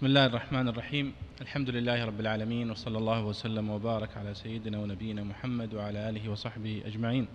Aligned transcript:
بسم 0.00 0.06
الله 0.06 0.26
الرحمن 0.26 0.68
الرحيم. 0.68 1.12
الحمد 1.40 1.70
لله 1.70 2.04
رب 2.04 2.20
العالمين 2.20 2.70
وصلى 2.70 2.98
الله 2.98 3.24
وسلم 3.24 3.70
وبارك 3.70 4.16
على 4.16 4.34
سيدنا 4.34 4.78
ونبينا 4.78 5.24
محمد 5.24 5.74
وعلى 5.74 6.08
آله 6.08 6.28
وصحبه 6.28 6.82
أجمعين. 6.86 7.28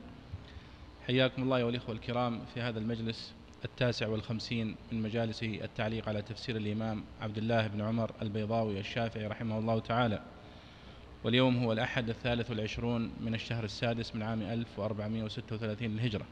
حياكم 1.07 1.43
الله 1.43 1.65
والإخوة 1.65 1.95
الكرام 1.95 2.41
في 2.53 2.61
هذا 2.61 2.79
المجلس 2.79 3.33
التاسع 3.65 4.07
والخمسين 4.07 4.75
من 4.91 5.01
مجالس 5.01 5.43
التعليق 5.43 6.09
على 6.09 6.21
تفسير 6.21 6.57
الإمام 6.57 7.03
عبد 7.21 7.37
الله 7.37 7.67
بن 7.67 7.81
عمر 7.81 8.11
البيضاوي 8.21 8.79
الشافعي 8.79 9.27
رحمه 9.27 9.59
الله 9.59 9.79
تعالى. 9.79 10.21
واليوم 11.23 11.63
هو 11.63 11.73
الأحد 11.73 12.09
الثالث 12.09 12.49
والعشرون 12.49 13.11
من 13.19 13.33
الشهر 13.35 13.63
السادس 13.63 14.15
من 14.15 14.23
عام 14.23 14.41
1436 14.41 15.91
للهجرة. 15.91 16.25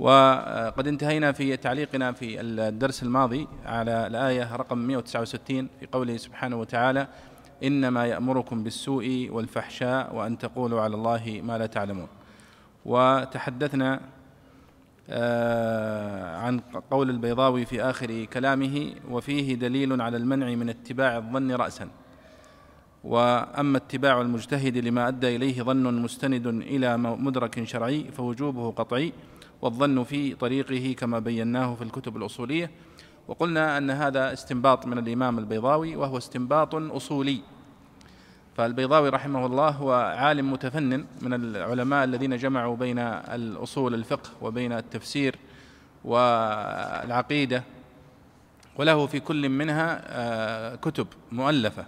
وقد 0.00 0.88
انتهينا 0.88 1.32
في 1.32 1.56
تعليقنا 1.56 2.12
في 2.12 2.40
الدرس 2.40 3.02
الماضي 3.02 3.48
على 3.66 4.06
الآية 4.06 4.56
رقم 4.56 4.78
169 4.78 5.68
في 5.80 5.86
قوله 5.92 6.16
سبحانه 6.16 6.56
وتعالى 6.56 7.06
إنما 7.64 8.06
يأمركم 8.06 8.62
بالسوء 8.62 9.28
والفحشاء 9.30 10.14
وأن 10.14 10.38
تقولوا 10.38 10.80
على 10.80 10.94
الله 10.94 11.40
ما 11.44 11.58
لا 11.58 11.66
تعلمون. 11.66 12.08
وتحدثنا 12.84 14.00
آه، 15.10 16.36
عن 16.36 16.60
قول 16.90 17.10
البيضاوي 17.10 17.64
في 17.64 17.82
آخر 17.82 18.24
كلامه 18.24 18.94
وفيه 19.10 19.54
دليل 19.54 20.00
على 20.00 20.16
المنع 20.16 20.54
من 20.54 20.68
اتباع 20.68 21.16
الظن 21.16 21.52
رأسا. 21.52 21.88
وأما 23.04 23.76
اتباع 23.76 24.20
المجتهد 24.20 24.78
لما 24.78 25.08
أدى 25.08 25.36
إليه 25.36 25.62
ظن 25.62 26.02
مستند 26.02 26.46
إلى 26.46 26.96
مدرك 26.98 27.64
شرعي 27.64 28.04
فوجوبه 28.12 28.70
قطعي. 28.70 29.12
والظن 29.62 30.04
في 30.04 30.34
طريقه 30.34 30.94
كما 30.98 31.18
بيناه 31.18 31.74
في 31.74 31.84
الكتب 31.84 32.16
الأصولية. 32.16 32.70
وقلنا 33.28 33.78
أن 33.78 33.90
هذا 33.90 34.32
استنباط 34.32 34.86
من 34.86 34.98
الإمام 34.98 35.38
البيضاوي 35.38 35.96
وهو 35.96 36.18
استنباط 36.18 36.74
أصولي. 36.74 37.40
فالبيضاوي 38.56 39.08
رحمه 39.08 39.46
الله 39.46 39.68
هو 39.68 39.92
عالم 39.92 40.52
متفنن 40.52 41.04
من 41.20 41.34
العلماء 41.34 42.04
الذين 42.04 42.36
جمعوا 42.36 42.76
بين 42.76 42.98
الأصول 42.98 43.94
الفقه 43.94 44.30
وبين 44.42 44.72
التفسير 44.72 45.36
والعقيدة. 46.04 47.64
وله 48.76 49.06
في 49.06 49.20
كل 49.20 49.48
منها 49.48 50.02
آه، 50.06 50.74
كتب 50.74 51.06
مؤلفة. 51.32 51.84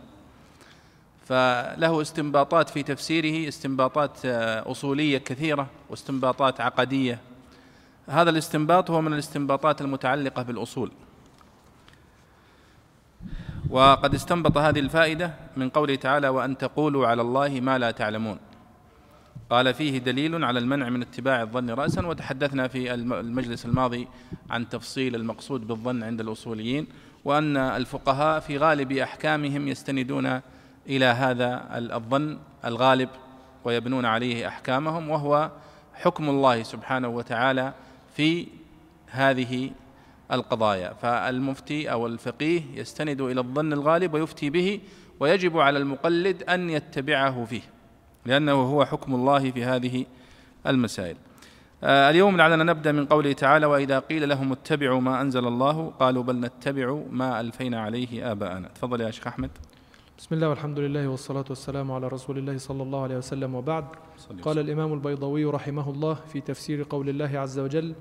فله 1.28 2.00
استنباطات 2.02 2.68
في 2.68 2.82
تفسيره 2.82 3.48
استنباطات 3.48 4.18
آه، 4.24 4.70
أصولية 4.70 5.18
كثيرة 5.18 5.66
واستنباطات 5.90 6.60
عقدية. 6.60 7.18
هذا 8.08 8.30
الاستنباط 8.30 8.90
هو 8.90 9.00
من 9.00 9.12
الاستنباطات 9.12 9.80
المتعلقة 9.80 10.42
بالأصول. 10.42 10.90
وقد 13.70 14.14
استنبط 14.14 14.58
هذه 14.58 14.80
الفائدة 14.80 15.34
من 15.56 15.68
قوله 15.68 15.94
تعالى 15.94 16.28
وأن 16.28 16.58
تقولوا 16.58 17.06
على 17.06 17.22
الله 17.22 17.60
ما 17.60 17.78
لا 17.78 17.90
تعلمون 17.90 18.38
قال 19.50 19.74
فيه 19.74 19.98
دليل 19.98 20.44
على 20.44 20.58
المنع 20.58 20.88
من 20.88 21.02
اتباع 21.02 21.42
الظن 21.42 21.70
رأسا 21.70 22.06
وتحدثنا 22.06 22.68
في 22.68 22.94
المجلس 22.94 23.66
الماضي 23.66 24.08
عن 24.50 24.68
تفصيل 24.68 25.14
المقصود 25.14 25.66
بالظن 25.66 26.02
عند 26.02 26.20
الأصوليين 26.20 26.86
وأن 27.24 27.56
الفقهاء 27.56 28.40
في 28.40 28.58
غالب 28.58 28.92
أحكامهم 28.92 29.68
يستندون 29.68 30.40
إلى 30.86 31.04
هذا 31.04 31.68
الظن 31.96 32.38
الغالب 32.64 33.08
ويبنون 33.64 34.04
عليه 34.04 34.48
أحكامهم 34.48 35.10
وهو 35.10 35.50
حكم 35.94 36.28
الله 36.28 36.62
سبحانه 36.62 37.08
وتعالى 37.08 37.72
في 38.14 38.46
هذه 39.06 39.70
القضايا. 40.32 40.92
فالمفتي 40.92 41.92
أو 41.92 42.06
الفقيه 42.06 42.62
يستند 42.74 43.20
إلى 43.20 43.40
الظن 43.40 43.72
الغالب 43.72 44.14
ويفتي 44.14 44.50
به 44.50 44.80
ويجب 45.20 45.58
على 45.58 45.78
المقلد 45.78 46.42
أن 46.42 46.70
يتبعه 46.70 47.44
فيه 47.44 47.62
لأنه 48.26 48.52
هو 48.52 48.84
حكم 48.84 49.14
الله 49.14 49.50
في 49.50 49.64
هذه 49.64 50.06
المسائل. 50.66 51.16
آه، 51.84 52.10
اليوم 52.10 52.36
لعلنا 52.36 52.64
نبدأ 52.64 52.92
من 52.92 53.06
قوله 53.06 53.32
تعالى 53.32 53.66
وإذا 53.66 53.98
قيل 53.98 54.28
لهم 54.28 54.52
اتبعوا 54.52 55.00
ما 55.00 55.20
أنزل 55.20 55.46
الله 55.46 55.92
قالوا 56.00 56.22
بل 56.22 56.40
نتبع 56.40 57.02
ما 57.10 57.40
ألفينا 57.40 57.80
عليه 57.80 58.32
آباءنا. 58.32 58.68
تفضل 58.68 59.00
يا 59.00 59.10
شيخ 59.10 59.26
أحمد. 59.26 59.50
بسم 60.22 60.34
الله 60.34 60.48
والحمد 60.48 60.78
لله 60.78 61.08
والصلاة 61.08 61.44
والسلام 61.50 61.92
على 61.92 62.08
رسول 62.08 62.38
الله 62.38 62.58
صلى 62.58 62.82
الله 62.82 63.02
عليه 63.02 63.16
وسلم 63.16 63.54
وبعد. 63.54 63.84
قال 64.42 64.58
الإمام 64.58 64.92
البيضوي 64.92 65.44
رحمه 65.44 65.90
الله 65.90 66.14
في 66.14 66.40
تفسير 66.40 66.86
قول 66.90 67.08
الله 67.08 67.38
عز 67.38 67.58
وجل 67.58 67.94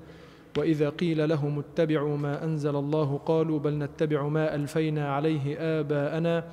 وإذا 0.58 0.88
قيل 0.88 1.28
لهم 1.28 1.58
اتبعوا 1.58 2.16
ما 2.16 2.44
أنزل 2.44 2.76
الله 2.76 3.20
قالوا 3.26 3.58
بل 3.58 3.78
نتبع 3.78 4.28
ما 4.28 4.54
ألفينا 4.54 5.14
عليه 5.14 5.56
آباءنا. 5.58 6.44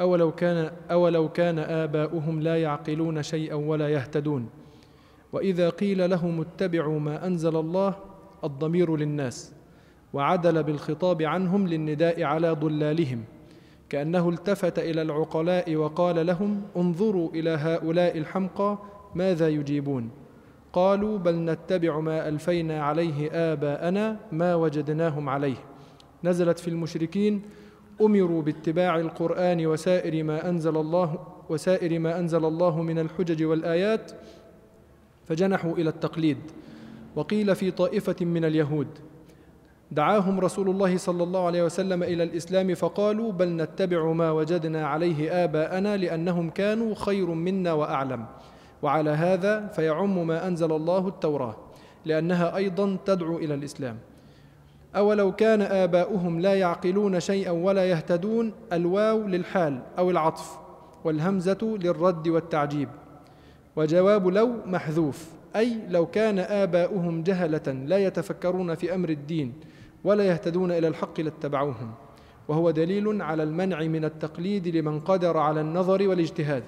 أولو 0.00 0.32
كان, 0.32 0.70
أولو 0.90 1.28
كان 1.28 1.58
آباؤهم 1.58 2.40
لا 2.40 2.62
يعقلون 2.62 3.22
شيئا 3.22 3.54
ولا 3.54 3.88
يهتدون. 3.88 4.48
وإذا 5.32 5.70
قيل 5.70 6.10
لهم 6.10 6.40
اتبعوا 6.40 7.00
ما 7.00 7.26
أنزل 7.26 7.56
الله 7.56 7.94
الضمير 8.44 8.96
للناس 8.96 9.54
وعدل 10.12 10.62
بالخطاب 10.62 11.22
عنهم 11.22 11.68
للنداء 11.68 12.22
على 12.22 12.50
ضلالهم. 12.50 13.24
كأنه 13.92 14.28
التفت 14.28 14.78
إلى 14.78 15.02
العقلاء 15.02 15.76
وقال 15.76 16.26
لهم 16.26 16.62
انظروا 16.76 17.30
إلى 17.30 17.50
هؤلاء 17.50 18.18
الحمقى 18.18 18.78
ماذا 19.14 19.48
يجيبون؟ 19.48 20.10
قالوا 20.72 21.18
بل 21.18 21.34
نتبع 21.34 22.00
ما 22.00 22.28
ألفينا 22.28 22.82
عليه 22.82 23.30
آباءنا 23.32 24.16
ما 24.32 24.54
وجدناهم 24.54 25.28
عليه. 25.28 25.56
نزلت 26.24 26.58
في 26.58 26.68
المشركين 26.68 27.42
أمروا 28.00 28.42
باتباع 28.42 28.98
القرآن 28.98 29.66
وسائر 29.66 30.24
ما 30.24 30.48
أنزل 30.48 30.76
الله 30.76 31.18
وسائر 31.48 31.98
ما 31.98 32.18
أنزل 32.18 32.44
الله 32.44 32.82
من 32.82 32.98
الحجج 32.98 33.44
والآيات 33.44 34.12
فجنحوا 35.24 35.72
إلى 35.72 35.90
التقليد. 35.90 36.38
وقيل 37.16 37.54
في 37.54 37.70
طائفة 37.70 38.24
من 38.24 38.44
اليهود 38.44 38.88
دعاهم 39.92 40.40
رسول 40.40 40.68
الله 40.68 40.96
صلى 40.96 41.22
الله 41.22 41.46
عليه 41.46 41.62
وسلم 41.62 42.02
إلى 42.02 42.22
الإسلام 42.22 42.74
فقالوا 42.74 43.32
بل 43.32 43.48
نتبع 43.48 44.12
ما 44.12 44.30
وجدنا 44.30 44.86
عليه 44.86 45.44
آباءنا 45.44 45.96
لأنهم 45.96 46.50
كانوا 46.50 46.94
خير 46.94 47.26
منا 47.26 47.72
وأعلم. 47.72 48.24
وعلى 48.82 49.10
هذا 49.10 49.66
فيعم 49.66 50.26
ما 50.26 50.46
أنزل 50.46 50.72
الله 50.72 51.08
التوراة 51.08 51.56
لأنها 52.04 52.56
أيضا 52.56 52.96
تدعو 53.04 53.36
إلى 53.36 53.54
الإسلام. 53.54 53.96
أولو 54.96 55.32
كان 55.32 55.62
آباؤهم 55.62 56.40
لا 56.40 56.54
يعقلون 56.54 57.20
شيئا 57.20 57.50
ولا 57.50 57.84
يهتدون 57.84 58.52
الواو 58.72 59.22
للحال 59.22 59.80
أو 59.98 60.10
العطف 60.10 60.58
والهمزة 61.04 61.78
للرد 61.82 62.28
والتعجيب. 62.28 62.88
وجواب 63.76 64.28
لو 64.28 64.50
محذوف 64.66 65.28
أي 65.56 65.76
لو 65.88 66.06
كان 66.06 66.38
آباؤهم 66.38 67.22
جهلة 67.22 67.84
لا 67.86 67.98
يتفكرون 67.98 68.74
في 68.74 68.94
أمر 68.94 69.08
الدين 69.08 69.52
ولا 70.04 70.24
يهتدون 70.24 70.72
إلى 70.72 70.88
الحق 70.88 71.20
لاتبعوهم 71.20 71.94
وهو 72.48 72.70
دليل 72.70 73.22
على 73.22 73.42
المنع 73.42 73.82
من 73.82 74.04
التقليد 74.04 74.68
لمن 74.68 75.00
قدر 75.00 75.36
على 75.36 75.60
النظر 75.60 76.08
والاجتهاد. 76.08 76.64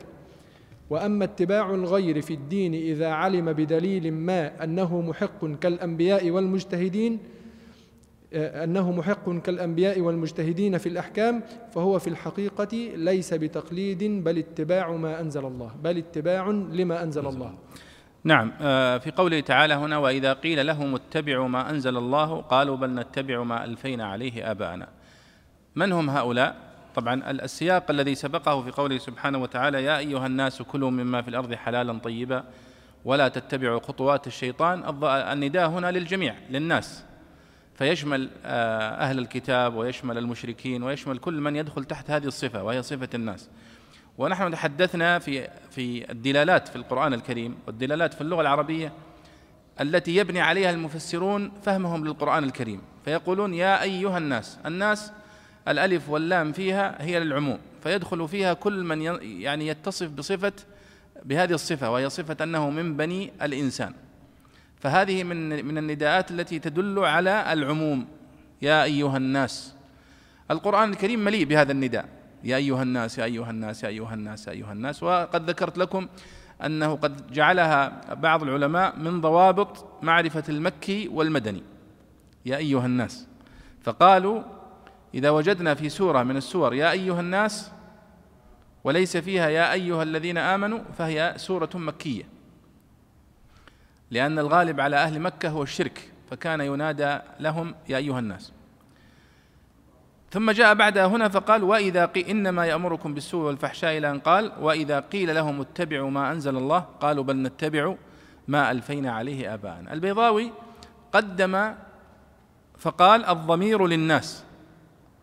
وأما 0.91 1.25
اتباع 1.25 1.71
الغير 1.75 2.23
في 2.23 2.35
الدين 2.35 2.75
إذا 2.75 3.09
علم 3.09 3.53
بدليل 3.53 4.13
ما 4.13 4.65
أنه 4.65 5.01
محق 5.01 5.47
كالأنبياء 5.61 6.31
والمجتهدين 6.31 7.19
أنه 8.35 8.93
محق 8.93 9.31
كالأنبياء 9.31 10.01
والمجتهدين 10.01 10.79
في 10.79 10.89
الأحكام 10.89 11.43
فهو 11.75 11.99
في 11.99 12.07
الحقيقة 12.07 12.77
ليس 12.95 13.35
بتقليد 13.35 14.25
بل 14.25 14.39
اتباع 14.39 14.93
ما 14.93 15.21
أنزل 15.21 15.47
الله 15.47 15.71
بل 15.85 15.99
اتباع 15.99 16.51
لما 16.51 17.03
أنزل 17.03 17.27
الله. 17.27 17.55
نعم 18.27 18.53
آه، 18.61 18.99
في 18.99 19.11
قوله 19.11 19.41
تعالى 19.41 19.75
هنا 19.75 19.99
وإذا 19.99 20.33
قيل 20.33 20.67
لهم 20.67 20.95
اتبعوا 20.95 21.49
ما 21.49 21.71
أنزل 21.71 21.97
الله 21.97 22.41
قالوا 22.41 22.77
بل 22.77 22.95
نتبع 22.95 23.43
ما 23.43 23.65
ألفينا 23.65 24.07
عليه 24.07 24.51
آباءنا. 24.51 24.89
من 25.75 25.93
هم 25.93 26.11
هؤلاء؟ 26.11 26.57
طبعا 26.95 27.31
السياق 27.31 27.91
الذي 27.91 28.15
سبقه 28.15 28.63
في 28.63 28.71
قوله 28.71 28.99
سبحانه 28.99 29.39
وتعالى 29.39 29.85
يا 29.85 29.99
أيها 29.99 30.27
الناس 30.27 30.63
كلوا 30.63 30.91
مما 30.91 31.23
في 31.23 31.29
الأرض 31.29 31.55
حلالا 31.55 31.99
طيبا 31.99 32.45
ولا 33.05 33.29
تتبعوا 33.29 33.81
خطوات 33.81 34.27
الشيطان 34.27 35.05
النداء 35.05 35.69
هنا 35.69 35.91
للجميع 35.91 36.35
للناس. 36.51 37.05
فيشمل 37.75 38.31
آه، 38.45 38.91
أهل 38.91 39.19
الكتاب 39.19 39.75
ويشمل 39.75 40.19
المشركين 40.19 40.83
ويشمل 40.83 41.19
كل 41.19 41.41
من 41.41 41.57
يدخل 41.57 41.85
تحت 41.85 42.11
هذه 42.11 42.27
الصفة 42.27 42.63
وهي 42.63 42.83
صفة 42.83 43.09
الناس. 43.15 43.51
ونحن 44.19 44.51
تحدثنا 44.51 45.19
في 45.19 45.49
في 45.71 46.11
الدلالات 46.11 46.69
في 46.69 46.77
القرآن 46.77 47.15
الكريم 47.15 47.57
والدلالات 47.67 48.15
في 48.15 48.21
اللغة 48.21 48.41
العربية 48.41 48.93
التي 49.81 50.17
يبني 50.17 50.41
عليها 50.41 50.71
المفسرون 50.71 51.53
فهمهم 51.63 52.05
للقرآن 52.05 52.45
الكريم. 52.45 52.81
فيقولون 53.05 53.55
يا 53.55 53.83
أيها 53.83 54.19
الناس 54.19 54.59
الناس 54.67 55.13
الألف 55.69 56.09
واللام 56.09 56.53
فيها 56.53 57.03
هي 57.03 57.21
للعموم 57.21 57.59
فيدخل 57.83 58.29
فيها 58.29 58.53
كل 58.53 58.85
من 58.85 59.03
يعني 59.23 59.67
يتصف 59.67 60.11
بصفة 60.11 60.53
بهذه 61.25 61.53
الصفة 61.53 61.91
وهي 61.91 62.11
صفة 62.11 62.37
أنه 62.45 62.71
من 62.71 62.97
بني 62.97 63.33
الإنسان. 63.43 63.95
فهذه 64.81 65.25
من 65.25 65.65
من 65.65 65.79
النداءات 65.79 66.31
التي 66.31 66.59
تدل 66.59 66.99
على 66.99 67.53
العموم. 67.53 68.07
يا 68.63 68.85
أيها 68.85 69.17
الناس 69.17 69.75
القرآن 70.51 70.91
الكريم 70.91 71.25
مليء 71.25 71.45
بهذا 71.45 71.73
النداء. 71.73 72.09
يا 72.45 72.57
أيها 72.57 72.83
الناس 72.83 73.19
يا 73.19 73.25
أيها 73.25 73.51
الناس 73.51 73.85
يا 73.85 73.89
أيها 73.89 74.15
الناس 74.15 74.47
يا 74.49 74.53
أيها 74.53 74.73
الناس. 74.73 75.03
وقد 75.03 75.51
ذكرت 75.51 75.79
لكم 75.79 76.09
أنه 76.65 76.95
قد 76.97 77.33
جعلها 77.33 78.15
بعض 78.15 78.43
العلماء 78.43 78.99
من 78.99 79.21
ضوابط 79.21 79.87
معرفة 80.03 80.45
المكي 80.49 81.09
والمدني. 81.09 81.63
يا 82.47 82.57
أيها 82.57 82.87
الناس. 82.87 83.27
فقالوا 83.83 84.43
إذا 85.15 85.31
وجدنا 85.31 85.75
في 85.75 85.89
سورة 85.89 86.23
من 86.23 86.37
السور 86.37 86.75
يا 86.75 86.91
أيها 86.91 87.21
الناس 87.21 87.71
وليس 88.85 89.17
فيها 89.17 89.49
يا 89.49 89.73
أيها 89.73 90.03
الذين 90.03 90.39
آمنوا 90.39 90.81
فهي 90.99 91.35
سورة 91.37 91.71
مكية. 91.75 92.25
لأن 94.11 94.39
الغالب 94.39 94.81
على 94.81 94.97
أهل 94.97 95.21
مكة 95.21 95.49
هو 95.49 95.63
الشرك 95.63 96.11
فكان 96.31 96.61
ينادى 96.61 97.19
لهم 97.41 97.75
يا 97.89 97.97
أيها 97.97 98.19
الناس. 98.19 98.53
ثم 100.35 100.51
جاء 100.51 100.75
بعدها 100.75 101.07
هنا 101.07 101.29
فقال 101.29 101.65
وإذا 101.65 102.07
قيل 102.07 102.27
إنما 102.27 102.67
يأمركم 102.67 103.15
بالسوء 103.15 103.47
والفحشاء 103.47 103.99
إلى 103.99 104.11
أن 104.11 104.19
قال 104.19 104.53
وإذا 104.61 105.01
قيل 105.01 105.35
لهم 105.35 105.61
اتبعوا 105.61 106.11
ما 106.11 106.33
أنزل 106.33 106.57
الله 106.57 106.79
قالوا 106.79 107.25
بل 107.25 107.37
نتبع 107.37 107.95
ما 108.49 108.71
ألفينا 108.71 109.13
عليه 109.13 109.55
آباءنا. 109.55 109.93
البيضاوي 109.93 110.53
قدم 111.13 111.75
فقال 112.79 113.25
الضمير 113.25 113.87
للناس. 113.87 114.45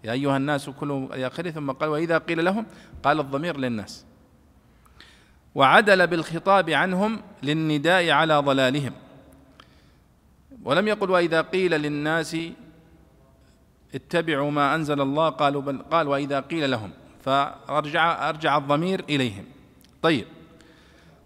يا 0.03 0.11
أيها 0.11 0.37
الناس 0.37 0.69
كلوا 0.69 1.15
إلى 1.15 1.27
آخره 1.27 1.51
ثم 1.51 1.71
قال 1.71 1.89
وإذا 1.89 2.17
قيل 2.17 2.45
لهم؟ 2.45 2.65
قال 3.03 3.19
الضمير 3.19 3.57
للناس. 3.57 4.05
وعدل 5.55 6.07
بالخطاب 6.07 6.69
عنهم 6.69 7.21
للنداء 7.43 8.09
على 8.09 8.37
ضلالهم. 8.37 8.93
ولم 10.63 10.87
يقل 10.87 11.09
وإذا 11.09 11.41
قيل 11.41 11.71
للناس 11.71 12.37
اتبعوا 13.95 14.51
ما 14.51 14.75
أنزل 14.75 15.01
الله 15.01 15.29
قالوا 15.29 15.61
بل 15.61 15.77
قال 15.77 16.07
وإذا 16.07 16.39
قيل 16.39 16.71
لهم 16.71 16.91
فأرجع 17.21 18.29
أرجع 18.29 18.57
الضمير 18.57 19.03
إليهم. 19.09 19.45
طيب. 20.01 20.25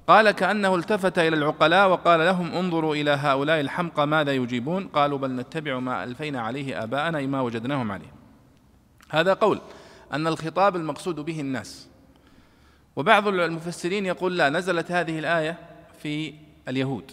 قال 0.08 0.32
كأنه 0.32 0.76
التفت 0.76 1.20
إلى 1.20 1.36
العقلاء 1.36 1.90
وقال 1.90 2.20
لهم 2.20 2.52
انظروا 2.52 2.96
إلى 2.96 3.12
هؤلاء 3.12 3.60
الحمقى 3.60 4.08
ماذا 4.08 4.34
يجيبون. 4.34 4.88
قالوا 4.88 5.18
بل 5.18 5.32
نتبع 5.36 5.80
ما 5.80 6.04
ألفينا 6.04 6.42
عليه 6.42 6.84
آباءنا 6.84 7.22
ما 7.22 7.42
وجدناهم 7.42 7.92
عليه. 7.92 8.14
هذا 9.10 9.34
قول 9.34 9.62
أن 10.14 10.28
الخطاب 10.28 10.76
المقصود 10.76 11.16
به 11.16 11.40
الناس. 11.40 11.88
وبعض 12.96 13.28
المفسرين 13.28 14.06
يقول 14.06 14.38
لا 14.38 14.50
نزلت 14.50 14.92
هذه 14.92 15.20
الآية 15.20 15.58
في 16.00 16.34
اليهود 16.68 17.12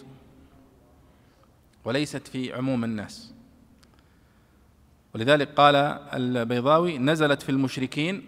وليست 1.85 2.27
في 2.27 2.53
عموم 2.53 2.83
الناس. 2.83 3.32
ولذلك 5.15 5.49
قال 5.55 5.75
البيضاوي 6.13 6.97
نزلت 6.97 7.41
في 7.41 7.49
المشركين 7.49 8.27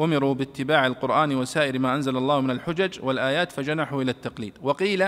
أمروا 0.00 0.34
باتباع 0.34 0.86
القرآن 0.86 1.36
وسائر 1.36 1.78
ما 1.78 1.94
أنزل 1.94 2.16
الله 2.16 2.40
من 2.40 2.50
الحجج 2.50 2.98
والآيات 3.02 3.52
فجنحوا 3.52 4.02
إلى 4.02 4.10
التقليد. 4.10 4.52
وقيل 4.62 5.06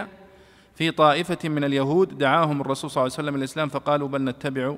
في 0.75 0.91
طائفة 0.91 1.49
من 1.49 1.65
اليهود 1.65 2.19
دعاهم 2.19 2.61
الرسول 2.61 2.91
صلى 2.91 3.03
الله 3.03 3.15
عليه 3.15 3.29
وسلم 3.29 3.35
الإسلام 3.35 3.69
فقالوا 3.69 4.09
بل 4.09 4.25
نتبع 4.25 4.77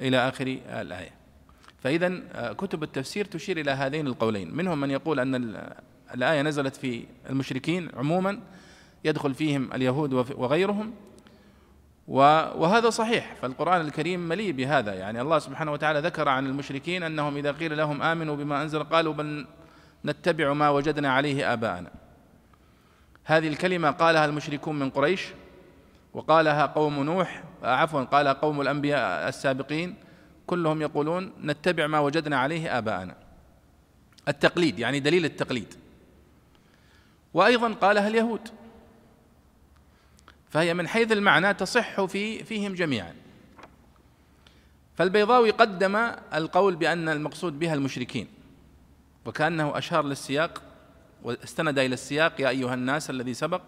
إلى 0.00 0.28
آخر 0.28 0.58
الآية. 0.68 1.10
فإذا 1.78 2.22
كتب 2.58 2.82
التفسير 2.82 3.24
تشير 3.24 3.60
إلى 3.60 3.70
هذين 3.70 4.06
القولين. 4.06 4.56
منهم 4.56 4.80
من 4.80 4.90
يقول 4.90 5.20
أن 5.20 5.64
الآية 6.14 6.42
نزلت 6.42 6.76
في 6.76 7.04
المشركين 7.30 7.88
عموما 7.96 8.40
يدخل 9.04 9.34
فيهم 9.34 9.72
اليهود 9.74 10.12
وغيرهم. 10.12 10.92
وهذا 12.08 12.90
صحيح 12.90 13.34
فالقرآن 13.42 13.80
الكريم 13.80 14.28
مليء 14.28 14.52
بهذا. 14.52 14.94
يعني 14.94 15.20
الله 15.20 15.38
سبحانه 15.38 15.72
وتعالى 15.72 16.00
ذكر 16.00 16.28
عن 16.28 16.46
المشركين 16.46 17.02
أنهم 17.02 17.36
إذا 17.36 17.52
قيل 17.52 17.76
لهم 17.76 18.02
آمنوا 18.02 18.36
بما 18.36 18.62
أنزل 18.62 18.84
قالوا 18.84 19.14
بل 19.14 19.46
نتبع 20.04 20.52
ما 20.52 20.68
وجدنا 20.68 21.12
عليه 21.12 21.52
آباءنا. 21.52 21.90
هذه 23.24 23.48
الكلمة 23.48 23.90
قالها 23.90 24.24
المشركون 24.24 24.78
من 24.78 24.90
قريش 24.90 25.28
وقالها 26.14 26.66
قوم 26.66 27.02
نوح 27.02 27.42
عفوا 27.62 28.02
قالها 28.02 28.32
قوم 28.32 28.60
الأنبياء 28.60 29.28
السابقين. 29.28 29.94
كلهم 30.46 30.82
يقولون 30.82 31.32
نتبع 31.44 31.86
ما 31.86 31.98
وجدنا 31.98 32.38
عليه 32.38 32.78
آباءنا. 32.78 33.14
التقليد 34.28 34.78
يعني 34.78 35.00
دليل 35.00 35.24
التقليد. 35.24 35.74
وأيضا 37.34 37.72
قالها 37.72 38.08
اليهود. 38.08 38.48
فهي 40.50 40.74
من 40.74 40.88
حيث 40.88 41.12
المعنى 41.12 41.54
تصح 41.54 42.04
في 42.04 42.44
فيهم 42.44 42.74
جميعا. 42.74 43.14
فالبيضاوي 44.94 45.50
قدم 45.50 45.96
القول 46.34 46.76
بأن 46.76 47.08
المقصود 47.08 47.58
بها 47.58 47.74
المشركين 47.74 48.28
وكأنه 49.26 49.78
أشار 49.78 50.04
للسياق 50.04 50.62
واستند 51.22 51.78
إلى 51.78 51.94
السياق 51.94 52.40
يا 52.40 52.48
أيها 52.48 52.74
الناس 52.74 53.10
الذي 53.10 53.34
سبق 53.34 53.62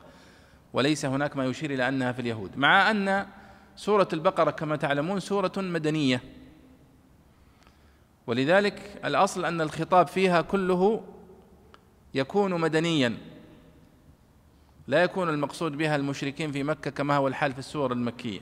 وليس 0.72 1.04
هناك 1.04 1.36
ما 1.36 1.44
يشير 1.44 1.70
إلى 1.74 1.88
أنها 1.88 2.12
في 2.12 2.20
اليهود. 2.20 2.58
مع 2.58 2.90
أن 2.90 3.26
سورة 3.76 4.08
البقرة 4.12 4.50
كما 4.50 4.76
تعلمون 4.76 5.20
سورة 5.20 5.52
مدنية 5.56 6.22
ولذلك 8.26 9.00
الأصل 9.04 9.44
أن 9.44 9.60
الخطاب 9.60 10.06
فيها 10.06 10.42
كله 10.42 11.04
يكون 12.14 12.60
مدنيا. 12.60 13.31
لا 14.86 15.02
يكون 15.02 15.28
المقصود 15.28 15.76
بها 15.76 15.96
المشركين 15.96 16.52
في 16.52 16.62
مكة 16.62 16.90
كما 16.90 17.16
هو 17.16 17.28
الحال 17.28 17.52
في 17.52 17.58
السور 17.58 17.92
المكية. 17.92 18.40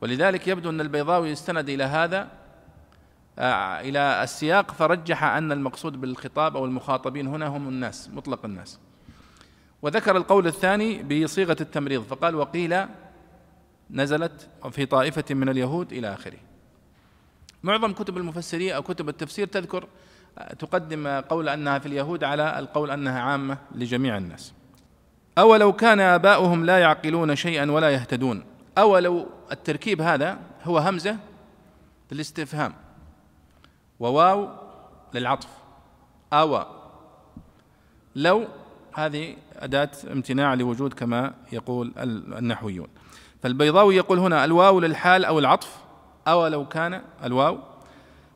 ولذلك 0.00 0.48
يبدو 0.48 0.70
أن 0.70 0.80
البيضاوي 0.80 1.32
استند 1.32 1.68
إلى 1.68 1.84
هذا 1.84 2.28
آه، 3.38 3.80
إلى 3.80 4.22
السياق 4.22 4.70
فرجح 4.70 5.24
أن 5.24 5.52
المقصود 5.52 6.00
بالخطاب 6.00 6.56
أو 6.56 6.64
المخاطبين 6.64 7.26
هنا 7.26 7.46
هم 7.46 7.68
الناس 7.68 8.10
مطلق 8.10 8.44
الناس. 8.44 8.78
وذكر 9.82 10.16
القول 10.16 10.46
الثاني 10.46 11.02
بصيغة 11.02 11.56
التمريض 11.60 12.02
فقال 12.02 12.34
وقيل 12.34 12.76
نزلت 13.90 14.48
في 14.70 14.86
طائفة 14.86 15.24
من 15.34 15.48
اليهود 15.48 15.92
إلى 15.92 16.14
آخره. 16.14 16.38
معظم 17.62 17.92
كتب 17.92 18.16
المفسرين 18.16 18.72
أو 18.72 18.82
كتب 18.82 19.08
التفسير 19.08 19.46
تذكر 19.46 19.86
آه، 20.38 20.54
تقدم 20.54 21.06
قول 21.08 21.48
أنها 21.48 21.78
في 21.78 21.86
اليهود 21.86 22.24
على 22.24 22.58
القول 22.58 22.90
أنها 22.90 23.20
عامة 23.20 23.58
لجميع 23.74 24.16
الناس. 24.16 24.57
أولو 25.38 25.72
كان 25.72 26.00
آباؤهم 26.00 26.64
لا 26.64 26.78
يعقلون 26.78 27.36
شيئا 27.36 27.70
ولا 27.70 27.90
يهتدون. 27.90 28.44
أولو 28.78 29.26
التركيب 29.52 30.00
هذا 30.00 30.38
هو 30.64 30.78
همزة 30.78 31.16
للاستفهام. 32.12 32.74
وواو 34.00 34.48
للعطف. 35.14 35.48
أوى 36.32 36.66
لو 38.16 38.46
هذه 38.92 39.36
أداة 39.56 39.90
امتناع 40.12 40.54
لوجود 40.54 40.92
كما 40.92 41.34
يقول 41.52 41.92
النحويون. 42.38 42.88
فالبيضاوي 43.42 43.96
يقول 43.96 44.18
هنا 44.18 44.44
الواو 44.44 44.80
للحال 44.80 45.24
أو 45.24 45.38
العطف. 45.38 45.76
أو 46.28 46.46
لو 46.46 46.68
كان 46.68 47.02
الواو. 47.24 47.58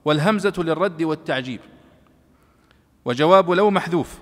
والهمزة 0.05 0.55
للرد 0.59 1.03
والتعجيب. 1.03 1.61
وجواب 3.05 3.51
لو 3.51 3.71
محذوف. 3.71 4.19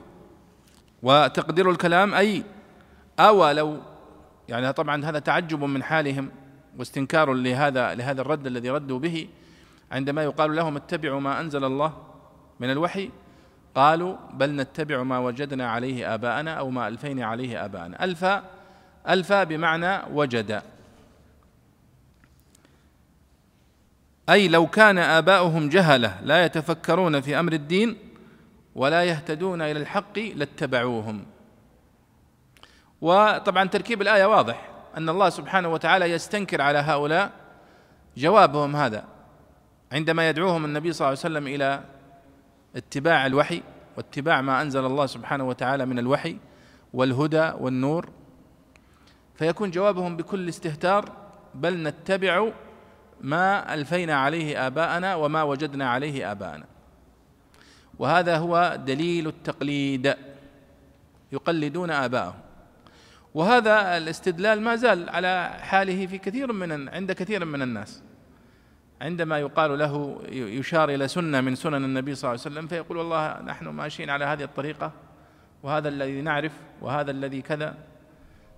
وتقدير 1.03 1.71
الكلام 1.71 2.15
أي 2.15 2.45
أو 3.29 3.51
لو 3.51 3.79
يعني 4.49 4.73
طبعا 4.73 5.05
هذا 5.05 5.19
تعجب 5.19 5.65
من 5.65 5.83
حالهم 5.83 6.31
واستنكار 6.79 7.33
لهذا 7.33 7.95
لهذا 7.95 8.21
الرد 8.21 8.47
الذي 8.47 8.71
ردوا 8.71 8.99
به. 8.99 9.29
عندما 9.93 10.23
يقال 10.23 10.57
لهم 10.57 10.77
اتبعوا 10.77 11.21
ما 11.21 11.41
أنزل 11.41 11.65
الله 11.65 11.93
من 12.61 12.71
الوحي 12.71 13.11
قالوا 13.75 14.17
بل 14.33 14.57
نتبع 14.57 15.03
ما 15.03 15.19
وجدنا 15.19 15.71
عليه 15.71 16.15
آباءنا 16.15 16.55
أو 16.55 16.71
ما 16.71 16.89
ألفين 16.89 17.23
عليه 17.23 17.65
آباءنا. 17.65 18.05
ألفا 18.05 18.43
ألفا 19.09 19.45
بمعنى 19.45 20.03
وجد. 20.13 20.63
أي 24.29 24.49
لو 24.49 24.67
كان 24.67 24.99
آباؤهم 24.99 25.69
جهلة 25.69 26.21
لا 26.23 26.45
يتفكرون 26.45 27.21
في 27.21 27.41
أمر 27.41 27.53
الدين 27.53 27.97
ولا 28.75 29.05
يهتدون 29.05 29.63
إلى 29.63 29.81
الحق 29.81 30.19
لاتبعوهم. 30.19 31.25
وطبعا 33.01 33.65
تركيب 33.65 34.03
الآية 34.03 34.25
واضح 34.25 34.71
أن 34.97 35.09
الله 35.09 35.29
سبحانه 35.29 35.69
وتعالى 35.69 36.05
يستنكر 36.05 36.63
على 36.63 36.79
هؤلاء 36.79 37.31
جوابهم 38.17 38.77
هذا 38.77 39.05
عندما 39.93 40.29
يدعوهم 40.29 40.65
النبي 40.65 40.93
صلى 40.93 41.09
الله 41.09 41.19
عليه 41.25 41.35
وسلم 41.35 41.47
إلى 41.47 41.85
اتباع 42.77 43.27
الوحي 43.27 43.63
واتباع 43.97 44.41
ما 44.41 44.63
أنزل 44.63 44.85
الله 44.85 45.07
سبحانه 45.07 45.49
وتعالى 45.49 45.87
من 45.87 45.99
الوحي 45.99 46.37
والهدى 46.93 47.53
والنور 47.61 48.11
فيكون 49.35 49.71
جوابهم 49.71 50.17
بكل 50.17 50.49
استهتار 50.49 51.13
بل 51.55 51.83
نتبع 51.83 52.49
ما 53.21 53.75
ألفينا 53.75 54.15
عليه 54.15 54.67
آباءنا 54.67 55.15
وما 55.15 55.43
وجدنا 55.43 55.91
عليه 55.91 56.33
آباءنا. 56.33 56.65
وهذا 57.99 58.37
هو 58.37 58.79
دليل 58.87 59.27
التقليد. 59.27 60.17
يقلدون 61.33 61.91
آباءهم. 61.91 62.41
وهذا 63.35 63.97
الاستدلال 63.97 64.61
ما 64.61 64.77
زال 64.77 65.09
على 65.09 65.51
حاله 65.61 66.07
في 66.07 66.19
كثير 66.19 66.53
من 66.53 66.89
عند 66.89 67.13
كثير 67.13 67.45
من 67.45 67.63
الناس. 67.63 68.03
عندما 69.01 69.39
يقال 69.39 69.79
له 69.79 70.23
يشار 70.31 70.91
إلى 70.91 71.09
سنة 71.09 71.41
من 71.41 71.55
سنن 71.55 71.85
النبي 71.85 72.15
صلى 72.15 72.31
الله 72.31 72.41
عليه 72.45 72.57
وسلم 72.57 72.69
فيقول 72.69 72.99
والله 72.99 73.43
نحن 73.43 73.69
ماشيين 73.69 74.11
على 74.11 74.25
هذه 74.25 74.43
الطريقة 74.43 74.93
وهذا 75.63 75.89
الذي 75.89 76.21
نعرف 76.21 76.53
وهذا 76.81 77.11
الذي 77.11 77.43
كذا. 77.43 77.75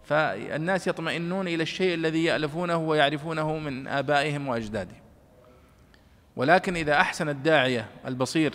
فالناس 0.04 0.86
يطمئنون 0.86 1.48
إلى 1.48 1.62
الشيء 1.62 1.94
الذي 1.94 2.24
يألفونه 2.24 2.76
ويعرفونه 2.76 3.58
من 3.58 3.88
آبائهم 3.88 4.48
وأجدادهم. 4.48 5.02
ولكن 6.36 6.76
إذا 6.76 7.00
أحسن 7.00 7.28
الداعية 7.28 7.86
البصير 8.06 8.54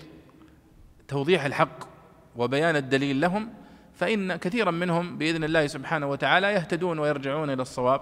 توضيح 1.08 1.46
الحق 1.46 1.88
وبيان 2.36 2.76
الدليل 2.76 3.22
لهم 3.22 3.50
فإن 3.98 4.36
كثيرا 4.36 4.72
منهم 4.72 5.18
بإذن 5.18 5.44
الله 5.44 5.68
سبحانه 5.68 6.08
وتعالى 6.08 6.54
يهتدون 6.54 7.00
ويرجعون 7.00 7.50
إلى 7.50 7.62
الصواب 7.62 8.02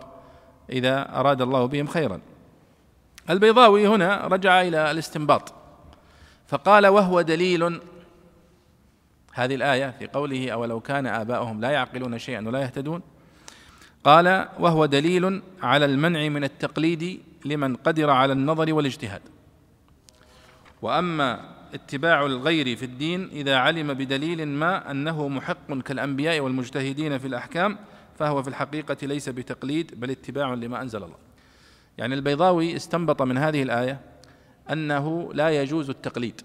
إذا 0.69 1.19
أراد 1.19 1.41
الله 1.41 1.65
بهم 1.65 1.87
خيرا. 1.87 2.21
البيضاوي 3.29 3.87
هنا 3.87 4.27
رجع 4.27 4.61
إلى 4.61 4.91
الاستنباط 4.91 5.53
فقال 6.47 6.87
وهو 6.87 7.21
دليل 7.21 7.81
هذه 9.33 9.55
الآية 9.55 9.95
في 9.99 10.07
قوله 10.07 10.51
أولو 10.51 10.79
كان 10.79 11.07
آباؤهم 11.07 11.61
لا 11.61 11.69
يعقلون 11.69 12.19
شيئا 12.19 12.47
ولا 12.47 12.61
يهتدون؟ 12.61 13.01
قال 14.03 14.47
وهو 14.59 14.85
دليل 14.85 15.41
على 15.61 15.85
المنع 15.85 16.29
من 16.29 16.43
التقليد 16.43 17.21
لمن 17.45 17.75
قدر 17.75 18.09
على 18.09 18.33
النظر 18.33 18.73
والاجتهاد. 18.73 19.21
وأما 20.81 21.54
اتباع 21.75 22.25
الغير 22.25 22.75
في 22.75 22.85
الدين 22.85 23.29
إذا 23.29 23.57
علم 23.57 23.93
بدليل 23.93 24.47
ما 24.47 24.91
أنه 24.91 25.27
محق 25.27 25.73
كالأنبياء 25.73 26.39
والمجتهدين 26.39 27.17
في 27.17 27.27
الأحكام 27.27 27.77
فهو 28.19 28.43
في 28.43 28.47
الحقيقة 28.47 28.97
ليس 29.07 29.29
بتقليد 29.29 29.99
بل 29.99 30.11
اتباع 30.11 30.53
لما 30.53 30.81
أنزل 30.81 31.03
الله. 31.03 31.17
يعني 31.97 32.15
البيضاوي 32.15 32.75
استنبط 32.75 33.21
من 33.21 33.37
هذه 33.37 33.63
الآية 33.63 33.99
أنه 34.71 35.33
لا 35.33 35.49
يجوز 35.49 35.89
التقليد. 35.89 36.41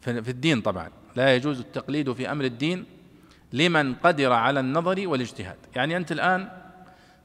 في 0.00 0.28
الدين 0.28 0.60
طبعا 0.60 0.90
لا 1.16 1.34
يجوز 1.34 1.60
التقليد 1.60 2.12
في 2.12 2.32
أمر 2.32 2.44
الدين 2.44 2.84
لمن 3.52 3.94
قدر 3.94 4.32
على 4.32 4.60
النظر 4.60 5.08
والاجتهاد. 5.08 5.56
يعني 5.76 5.96
أنت 5.96 6.12
الآن 6.12 6.48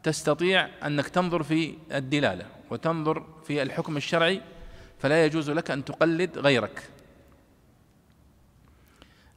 تستطيع 0.04 0.70
أنك 0.86 1.08
تنظر 1.08 1.44
في 1.44 1.74
الدلالة 1.92 2.46
وتنظر 2.70 3.26
في 3.44 3.62
الحكم 3.62 3.98
الشرعي 3.98 4.42
فلا 5.00 5.26
يجوز 5.26 5.50
لك 5.50 5.72
أن 5.72 5.86
تقلد 5.86 6.38
غيرك. 6.38 6.90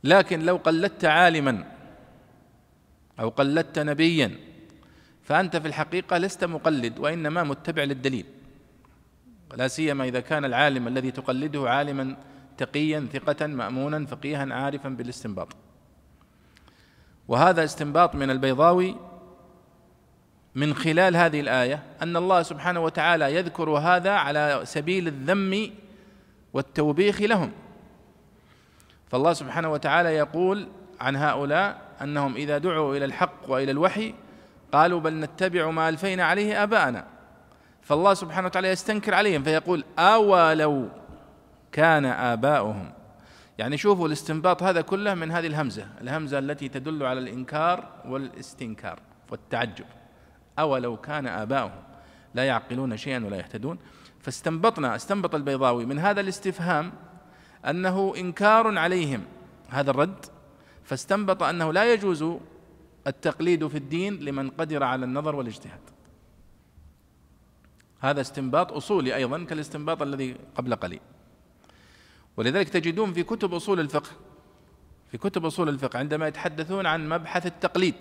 لكن 0.05 0.41
لو 0.41 0.57
قلدت 0.57 1.05
عالما 1.05 1.73
أو 3.21 3.29
قلدت 3.29 3.79
نبيا 3.79 4.39
فأنت 5.23 5.57
في 5.57 5.69
الحقيقة 5.69 6.19
لست 6.19 6.45
مقلد 6.45 6.99
وإنما 6.99 7.43
متبع 7.43 7.85
للدليل. 7.85 8.27
لا 9.57 9.69
سيما 9.69 10.05
إذا 10.05 10.21
كان 10.21 10.45
العالم 10.45 10.89
الذي 10.89 11.11
تقلده 11.11 11.71
عالما 11.71 12.17
تقيا 12.59 13.09
ثقة 13.13 13.47
مامونا 13.47 14.07
فقيها 14.07 14.55
عارفا 14.55 14.89
بالاستنباط. 14.89 15.49
وهذا 17.29 17.65
استنباط 17.65 18.15
من 18.15 18.31
البيضاوي 18.31 18.97
من 20.55 20.75
خلال 20.75 21.17
هذه 21.17 21.41
الآية 21.41 21.83
أن 22.03 22.17
الله 22.17 22.43
سبحانه 22.43 22.81
وتعالى 22.81 23.35
يذكر 23.35 23.71
هذا 23.71 24.11
على 24.11 24.61
سبيل 24.65 25.09
الذم 25.09 25.71
والتوبيخ 26.53 27.23
لهم. 27.23 27.53
فالله 29.09 29.33
سبحانه 29.33 29.73
وتعالى 29.73 30.09
يقول 30.09 30.69
عن 31.01 31.17
هؤلاء 31.17 31.81
أنهم 32.03 32.35
إذا 32.35 32.59
دعوا 32.59 32.97
إلى 32.97 33.05
الحق 33.05 33.51
وإلى 33.51 33.71
الوحي 33.71 34.15
قالوا 34.73 35.01
بل 35.01 35.21
نتبع 35.21 35.71
ما 35.71 35.89
ألفينا 35.89 36.25
عليه 36.25 36.63
آباءنا. 36.63 37.07
فالله 37.83 38.15
سبحانه 38.15 38.47
وتعالى 38.47 38.69
يستنكر 38.69 39.15
عليهم 39.15 39.43
فيقول 39.43 39.85
أولو 39.99 40.89
كان 41.73 42.05
آباؤهم. 42.05 42.93
يعني 43.59 43.77
شوفوا 43.77 44.07
الاستنباط 44.07 44.63
هذا 44.63 44.81
كله 44.81 45.15
من 45.15 45.31
هذه 45.31 45.47
الهمزة 45.47 45.87
الهمزة 46.01 46.39
التي 46.39 46.69
تدل 46.69 47.03
على 47.03 47.21
الإنكار 47.21 47.89
والإستنكار 48.05 48.99
والتعجب. 49.31 49.85
أولو 50.59 50.97
كان 50.97 51.27
آباؤهم. 51.27 51.83
لا 52.35 52.45
يعقلون 52.45 52.97
شيئا 52.97 53.25
ولا 53.25 53.37
يهتدون. 53.37 53.79
فاستنبطنا 54.21 54.97
استنبط 54.97 55.35
البيضاوي 55.35 55.87
من 55.87 55.99
هذا 55.99 56.21
الاستفهام 56.21 56.93
أنه 57.67 58.15
إنكار 58.17 58.79
عليهم. 58.79 59.25
هذا 59.69 59.91
الرد. 59.91 60.27
فاستنبط 60.85 61.43
أنه 61.43 61.73
لا 61.73 61.93
يجوز 61.93 62.25
التقليد 63.07 63.67
في 63.67 63.79
الدين 63.79 64.15
لمن 64.15 64.51
قدر 64.51 64.83
على 64.83 65.05
النظر 65.05 65.37
والاجتهاد. 65.37 65.81
هذا 68.01 68.21
استنباط 68.21 68.73
أصولي 68.73 69.17
أيضا 69.17 69.45
كالاستنباط 69.45 70.03
الذي 70.03 70.37
قبل 70.55 70.75
قليل. 70.75 71.01
ولذلك 72.37 72.69
تجدون 72.69 73.13
في 73.13 73.23
كتب 73.23 73.55
أصول 73.55 73.81
الفقه 73.81 74.11
في 75.11 75.19
كتب 75.19 75.45
أصول 75.45 75.69
الفقه 75.69 75.99
عندما 75.99 76.29
يتحدثون 76.29 76.87
عن 76.87 77.09
مبحث 77.09 77.47
التقليد 77.47 77.95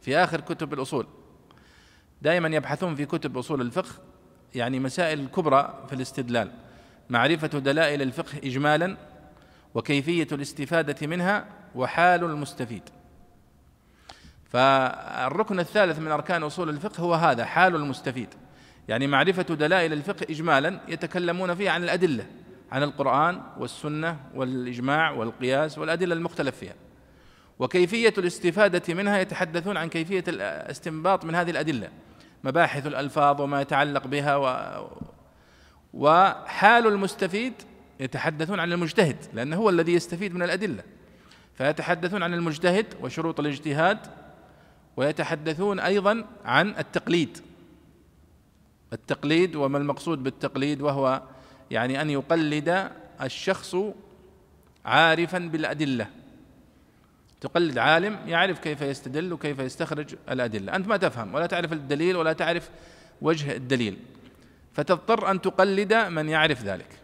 في 0.00 0.16
آخر 0.16 0.40
كتب 0.40 0.74
الأصول 0.74 1.06
دائما 2.22 2.56
يبحثون 2.56 2.94
في 2.94 3.06
كتب 3.06 3.38
أصول 3.38 3.60
الفقه 3.60 3.90
يعني 4.54 4.80
مسائل 4.80 5.26
كبرى 5.26 5.84
في 5.88 5.94
الاستدلال. 5.94 6.50
معرفة 7.10 7.46
دلائل 7.46 8.02
الفقه 8.02 8.38
اجمالا 8.44 8.96
وكيفية 9.74 10.26
الاستفادة 10.32 11.06
منها 11.06 11.44
وحال 11.74 12.24
المستفيد. 12.24 12.82
فالركن 14.44 15.60
الثالث 15.60 15.98
من 15.98 16.10
أركان 16.10 16.42
أصول 16.42 16.68
الفقه 16.68 17.00
هو 17.00 17.14
هذا 17.14 17.44
حال 17.44 17.74
المستفيد. 17.74 18.28
يعني 18.88 19.06
معرفة 19.06 19.42
دلائل 19.42 19.92
الفقه 19.92 20.26
اجمالا 20.30 20.80
يتكلمون 20.88 21.54
فيه 21.54 21.70
عن 21.70 21.84
الأدلة 21.84 22.26
عن 22.72 22.82
القرآن 22.82 23.40
والسنة 23.58 24.16
والإجماع 24.34 25.10
والقياس 25.10 25.78
والأدلة 25.78 26.14
المختلف 26.14 26.56
فيها. 26.56 26.74
وكيفية 27.58 28.14
الاستفادة 28.18 28.94
منها 28.94 29.18
يتحدثون 29.18 29.76
عن 29.76 29.88
كيفية 29.88 30.24
الاستنباط 30.28 31.24
من 31.24 31.34
هذه 31.34 31.50
الأدلة. 31.50 31.88
مباحث 32.44 32.86
الألفاظ 32.86 33.40
وما 33.40 33.60
يتعلق 33.60 34.06
بها 34.06 34.36
و 34.36 34.46
وحال 35.94 36.86
المستفيد 36.86 37.52
يتحدثون 38.00 38.60
عن 38.60 38.72
المجتهد 38.72 39.16
لأنه 39.34 39.56
هو 39.56 39.70
الذي 39.70 39.92
يستفيد 39.92 40.34
من 40.34 40.42
الأدلة. 40.42 40.82
فيتحدثون 41.54 42.22
عن 42.22 42.34
المجتهد 42.34 42.86
وشروط 43.02 43.40
الاجتهاد 43.40 43.98
ويتحدثون 44.96 45.80
أيضا 45.80 46.24
عن 46.44 46.68
التقليد. 46.68 47.38
التقليد 48.92 49.56
وما 49.56 49.78
المقصود 49.78 50.22
بالتقليد 50.22 50.82
وهو 50.82 51.22
يعني 51.70 52.02
أن 52.02 52.10
يقلد 52.10 52.90
الشخص 53.22 53.76
عارفا 54.84 55.38
بالأدلة. 55.38 56.06
تقلد 57.40 57.78
عالم 57.78 58.18
يعرف 58.26 58.58
كيف 58.58 58.82
يستدل 58.82 59.32
وكيف 59.32 59.58
يستخرج 59.58 60.14
الأدلة. 60.30 60.76
أنت 60.76 60.88
ما 60.88 60.96
تفهم 60.96 61.34
ولا 61.34 61.46
تعرف 61.46 61.72
الدليل 61.72 62.16
ولا 62.16 62.32
تعرف 62.32 62.70
وجه 63.22 63.56
الدليل. 63.56 63.98
فتضطر 64.72 65.30
أن 65.30 65.40
تقلد 65.40 65.94
من 65.94 66.28
يعرف 66.28 66.62
ذلك. 66.62 66.98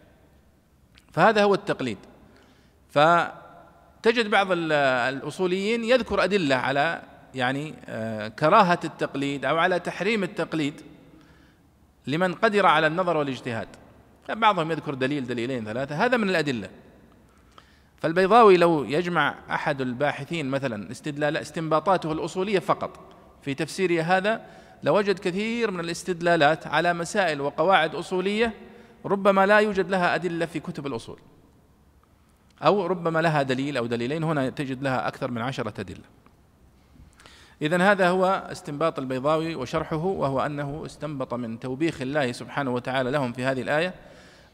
فهذا 1.13 1.43
هو 1.43 1.55
التقليد. 1.55 1.99
فتجد 2.91 4.31
بعض 4.31 4.49
الأصوليين 4.53 5.85
يذكر 5.85 6.25
أدلة 6.25 6.55
على 6.55 7.03
يعني 7.35 7.75
آه، 7.89 8.29
كراهة 8.29 8.81
التقليد 8.85 9.45
أو 9.45 9.57
على 9.59 9.81
تحريم 9.81 10.23
التقليد 10.23 10.81
لمن 12.07 12.35
قدر 12.35 12.67
على 12.67 12.87
النظر 12.87 13.17
والاجتهاد. 13.17 13.69
بعضهم 14.29 14.71
يذكر 14.71 14.95
دليل 14.95 15.27
دليلين 15.27 15.65
ثلاثة. 15.65 16.05
هذا 16.05 16.17
من 16.17 16.29
الأدلة. 16.29 16.69
فالبيضاوي 18.05 18.57
لو 18.57 18.85
يجمع 18.85 19.35
أحد 19.51 19.81
الباحثين 19.81 20.49
مثلا 20.49 20.91
استدلال 20.91 21.37
استنباطاته 21.37 22.13
الأصولية 22.13 22.59
فقط 22.59 23.01
في 23.43 23.55
تفسيره 23.55 24.03
هذا 24.03 24.41
لوجد 24.83 25.19
كثير 25.19 25.71
من 25.71 25.81
الاستدلالات 25.81 26.67
على 26.67 26.93
مسائل 26.93 27.41
وقواعد 27.41 27.95
أصولية 27.95 28.55
ربما 29.05 29.47
لا 29.47 29.59
يوجد 29.59 29.91
لها 29.91 30.15
أدلة 30.15 30.47
في 30.47 30.61
كتب 30.61 30.87
الأصول. 30.87 31.19
أو 32.63 32.87
ربما 32.87 33.19
لها 33.19 33.43
دليل 33.43 33.77
أو 33.77 33.87
دليلين 33.87 34.25
هنا 34.25 34.51
تجد 34.51 34.83
لها 34.83 35.09
أكثر 35.09 35.31
من 35.31 35.41
عشرة 35.41 35.81
أدلة. 35.81 36.05
اذا 37.63 37.93
هذا 37.93 38.09
هو 38.09 38.49
استنباط 38.53 38.99
البيضاوي 38.99 39.55
وشرحه 39.55 40.05
وهو 40.05 40.41
أنه 40.41 40.83
استنبط 40.87 41.35
من 41.35 41.61
توبيخ 41.61 42.01
الله 42.01 42.33
سبحانه 42.33 42.71
وتعالى 42.71 43.11
لهم 43.11 43.33
في 43.33 43.45
هذه 43.45 43.63
الآية 43.63 43.95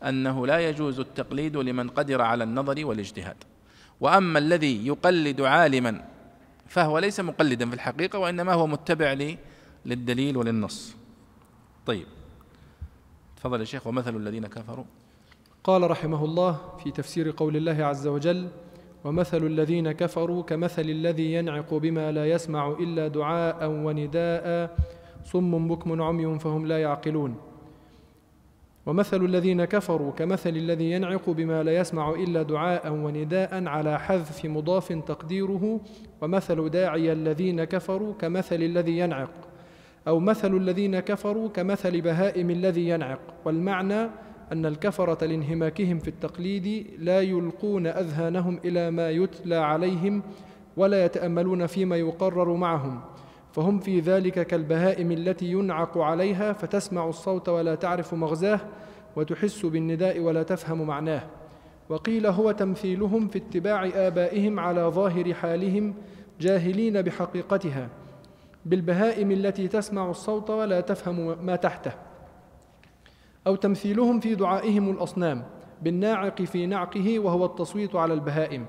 أنه 0.09 0.47
لا 0.47 0.69
يجوز 0.69 1.00
التقليد 1.00 1.57
لمن 1.57 1.88
قدر 1.88 2.23
على 2.23 2.45
النظر 2.45 2.87
والاجتهاد. 2.87 3.37
وأما 4.00 4.38
الذي 4.38 4.87
يقلد 4.87 5.40
عالما 5.40 6.04
فهو 6.66 6.99
ليس 6.99 7.21
مقلدا 7.21 7.69
في 7.69 7.75
الحقيقة 7.75 8.19
وإنما 8.19 8.52
هو 8.52 8.66
متبع 8.66 9.16
للدليل 9.87 10.37
وللنص. 10.37 10.97
طيب. 11.87 12.07
تفضل 13.37 13.61
يا 13.61 13.64
شيخ 13.64 13.87
ومثل 13.87 14.16
الذين 14.16 14.47
كفروا؟ 14.47 14.85
قال 15.64 15.90
رحمه 15.90 16.25
الله 16.25 16.59
في 16.85 16.90
تفسير 16.90 17.30
قول 17.37 17.57
الله 17.57 17.85
عز 17.85 18.07
وجل 18.07 18.49
ومثل 19.04 19.47
الذين 19.47 19.92
كفروا 19.92 20.42
كمثل 20.42 20.83
الذي 20.83 21.33
ينعق 21.33 21.75
بما 21.75 22.12
لا 22.12 22.26
يسمع 22.26 22.69
إلا 22.80 23.09
دعاء 23.09 23.69
ونداء 23.69 24.76
صم 25.25 25.69
بكم 25.69 26.02
عمي 26.02 26.38
فهم 26.38 26.66
لا 26.66 26.78
يعقلون. 26.78 27.50
ومثل 28.87 29.25
الذين 29.25 29.65
كفروا 29.65 30.13
كمثل 30.13 30.51
الذي 30.51 30.91
ينعق 30.91 31.31
بما 31.31 31.63
لا 31.63 31.77
يسمع 31.77 32.11
إلا 32.11 32.43
دعاء 32.43 32.93
ونداء 32.93 33.67
على 33.67 33.99
حذف 33.99 34.45
مضاف 34.45 34.93
تقديره 34.93 35.81
ومثل 36.21 36.71
داعي 36.71 37.13
الذين 37.13 37.65
كفروا 37.65 38.15
كمثل 38.15 38.63
الذي 38.63 38.99
ينعق 38.99 39.31
أو 40.09 40.21
مثل 40.21 40.57
الذين 40.57 41.01
كفروا 41.01 41.49
كمثل 41.49 42.01
بهائم 42.01 42.51
الذي 42.51 42.89
ينعق. 42.89 43.21
والمعنى 43.45 44.09
أن 44.53 44.67
الكفرة 44.67 45.27
لانهماكهم 45.27 45.99
في 45.99 46.09
التقليد 46.09 46.87
لا 46.99 47.21
يلقون 47.21 47.87
أذهانهم 47.87 48.61
إلى 48.65 48.91
ما 48.91 49.11
يتلى 49.11 49.57
عليهم 49.57 50.23
ولا 50.77 51.05
يتأملون 51.05 51.67
فيما 51.67 51.97
يقرر 51.97 52.55
معهم. 52.55 53.01
فهم 53.52 53.78
في 53.78 54.00
ذلك 54.00 54.47
كالبهائم 54.47 55.12
التي 55.12 55.47
ينعق 55.47 55.99
عليها 55.99 56.52
فتسمع 56.52 57.09
الصوت 57.09 57.49
ولا 57.49 57.75
تعرف 57.75 58.14
مغزاه 58.14 58.61
وتحس 59.16 59.66
بالنداء 59.66 60.21
ولا 60.21 60.42
تفهم 60.42 60.87
معناه. 60.87 61.23
وقيل 61.88 62.26
هو 62.26 62.52
تمثيلهم 62.52 63.28
في 63.28 63.38
اتباع 63.38 63.90
آبائهم 63.95 64.61
على 64.61 64.80
ظاهر 64.80 65.35
حالهم 65.35 65.95
جاهلين 66.40 67.02
بحقيقتها 67.02 67.88
بالبهائم 68.66 69.30
التي 69.30 69.69
تسمع 69.69 70.11
الصوت 70.11 70.50
ولا 70.50 70.80
تفهم 70.80 71.47
ما 71.47 71.57
تحته. 71.57 71.92
أو 73.47 73.57
تمثيلهم 73.57 74.21
في 74.21 74.35
دعائهم 74.35 74.90
الأصنام 74.90 75.45
بالناعق 75.83 76.42
في 76.42 76.66
نعقه 76.66 77.19
وهو 77.19 77.45
التصويت 77.45 77.97
على 77.97 78.14
البهائم. 78.14 78.66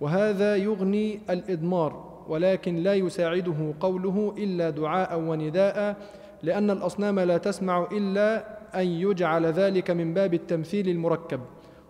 وهذا 0.00 0.56
يغني 0.56 1.20
الإضمار 1.30 2.05
ولكن 2.28 2.76
لا 2.76 2.94
يساعده 2.94 3.74
قوله 3.80 4.34
إلا 4.38 4.70
دعاء 4.70 5.18
ونداء 5.18 5.96
لأن 6.42 6.70
الأصنام 6.70 7.20
لا 7.20 7.38
تسمع 7.38 7.88
إلا 7.92 8.44
أن 8.74 8.86
يجعل 8.86 9.46
ذلك 9.46 9.90
من 9.90 10.14
باب 10.14 10.34
التمثيل 10.34 10.88
المركب. 10.88 11.40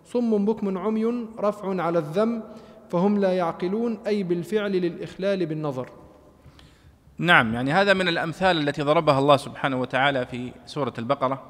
صم 0.05 0.45
بكم 0.45 0.79
عمي 0.79 1.05
رفع 1.39 1.83
على 1.83 1.99
الذم 1.99 2.43
فهم 2.91 3.19
لا 3.19 3.33
يعقلون 3.33 3.99
أي 4.07 4.23
بالفعل 4.23 4.73
للإخلال 4.73 5.47
بالنظر. 5.47 5.91
نعم 7.19 7.55
يعني 7.55 7.73
هذا 7.73 7.95
من 7.95 8.09
الأمثال 8.09 8.69
التي 8.69 8.83
ضربها 8.83 9.19
الله 9.19 9.37
سبحانه 9.37 9.81
وتعالى 9.81 10.27
في 10.27 10.53
سورة 10.67 10.95
البقرة. 10.99 11.43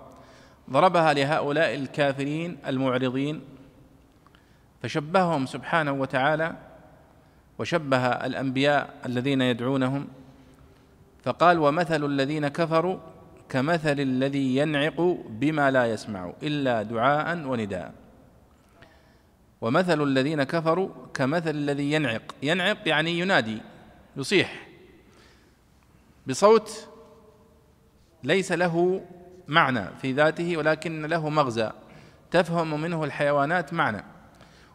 ضربها 0.70 1.14
لهؤلاء 1.14 1.74
الكافرين 1.74 2.58
المعرضين 2.66 3.40
فشبههم 4.82 5.46
سبحانه 5.46 5.92
وتعالى 5.92 6.56
وشبه 7.58 8.06
الأنبياء 8.06 8.94
الذين 9.06 9.40
يدعونهم. 9.42 10.08
فقال 11.24 11.58
ومثل 11.58 12.04
الذين 12.04 12.48
كفروا 12.48 12.98
كمثل 13.48 14.00
الذي 14.00 14.56
ينعق 14.56 15.00
بما 15.28 15.70
لا 15.70 15.86
يسمع 15.86 16.32
إلا 16.42 16.82
دعاء 16.82 17.46
ونداء. 17.46 17.94
ومثل 19.60 20.02
الذين 20.02 20.42
كفروا 20.42 20.88
كمثل 21.14 21.50
الذي 21.50 21.92
ينعق. 21.92 22.34
ينعق 22.42 22.88
يعني 22.88 23.18
ينادي 23.18 23.58
يصيح 24.16 24.66
بصوت 26.26 26.88
ليس 28.24 28.52
له 28.52 29.04
معنى 29.48 29.84
في 30.02 30.12
ذاته 30.12 30.56
ولكن 30.56 31.06
له 31.06 31.28
مغزى. 31.28 31.70
تفهم 32.30 32.80
منه 32.80 33.04
الحيوانات 33.04 33.72
معنى. 33.72 34.15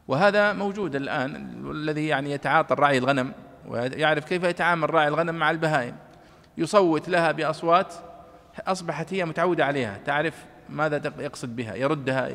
وهذا 0.08 0.54
موجود 0.54 0.96
الآن 0.96 1.36
الذي 1.72 2.08
يعني 2.08 2.32
يتعاطى 2.32 2.74
الراعي 2.74 2.98
الغنم 2.98 3.34
ويعرف 3.68 4.26
كيف 4.26 4.44
يتعامل 4.44 4.94
راعي 4.94 5.08
الغنم 5.08 5.36
مع 5.36 5.52
البهائم. 5.52 5.96
يصوت 6.58 7.10
لها 7.10 7.32
بأصوات 7.32 7.94
أصبحت 8.68 9.14
هي 9.14 9.26
متعودة 9.26 9.66
عليها 9.66 10.00
تعرف 10.06 10.46
ماذا 10.70 11.14
يقصد 11.20 11.56
بها 11.56 11.76
يردها 11.76 12.28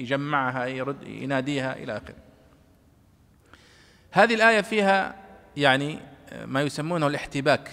يجمعها 0.00 0.66
يرد 0.66 1.02
يناديها 1.02 1.76
إلى 1.76 1.96
آخره. 1.96 2.14
هذه 4.12 4.34
الآية 4.34 4.60
فيها 4.60 5.14
يعني 5.56 5.98
ما 6.44 6.62
يسمونه 6.62 7.06
الاحتباك 7.06 7.70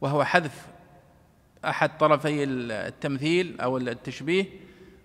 وهو 0.00 0.24
حذف 0.24 0.66
أحد 1.64 1.98
طرفي 1.98 2.44
التمثيل 2.44 3.60
أو 3.60 3.76
التشبيه 3.76 4.46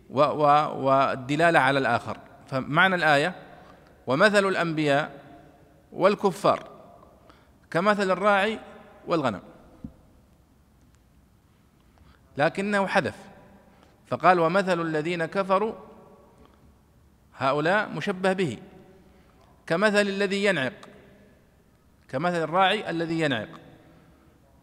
والدلالة 0.10 1.60
على 1.60 1.80
الآخر. 1.80 2.18
فمعنى 2.48 2.96
الآية 2.96 3.36
ومثل 4.08 4.46
الأنبياء 4.46 5.22
والكفار 5.92 6.70
كمثل 7.72 8.12
الراعي 8.12 8.60
والغنم. 9.08 9.42
لكنه 12.38 12.88
حذف 12.88 13.16
فقال 14.08 14.40
ومثل 14.40 14.82
الذين 14.82 15.26
كفروا 15.26 15.74
هؤلاء 17.38 17.90
مشبه 17.90 18.34
به. 18.34 18.58
كمثل 19.68 20.02
الذي 20.02 20.46
ينعق 20.46 20.74
كمثل 22.10 22.44
الراعي 22.44 22.90
الذي 22.90 23.20
ينعق. 23.20 23.50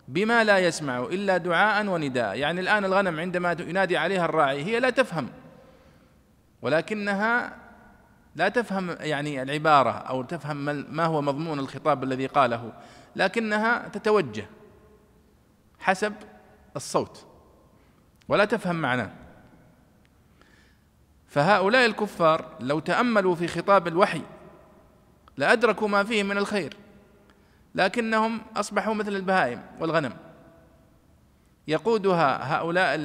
بما 0.09 0.45
لا 0.45 0.59
يسمع 0.59 0.99
إلا 0.99 1.37
دعاء 1.37 1.87
ونداء. 1.87 2.39
يعني 2.39 2.61
الآن 2.61 2.85
الغنم 2.85 3.21
عندما 3.21 3.53
ينادي 3.53 3.97
عليها 3.97 4.25
الراعي 4.25 4.65
هي 4.65 4.81
لا 4.81 4.91
تفهم 4.91 5.29
ولكنها 6.63 7.64
لا 8.37 8.49
تفهم 8.49 8.97
يعني 9.01 9.43
العبارة 9.43 9.91
أو 9.91 10.23
تفهم 10.23 10.57
ما 10.97 11.05
هو 11.05 11.23
مضمون 11.23 11.59
الخطاب 11.59 12.05
الذي 12.05 12.27
قاله 12.27 12.73
لكنها 13.17 13.89
تتوجه 13.89 14.47
حسب 15.79 16.13
الصوت 16.77 17.27
ولا 18.29 18.45
تفهم 18.45 18.77
معناه. 18.77 19.11
فهؤلاء 21.29 21.87
الكفار 21.87 22.57
لو 22.61 22.79
تأملوا 22.79 23.35
في 23.35 23.49
خطاب 23.49 23.89
الوحي 23.89 24.23
لأدركوا 25.37 25.89
ما 25.89 26.05
فيه 26.05 26.23
من 26.23 26.39
الخير 26.39 26.77
لكنهم 27.75 28.41
أصبحوا 28.57 28.95
مثل 28.95 29.17
البهائم 29.17 29.63
والغنم. 29.81 30.13
يقودها 31.69 32.57
هؤلاء 32.57 32.97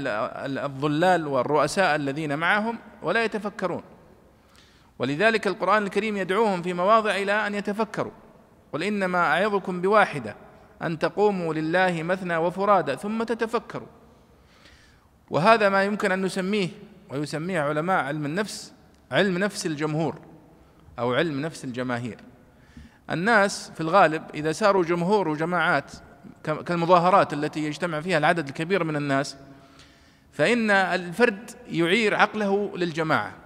الظلال 0.66 1.28
والرؤساء 1.28 1.96
الذين 1.96 2.38
معهم 2.38 2.80
ولا 3.02 3.24
يتفكرون. 3.24 3.84
ولذلك 5.00 5.48
القرآن 5.48 5.84
الكريم 5.84 6.18
يدعوهم 6.18 6.62
في 6.62 6.74
مواضع 6.74 7.16
إلى 7.16 7.48
أن 7.48 7.56
يتفكروا. 7.56 8.12
قل 8.74 8.84
إنما 8.84 9.18
أعظكم 9.18 9.82
بواحدة 9.82 10.36
أن 10.82 11.00
تقوموا 11.00 11.54
لله 11.54 12.04
مثنى 12.04 12.38
وفرادى 12.38 12.96
ثم 12.96 13.24
تتفكروا. 13.24 13.88
وهذا 15.30 15.70
ما 15.70 15.84
يمكن 15.84 16.12
أن 16.12 16.22
نسميه 16.22 16.70
ويسميه 17.10 17.62
علماء 17.62 18.04
علم 18.04 18.26
النفس 18.26 18.74
علم 19.12 19.38
نفس 19.38 19.66
الجمهور 19.66 20.20
أو 21.00 21.14
علم 21.14 21.42
نفس 21.42 21.66
الجماهير. 21.66 22.18
الناس 23.12 23.72
في 23.76 23.82
الغالب 23.82 24.24
إذا 24.34 24.52
ساروا 24.52 24.84
جمهور 24.84 25.28
وجماعات 25.28 25.92
كالمظاهرات 26.44 27.34
التي 27.34 27.66
يجتمع 27.66 28.02
فيها 28.02 28.18
العدد 28.18 28.48
الكبير 28.48 28.84
من 28.84 28.96
الناس 28.96 29.38
فإن 30.32 30.72
الفرد 30.72 31.52
يعير 31.68 32.16
عقله 32.16 32.72
للجماعة. 32.76 33.39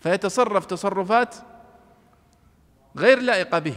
فيتصرف 0.00 0.66
تصرفات 0.66 1.34
غير 2.96 3.20
لائقة 3.20 3.58
به. 3.58 3.74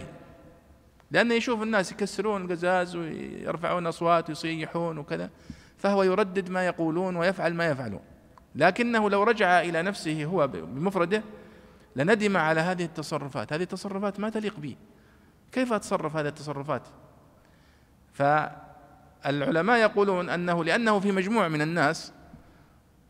لأنه 1.11 1.33
يشوف 1.33 1.61
الناس 1.61 1.91
يكسرون 1.91 2.45
القزاز 2.45 2.95
ويرفعون 2.95 3.87
أصوات 3.87 4.29
ويصيحون 4.29 4.97
وكذا 4.97 5.29
فهو 5.77 6.03
يردد 6.03 6.49
ما 6.49 6.65
يقولون 6.65 7.15
ويفعل 7.15 7.53
ما 7.53 7.67
يفعلون. 7.67 8.01
لكنه 8.55 9.09
لو 9.09 9.23
رجع 9.23 9.61
إلى 9.61 9.81
نفسه 9.81 10.25
هو 10.25 10.47
بمفرده 10.47 11.23
لندم 11.95 12.37
على 12.37 12.61
هذه 12.61 12.85
التصرفات. 12.85 13.53
هذه 13.53 13.63
التصرفات 13.63 14.19
ما 14.19 14.29
تليق 14.29 14.59
به. 14.59 14.75
كيف 15.51 15.73
أتصرف 15.73 16.15
هذه 16.15 16.27
التصرفات؟ 16.27 16.81
فالعلماء 18.13 19.77
يقولون 19.77 20.29
أنه 20.29 20.63
لأنه 20.63 20.99
في 20.99 21.11
مجموع 21.11 21.47
من 21.47 21.61
الناس 21.61 22.13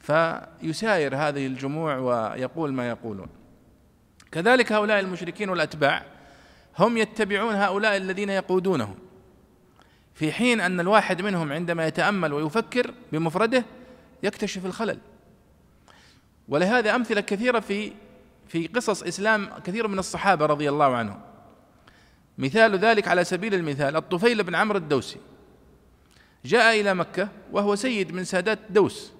فيساير 0.03 1.15
هذه 1.15 1.47
الجموع 1.47 1.97
ويقول 1.97 2.73
ما 2.73 2.89
يقولون. 2.89 3.27
كذلك 4.31 4.71
هؤلاء 4.71 4.99
المشركين 4.99 5.49
والأتباع 5.49 6.05
هم 6.79 6.97
يتبعون 6.97 7.55
هؤلاء 7.55 7.97
الذين 7.97 8.29
يقودونهم 8.29 8.95
في 10.13 10.31
حين 10.31 10.61
أن 10.61 10.79
الواحد 10.79 11.21
منهم 11.21 11.51
عندما 11.51 11.87
يتأمل 11.87 12.33
ويفكر 12.33 12.93
بمفرده 13.11 13.65
يكتشف 14.23 14.65
الخلل. 14.65 14.99
ولهذا 16.47 16.95
أمثلة 16.95 17.21
كثيرة 17.21 17.59
في 17.59 17.91
في 18.47 18.67
قصص 18.67 19.03
إسلام 19.03 19.49
كثير 19.63 19.87
من 19.87 19.99
الصحابة 19.99 20.45
رضي 20.45 20.69
الله 20.69 20.95
عنهم. 20.95 21.19
مثال 22.37 22.75
ذلك 22.79 23.07
على 23.07 23.23
سبيل 23.23 23.53
المثال 23.53 23.95
الطفيل 23.95 24.43
بن 24.43 24.55
عمرو 24.55 24.77
الدوسي 24.77 25.17
جاء 26.45 26.81
إلى 26.81 26.93
مكة 26.93 27.29
وهو 27.51 27.75
سيد 27.75 28.11
من 28.11 28.23
سادات 28.23 28.59
دوس. 28.69 29.13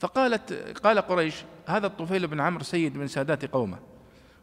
فقالت 0.00 0.52
قال 0.84 0.98
قريش 0.98 1.44
هذا 1.66 1.86
الطفيل 1.86 2.26
بن 2.26 2.40
عمرو 2.40 2.64
سيد 2.64 2.96
من 2.96 3.06
سادات 3.06 3.44
قومه. 3.52 3.78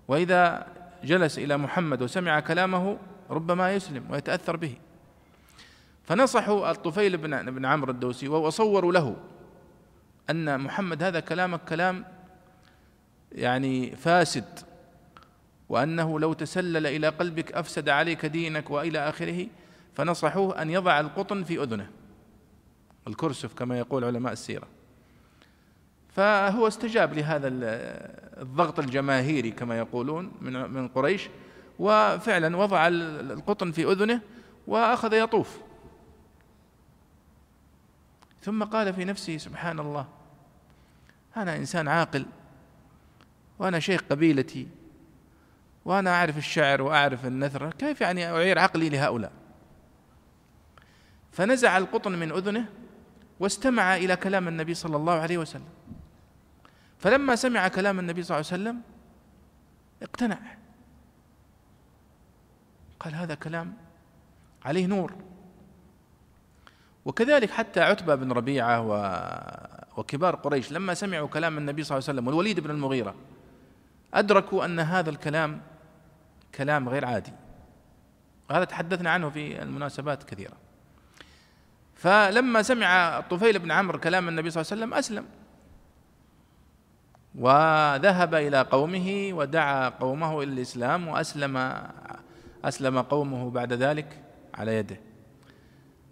وإذا 0.07 0.67
جلس 1.03 1.39
إلى 1.39 1.57
محمد 1.57 2.01
وسمع 2.01 2.39
كلامه 2.39 2.97
ربما 3.29 3.73
يسلم 3.73 4.11
ويتأثر 4.11 4.55
به. 4.55 4.73
فنصحوا 6.03 6.71
الطفيل 6.71 7.17
بن 7.17 7.51
بن 7.51 7.65
عمرو 7.65 7.91
الدوسي 7.91 8.27
وصوروا 8.27 8.93
له 8.93 9.15
أن 10.29 10.59
محمد 10.59 11.03
هذا 11.03 11.19
كلامك 11.19 11.65
كلام 11.65 12.05
يعني 13.31 13.95
فاسد 13.95 14.59
وأنه 15.69 16.19
لو 16.19 16.33
تسلل 16.33 16.87
إلى 16.87 17.09
قلبك 17.09 17.51
أفسد 17.51 17.89
عليك 17.89 18.25
دينك 18.25 18.69
وإلى 18.69 19.09
آخره 19.09 19.47
فنصحوه 19.95 20.61
أن 20.61 20.69
يضع 20.69 20.99
القطن 20.99 21.43
في 21.43 21.63
أذنه. 21.63 21.89
الكرسف 23.07 23.53
كما 23.53 23.79
يقول 23.79 24.03
علماء 24.03 24.33
السيرة. 24.33 24.67
فهو 26.11 26.67
استجاب 26.67 27.13
لهذا 27.13 27.47
الضغط 28.41 28.79
الجماهيري 28.79 29.51
كما 29.51 29.77
يقولون 29.77 30.31
من 30.41 30.53
من 30.71 30.87
قريش 30.87 31.29
وفعلا 31.79 32.57
وضع 32.57 32.87
القطن 32.87 33.71
في 33.71 33.91
أذنه 33.91 34.21
وأخذ 34.67 35.13
يطوف. 35.13 35.57
ثم 38.41 38.63
قال 38.63 38.93
في 38.93 39.05
نفسه 39.05 39.37
سبحان 39.37 39.79
الله 39.79 40.07
أنا 41.37 41.55
إنسان 41.55 41.87
عاقل 41.87 42.25
وأنا 43.59 43.79
شيخ 43.79 44.01
قبيلتي 44.09 44.67
وأنا 45.85 46.09
أعرف 46.09 46.37
الشعر 46.37 46.81
وأعرف 46.81 47.25
النثر 47.25 47.71
كيف 47.71 48.01
يعني 48.01 48.31
أعير 48.31 48.59
عقلي 48.59 48.89
لهؤلاء؟ 48.89 49.31
فنزع 51.31 51.77
القطن 51.77 52.11
من 52.11 52.31
أذنه 52.31 52.65
واستمع 53.39 53.95
إلى 53.95 54.15
كلام 54.15 54.47
النبي 54.47 54.73
صلى 54.73 54.95
الله 54.95 55.13
عليه 55.13 55.37
وسلم. 55.37 55.69
فلما 57.01 57.35
سمع 57.35 57.67
كلام 57.67 57.99
النبي 57.99 58.23
صلى 58.23 58.39
الله 58.39 58.51
عليه 58.51 58.61
وسلم 58.61 58.81
اقتنع. 60.03 60.37
قال 62.99 63.15
هذا 63.15 63.35
كلام 63.35 63.73
عليه 64.65 64.85
نور. 64.85 65.13
وكذلك 67.05 67.49
حتى 67.49 67.81
عتبة 67.81 68.15
بن 68.15 68.31
ربيعة 68.31 68.81
وكبار 69.97 70.35
قريش 70.35 70.71
لما 70.71 70.93
سمعوا 70.93 71.27
كلام 71.27 71.57
النبي 71.57 71.83
صلى 71.83 71.97
الله 71.97 72.09
عليه 72.09 72.19
وسلم 72.19 72.27
والوليد 72.27 72.59
بن 72.59 72.69
المغيرة 72.69 73.15
أدركوا 74.13 74.65
أن 74.65 74.79
هذا 74.79 75.09
الكلام 75.09 75.61
كلام 76.55 76.89
غير 76.89 77.05
عادي. 77.05 77.33
وهذا 78.49 78.63
تحدثنا 78.63 79.09
عنه 79.09 79.29
في 79.29 79.61
المناسبات 79.61 80.23
كثيرة. 80.23 80.57
فلما 81.95 82.61
سمع 82.61 83.19
طفيل 83.19 83.59
بن 83.59 83.71
عمرو 83.71 83.99
كلام 83.99 84.29
النبي 84.29 84.49
صلى 84.49 84.61
الله 84.61 84.71
عليه 84.71 84.81
وسلم 84.81 84.93
أسلم. 84.93 85.40
وذهب 87.35 88.35
إلى 88.35 88.61
قومه 88.61 89.29
ودعا 89.33 89.89
قومه 89.89 90.43
إلى 90.43 90.51
الإسلام 90.51 91.07
وأسلم 91.07 91.81
أسلم 92.63 93.01
قومه 93.01 93.49
بعد 93.49 93.73
ذلك 93.73 94.19
على 94.53 94.75
يده. 94.75 94.97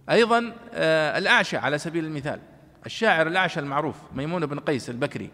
أيضا 0.10 0.53
آه، 0.73 1.17
الأعشى 1.17 1.58
على 1.58 1.77
سبيل 1.77 2.05
المثال. 2.05 2.39
الشاعر 2.86 3.27
الأعشى 3.27 3.60
المعروف 3.60 3.95
ميمون 4.15 4.45
بن 4.45 4.60
قيس 4.60 4.89
البكري. 4.89 5.29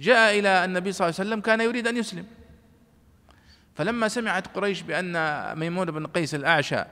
جاء 0.00 0.38
إلى 0.38 0.64
النبي 0.64 0.92
صلى 0.92 1.08
الله 1.08 1.20
عليه 1.20 1.28
وسلم 1.28 1.40
كان 1.40 1.60
يريد 1.60 1.86
أن 1.86 1.96
يسلم. 1.96 2.26
فلما 3.74 4.08
سمعت 4.08 4.56
قريش 4.56 4.82
بأن 4.82 5.14
ميمون 5.58 5.90
بن 5.90 6.06
قيس 6.06 6.34
الأعشى 6.34 6.84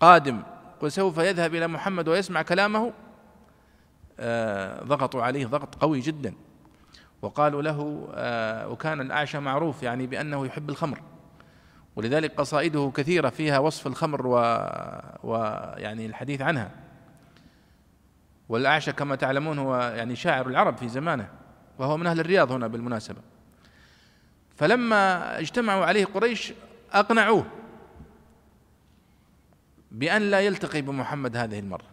قادم 0.00 0.42
وسوف 0.82 1.18
يذهب 1.18 1.54
إلى 1.54 1.66
محمد 1.66 2.08
ويسمع 2.08 2.42
كلامه 2.42 2.92
ضغطوا 4.84 5.22
عليه 5.22 5.46
ضغط 5.46 5.74
قوي 5.74 6.00
جدا. 6.00 6.34
وقالوا 7.22 7.62
له 7.62 8.08
آه، 8.14 8.68
وكان 8.68 9.00
الأعشى 9.00 9.38
معروف 9.38 9.82
يعني 9.82 10.06
بأنه 10.06 10.46
يحب 10.46 10.70
الخمر. 10.70 11.00
ولذلك 11.96 12.34
قصائده 12.34 12.92
كثيرة 12.94 13.28
فيها 13.28 13.58
وصف 13.58 13.86
الخمر 13.86 14.26
ويعني 15.22 16.06
الحديث 16.06 16.40
عنها. 16.40 16.70
والأعشى 18.48 18.92
كما 18.92 19.16
تعلمون 19.16 19.58
هو 19.58 19.76
يعني 19.76 20.16
شاعر 20.16 20.46
العرب 20.46 20.76
في 20.76 20.88
زمانه 20.88 21.28
وهو 21.78 21.96
من 21.96 22.06
أهل 22.06 22.20
الرياض 22.20 22.52
هنا 22.52 22.66
بالمناسبة. 22.66 23.20
فلما 24.56 25.38
اجتمعوا 25.38 25.84
عليه 25.84 26.04
قريش 26.04 26.52
أقنعوه 26.92 27.46
بأن 29.90 30.22
لا 30.22 30.40
يلتقي 30.40 30.82
بمحمد 30.82 31.36
هذه 31.36 31.58
المرة. 31.58 31.89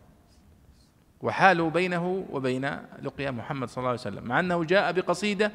وحالوا 1.21 1.69
بينه 1.69 2.25
وبين 2.29 2.79
لقيا 3.01 3.31
محمد 3.31 3.69
صلى 3.69 3.77
الله 3.77 3.89
عليه 3.89 3.99
وسلم 3.99 4.23
مع 4.23 4.39
أنه 4.39 4.63
جاء 4.63 4.91
بقصيدة 4.91 5.51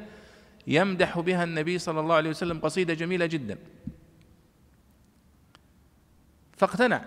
يمدح 0.67 1.19
بها 1.19 1.43
النبي 1.43 1.79
صلى 1.79 1.99
الله 1.99 2.15
عليه 2.15 2.29
وسلم 2.29 2.59
قصيدة 2.59 2.93
جميلة 2.93 3.25
جدا. 3.25 3.57
فاقتنع 6.57 7.01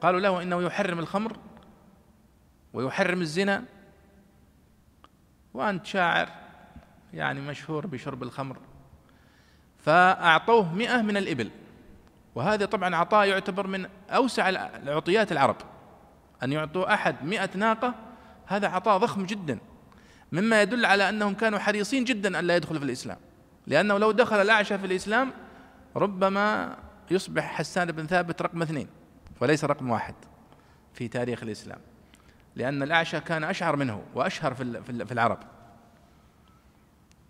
قالوا 0.00 0.20
له 0.20 0.42
إنه 0.42 0.62
يحرم 0.62 0.98
الخمر 0.98 1.36
ويحرم 2.72 3.20
الزنا 3.20 3.64
وأنت 5.54 5.86
شاعر 5.86 6.28
يعني 7.14 7.40
مشهور 7.40 7.86
بشرب 7.86 8.22
الخمر. 8.22 8.58
فأعطوه 9.78 10.74
مئة 10.74 11.02
من 11.02 11.16
الإبل 11.16 11.50
وهذا 12.34 12.66
طبعا 12.66 12.96
عطاء 12.96 13.28
يعتبر 13.28 13.66
من 13.66 13.86
أوسع 14.10 14.48
العطيات 14.48 15.32
العرب. 15.32 15.56
أن 16.42 16.52
يعطوا 16.52 16.94
أحد 16.94 17.24
مئة 17.24 17.50
ناقة 17.54 17.94
هذا 18.46 18.68
عطاء 18.68 18.98
ضخم 18.98 19.26
جدا. 19.26 19.58
مما 20.32 20.62
يدل 20.62 20.84
على 20.84 21.08
أنهم 21.08 21.34
كانوا 21.34 21.58
حريصين 21.58 22.04
جدا 22.04 22.38
أن 22.38 22.44
لا 22.44 22.56
يدخلوا 22.56 22.78
في 22.78 22.84
الإسلام. 22.84 23.18
لأنه 23.66 23.98
لو 23.98 24.10
دخل 24.12 24.36
الأعشى 24.36 24.78
في 24.78 24.86
الإسلام 24.86 25.32
ربما 25.96 26.76
يصبح 27.10 27.54
حسان 27.54 27.92
بن 27.92 28.06
ثابت 28.06 28.42
رقم 28.42 28.62
اثنين 28.62 28.88
وليس 29.40 29.64
رقم 29.64 29.90
واحد 29.90 30.14
في 30.94 31.08
تاريخ 31.08 31.42
الإسلام. 31.42 31.78
لأن 32.56 32.82
الأعشى 32.82 33.20
كان 33.20 33.44
أشعر 33.44 33.76
منه 33.76 34.02
وأشهر 34.14 34.54
في 34.54 35.12
العرب. 35.12 35.38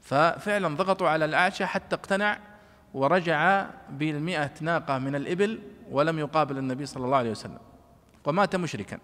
ففعلا 0.00 0.76
ضغطوا 0.76 1.08
على 1.08 1.24
الأعشى 1.24 1.66
حتى 1.66 1.96
اقتنع 1.96 2.38
ورجع 2.94 3.66
بالمئة 3.90 4.50
ناقة 4.60 4.98
من 4.98 5.14
الإبل 5.14 5.60
ولم 5.90 6.18
يقابل 6.18 6.58
النبي 6.58 6.86
صلى 6.86 7.04
الله 7.04 7.16
عليه 7.16 7.30
وسلم. 7.30 7.58
ومات 8.24 8.56
مشركا. 8.56 8.98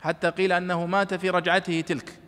حتى 0.00 0.30
قيل 0.30 0.52
أنه 0.52 0.86
مات 0.86 1.14
في 1.14 1.30
رجعته 1.30 1.80
تلك. 1.80 2.18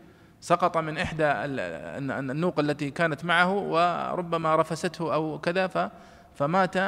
سقط 0.41 0.79
من 0.79 0.99
إحدى 0.99 1.25
النوق 1.25 2.59
التي 2.59 2.91
كانت 2.91 3.25
معه 3.25 3.53
وربما 3.53 4.57
رفسته 4.57 5.15
أو 5.15 5.39
كذا 5.39 5.91
فمات 6.35 6.79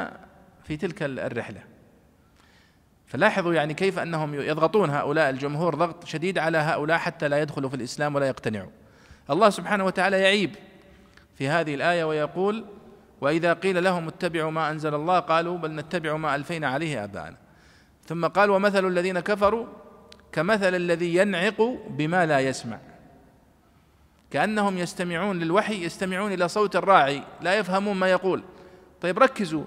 في 0.63 0.77
تلك 0.77 1.03
الرحلة. 1.03 1.61
فلاحظوا 3.07 3.53
يعني 3.53 3.73
كيف 3.73 3.99
أنهم 3.99 4.33
يضغطون 4.33 4.89
هؤلاء 4.89 5.29
الجمهور 5.29 5.75
ضغط 5.75 6.05
شديد 6.05 6.37
على 6.37 6.57
هؤلاء 6.57 6.97
حتى 6.97 7.27
لا 7.27 7.41
يدخلوا 7.41 7.69
في 7.69 7.75
الإسلام 7.75 8.15
ولا 8.15 8.27
يقتنعوا. 8.27 8.69
الله 9.29 9.49
سبحانه 9.49 9.85
وتعالى 9.85 10.21
يعيب 10.21 10.55
في 11.35 11.47
هذه 11.47 11.75
الآية 11.75 12.03
ويقول 12.03 12.65
وإذا 13.21 13.53
قيل 13.53 13.83
لهم 13.83 14.07
اتبعوا 14.07 14.51
ما 14.51 14.71
أنزل 14.71 14.95
الله 14.95 15.19
قالوا 15.19 15.57
بل 15.57 15.75
نتبع 15.75 16.17
ما 16.17 16.35
ألفينا 16.35 16.67
عليه 16.67 17.03
آباءنا. 17.03 17.37
ثم 18.07 18.27
قال 18.27 18.49
ومثل 18.49 18.87
الذين 18.87 19.19
كفروا 19.19 19.65
كمثل 20.31 20.75
الذي 20.75 21.15
ينعق 21.15 21.61
بما 21.89 22.25
لا 22.25 22.39
يسمع. 22.39 22.79
كأنهم 24.31 24.77
يستمعون 24.77 25.39
للوحي 25.39 25.83
يستمعون 25.83 26.33
إلى 26.33 26.47
صوت 26.47 26.75
الراعي 26.75 27.23
لا 27.41 27.53
يفهمون 27.53 27.97
ما 27.97 28.07
يقول. 28.07 28.43
طيب 29.01 29.19
ركزوا. 29.19 29.63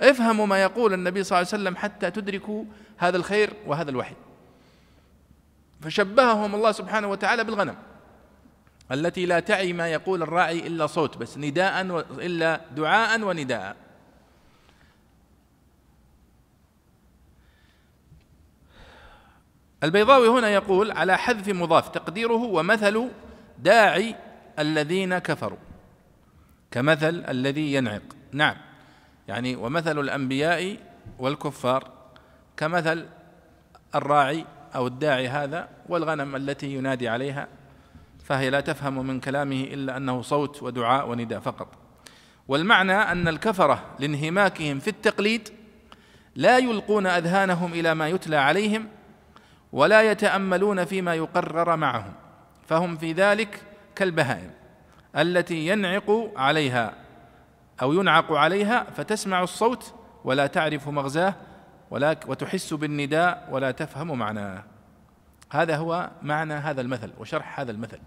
افهموا 0.00 0.46
ما 0.46 0.62
يقول 0.62 0.94
النبي 0.94 1.24
صلى 1.24 1.38
الله 1.38 1.48
عليه 1.52 1.62
وسلم 1.62 1.76
حتى 1.76 2.10
تدركوا 2.10 2.64
هذا 2.96 3.16
الخير 3.16 3.50
وهذا 3.66 3.90
الوحي. 3.90 4.14
فشبههم 5.80 6.54
الله 6.54 6.72
سبحانه 6.72 7.06
وتعالى 7.06 7.44
بالغنم 7.44 7.76
التي 8.92 9.26
لا 9.26 9.40
تعي 9.40 9.72
ما 9.72 9.88
يقول 9.88 10.22
الراعي 10.22 10.66
إلا 10.66 10.86
صوت 10.86 11.16
بس 11.16 11.38
نداء 11.38 11.82
إلا 12.18 12.60
دعاء 12.76 13.20
ونداء. 13.20 13.76
البيضاوي 19.84 20.28
هنا 20.28 20.48
يقول 20.48 20.90
على 20.90 21.18
حذف 21.18 21.48
مضاف 21.48 21.88
تقديره 21.88 22.42
ومثل 22.44 23.10
داعي 23.58 24.14
الذين 24.58 25.18
كفروا. 25.18 25.58
كمثل 26.70 27.24
الذي 27.28 27.74
ينعق. 27.74 28.02
نعم. 28.32 28.56
يعني 29.28 29.56
ومثل 29.56 29.98
الأنبياء 29.98 30.76
والكفار. 31.18 31.90
كمثل 32.56 33.06
الراعي 33.94 34.44
أو 34.74 34.86
الداعي 34.86 35.28
هذا 35.28 35.68
والغنم 35.88 36.36
التي 36.36 36.74
ينادي 36.74 37.08
عليها. 37.08 37.48
فهي 38.24 38.50
لا 38.50 38.60
تفهم 38.60 39.06
من 39.06 39.20
كلامه 39.20 39.60
إلا 39.60 39.96
أنه 39.96 40.22
صوت 40.22 40.62
ودعاء 40.62 41.08
ونداء 41.08 41.40
فقط. 41.40 41.68
والمعنى 42.48 42.92
أن 42.92 43.28
الكفرة 43.28 43.84
لانهماكهم 43.98 44.78
في 44.78 44.88
التقليد 44.88 45.48
لا 46.36 46.58
يلقون 46.58 47.06
أذهانهم 47.06 47.72
إلى 47.72 47.94
ما 47.94 48.08
يتلى 48.08 48.36
عليهم 48.36 48.88
ولا 49.72 50.10
يتأملون 50.10 50.84
فيما 50.84 51.14
يقرر 51.14 51.76
معهم 51.76 52.12
فهم 52.66 52.96
في 52.96 53.12
ذلك 53.12 53.62
كالبهائم 53.94 54.50
التي 55.16 55.66
ينعق 55.66 56.32
عليها 56.36 56.94
أو 57.82 57.92
ينعق 57.92 58.32
عليها 58.32 58.86
فتسمع 58.96 59.42
الصوت 59.42 59.94
ولا 60.24 60.46
تعرف 60.46 60.88
مغزاه 60.88 61.34
وتحس 61.90 62.74
بالنداء 62.74 63.48
ولا 63.50 63.70
تفهم 63.70 64.18
معناه. 64.18 64.64
هذا 65.50 65.76
هو 65.76 66.10
معنى 66.22 66.54
هذا 66.54 66.80
المثل 66.80 67.10
وشرح 67.18 67.60
هذا 67.60 67.70
المثل. 67.70 67.98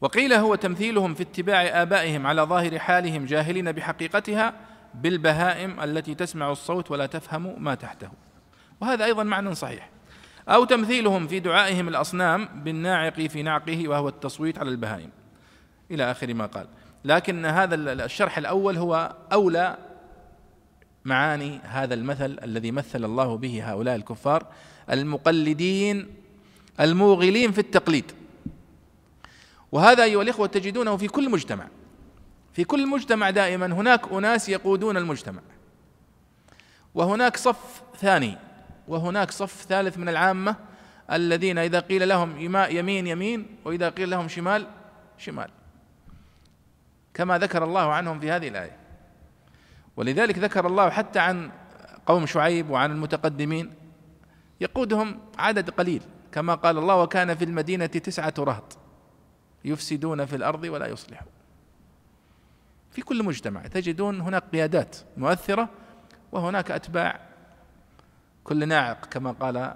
وقيل 0.00 0.32
هو 0.32 0.54
تمثيلهم 0.54 1.14
في 1.14 1.22
اتباع 1.22 1.82
آبائهم 1.82 2.26
على 2.26 2.42
ظاهر 2.42 2.78
حالهم 2.78 3.24
جاهلين 3.24 3.72
بحقيقتها 3.72 4.54
بالبهائم 4.94 5.80
التي 5.80 6.14
تسمع 6.14 6.50
الصوت 6.50 6.90
ولا 6.90 7.06
تفهم 7.06 7.62
ما 7.62 7.74
تحته. 7.74 8.10
وهذا 8.80 9.04
أيضا 9.04 9.22
معنى 9.22 9.54
صحيح. 9.54 9.90
أو 10.48 10.64
تمثيلهم 10.64 11.26
في 11.26 11.40
دعائهم 11.40 11.88
الأصنام 11.88 12.48
بالناعق 12.64 13.20
في 13.20 13.42
نعقه 13.42 13.88
وهو 13.88 14.08
التصويت 14.08 14.58
على 14.58 14.70
البهائم. 14.70 15.10
إلى 15.90 16.10
آخر 16.10 16.34
ما 16.34 16.46
قال. 16.46 16.66
لكن 17.04 17.44
هذا 17.46 17.74
الشرح 17.74 18.38
الأول 18.38 18.76
هو 18.76 19.16
أولى 19.32 19.78
معاني 21.04 21.60
هذا 21.62 21.94
المثل 21.94 22.38
الذي 22.42 22.70
مثل 22.70 23.04
الله 23.04 23.36
به 23.36 23.72
هؤلاء 23.72 23.96
الكفار 23.96 24.46
المقلدين 24.90 26.06
الموغلين 26.80 27.52
في 27.52 27.58
التقليد. 27.58 28.12
وهذا 29.72 30.04
أيها 30.04 30.22
الإخوة 30.22 30.46
تجدونه 30.46 30.96
في 30.96 31.08
كل 31.08 31.30
مجتمع. 31.30 31.68
في 32.52 32.64
كل 32.64 32.88
مجتمع 32.88 33.30
دائما 33.30 33.66
هناك 33.66 34.12
أناس 34.12 34.48
يقودون 34.48 34.96
المجتمع. 34.96 35.40
وهناك 36.94 37.36
صف 37.36 37.82
ثاني 37.98 38.38
وهناك 38.90 39.30
صف 39.30 39.62
ثالث 39.68 39.98
من 39.98 40.08
العامة 40.08 40.56
الذين 41.12 41.58
إذا 41.58 41.80
قيل 41.80 42.08
لهم 42.08 42.40
يمين 42.70 43.06
يمين 43.06 43.46
وإذا 43.64 43.88
قيل 43.88 44.10
لهم 44.10 44.28
شمال 44.28 44.66
شمال. 45.18 45.50
كما 47.14 47.38
ذكر 47.38 47.64
الله 47.64 47.92
عنهم 47.92 48.20
في 48.20 48.30
هذه 48.30 48.48
الآية. 48.48 48.76
ولذلك 49.96 50.38
ذكر 50.38 50.66
الله 50.66 50.90
حتى 50.90 51.18
عن 51.18 51.50
قوم 52.06 52.26
شعيب 52.26 52.70
وعن 52.70 52.90
المتقدمين. 52.90 53.74
يقودهم 54.60 55.18
عدد 55.38 55.70
قليل. 55.70 56.02
كما 56.32 56.54
قال 56.54 56.78
الله 56.78 56.96
وكان 56.96 57.34
في 57.34 57.44
المدينة 57.44 57.86
تسعة 57.86 58.34
رهط 58.38 58.78
يفسدون 59.64 60.26
في 60.26 60.36
الأرض 60.36 60.64
ولا 60.64 60.86
يصلحون. 60.86 61.32
في 62.90 63.02
كل 63.02 63.22
مجتمع 63.22 63.62
تجدون 63.62 64.20
هناك 64.20 64.44
قيادات 64.52 64.96
مؤثرة 65.16 65.68
وهناك 66.32 66.70
أتباع 66.70 67.29
كل 68.44 68.68
ناعق 68.68 69.06
كما 69.06 69.32
قال 69.32 69.74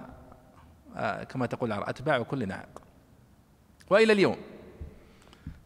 آه، 0.95 1.23
كما 1.23 1.45
تقول 1.45 1.71
أتباع 1.71 2.21
كل 2.21 2.47
ناعق. 2.47 2.81
وإلى 3.89 4.13
اليوم 4.13 4.37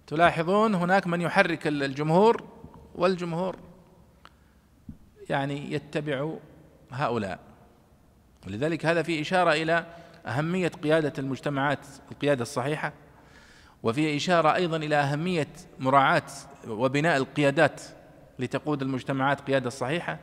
تلاحظون 0.07 0.75
هناك 0.75 1.07
من 1.07 1.21
يحرك 1.21 1.67
الجمهور 1.67 2.43
والجمهور 2.95 3.55
يعني 5.29 5.73
يتبع 5.73 6.33
هؤلاء. 6.91 7.39
ولذلك 8.47 8.85
هذا 8.85 9.01
في 9.03 9.21
إشارة 9.21 9.51
إلى 9.53 9.85
أهمية 10.25 10.67
قيادة 10.67 11.13
المجتمعات 11.17 11.79
القيادة 12.11 12.41
الصحيحة 12.41 12.93
وفي 13.83 14.15
إشارة 14.15 14.55
أيضا 14.55 14.77
إلى 14.77 14.95
أهمية 14.95 15.47
مراعاة 15.79 16.23
وبناء 16.67 17.17
القيادات 17.17 17.81
لتقود 18.39 18.81
المجتمعات 18.81 19.41
قيادة 19.41 19.67
الصحيحة 19.67 20.19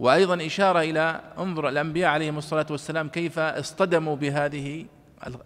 وأيضا 0.00 0.46
إشارة 0.46 0.80
إلى 0.80 1.20
انظر 1.38 1.68
الأنبياء 1.68 2.10
عليهم 2.10 2.38
الصلاة 2.38 2.66
والسلام 2.70 3.08
كيف 3.08 3.38
اصطدموا 3.38 4.16
بهذه 4.16 4.86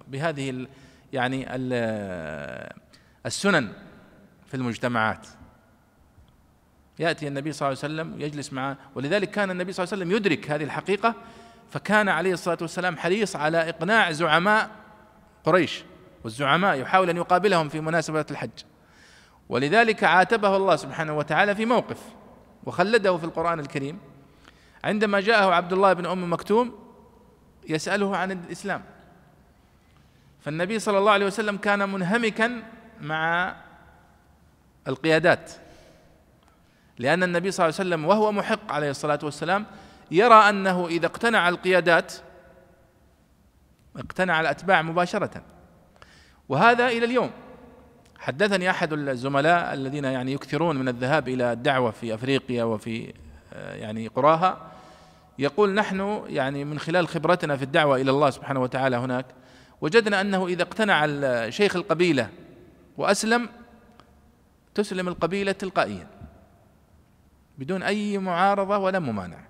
بهذه 0.08 0.66
يعني 1.12 1.46
السنن 3.26 3.72
في 4.46 4.54
المجتمعات. 4.54 5.26
يأتي 6.98 7.28
النبي 7.28 7.52
صلى 7.52 7.68
الله 7.68 7.78
عليه 7.82 7.94
وسلم 7.94 8.20
يجلس 8.20 8.52
معه 8.52 8.76
ولذلك 8.94 9.30
كان 9.30 9.50
النبي 9.50 9.72
صلى 9.72 9.84
الله 9.84 9.94
عليه 9.94 10.04
وسلم 10.04 10.16
يدرك 10.16 10.50
هذه 10.50 10.64
الحقيقة 10.64 11.14
فكان 11.70 12.08
عليه 12.08 12.32
الصلاة 12.32 12.58
والسلام 12.60 12.96
حريص 12.96 13.36
على 13.36 13.68
إقناع 13.68 14.12
زعماء 14.12 14.70
قريش 15.44 15.84
والزعماء 16.24 16.80
يحاول 16.80 17.10
أن 17.10 17.16
يقابلهم 17.16 17.68
في 17.68 17.80
مناسبة 17.80 18.26
الحج. 18.30 18.50
ولذلك 19.48 20.04
عاتبه 20.04 20.56
الله 20.56 20.76
سبحانه 20.76 21.16
وتعالى 21.16 21.54
في 21.54 21.66
موقف 21.66 21.98
وخلده 22.64 23.16
في 23.16 23.24
القرآن 23.24 23.60
الكريم 23.60 24.13
عندما 24.84 25.20
جاءه 25.20 25.54
عبد 25.54 25.72
الله 25.72 25.92
بن 25.92 26.06
أم 26.06 26.32
مكتوم 26.32 26.78
يسأله 27.68 28.16
عن 28.16 28.32
الإسلام. 28.32 28.82
فالنبي 30.40 30.78
صلى 30.78 30.98
الله 30.98 31.12
عليه 31.12 31.26
وسلم 31.26 31.56
كان 31.56 31.88
منهمكا 31.88 32.62
مع 33.00 33.54
القيادات 34.88 35.52
لأن 36.98 37.22
النبي 37.22 37.50
صلى 37.50 37.66
الله 37.66 37.80
عليه 37.80 37.88
وسلم 37.88 38.04
وهو 38.04 38.32
محق 38.32 38.72
عليه 38.72 38.90
الصلاة 38.90 39.18
والسلام 39.22 39.66
يرى 40.10 40.34
أنه 40.34 40.86
إذا 40.86 41.06
اقتنع 41.06 41.48
القيادات 41.48 42.12
اقتنع 43.96 44.40
الأتباع 44.40 44.82
مباشرة. 44.82 45.42
وهذا 46.48 46.88
إلى 46.88 47.04
اليوم. 47.04 47.30
حدثني 48.18 48.70
أحد 48.70 48.92
الزملاء 48.92 49.74
الذين 49.74 50.04
يعني 50.04 50.32
يكثرون 50.32 50.76
من 50.76 50.88
الذهاب 50.88 51.28
إلى 51.28 51.52
الدعوة 51.52 51.90
في 51.90 52.14
أفريقيا 52.14 52.64
وفي 52.64 53.14
آه، 53.52 53.74
يعني 53.74 54.08
قرأها. 54.08 54.73
يقول 55.38 55.74
نحن 55.74 56.24
يعني 56.26 56.64
من 56.64 56.78
خلال 56.78 57.08
خبرتنا 57.08 57.56
في 57.56 57.62
الدعوة 57.62 57.96
إلى 57.96 58.10
الله 58.10 58.30
سبحانه 58.30 58.62
وتعالى 58.62 58.96
هناك 58.96 59.26
وجدنا 59.80 60.20
أنه 60.20 60.46
إذا 60.46 60.62
اقتنع 60.62 61.06
شيخ 61.50 61.76
القبيلة 61.76 62.30
وأسلم 62.96 63.48
تسلم 64.74 65.08
القبيلة 65.08 65.52
تلقائيا 65.52 66.06
بدون 67.58 67.82
أي 67.82 68.18
معارضة 68.18 68.78
ولا 68.78 68.98
ممانعة. 68.98 69.48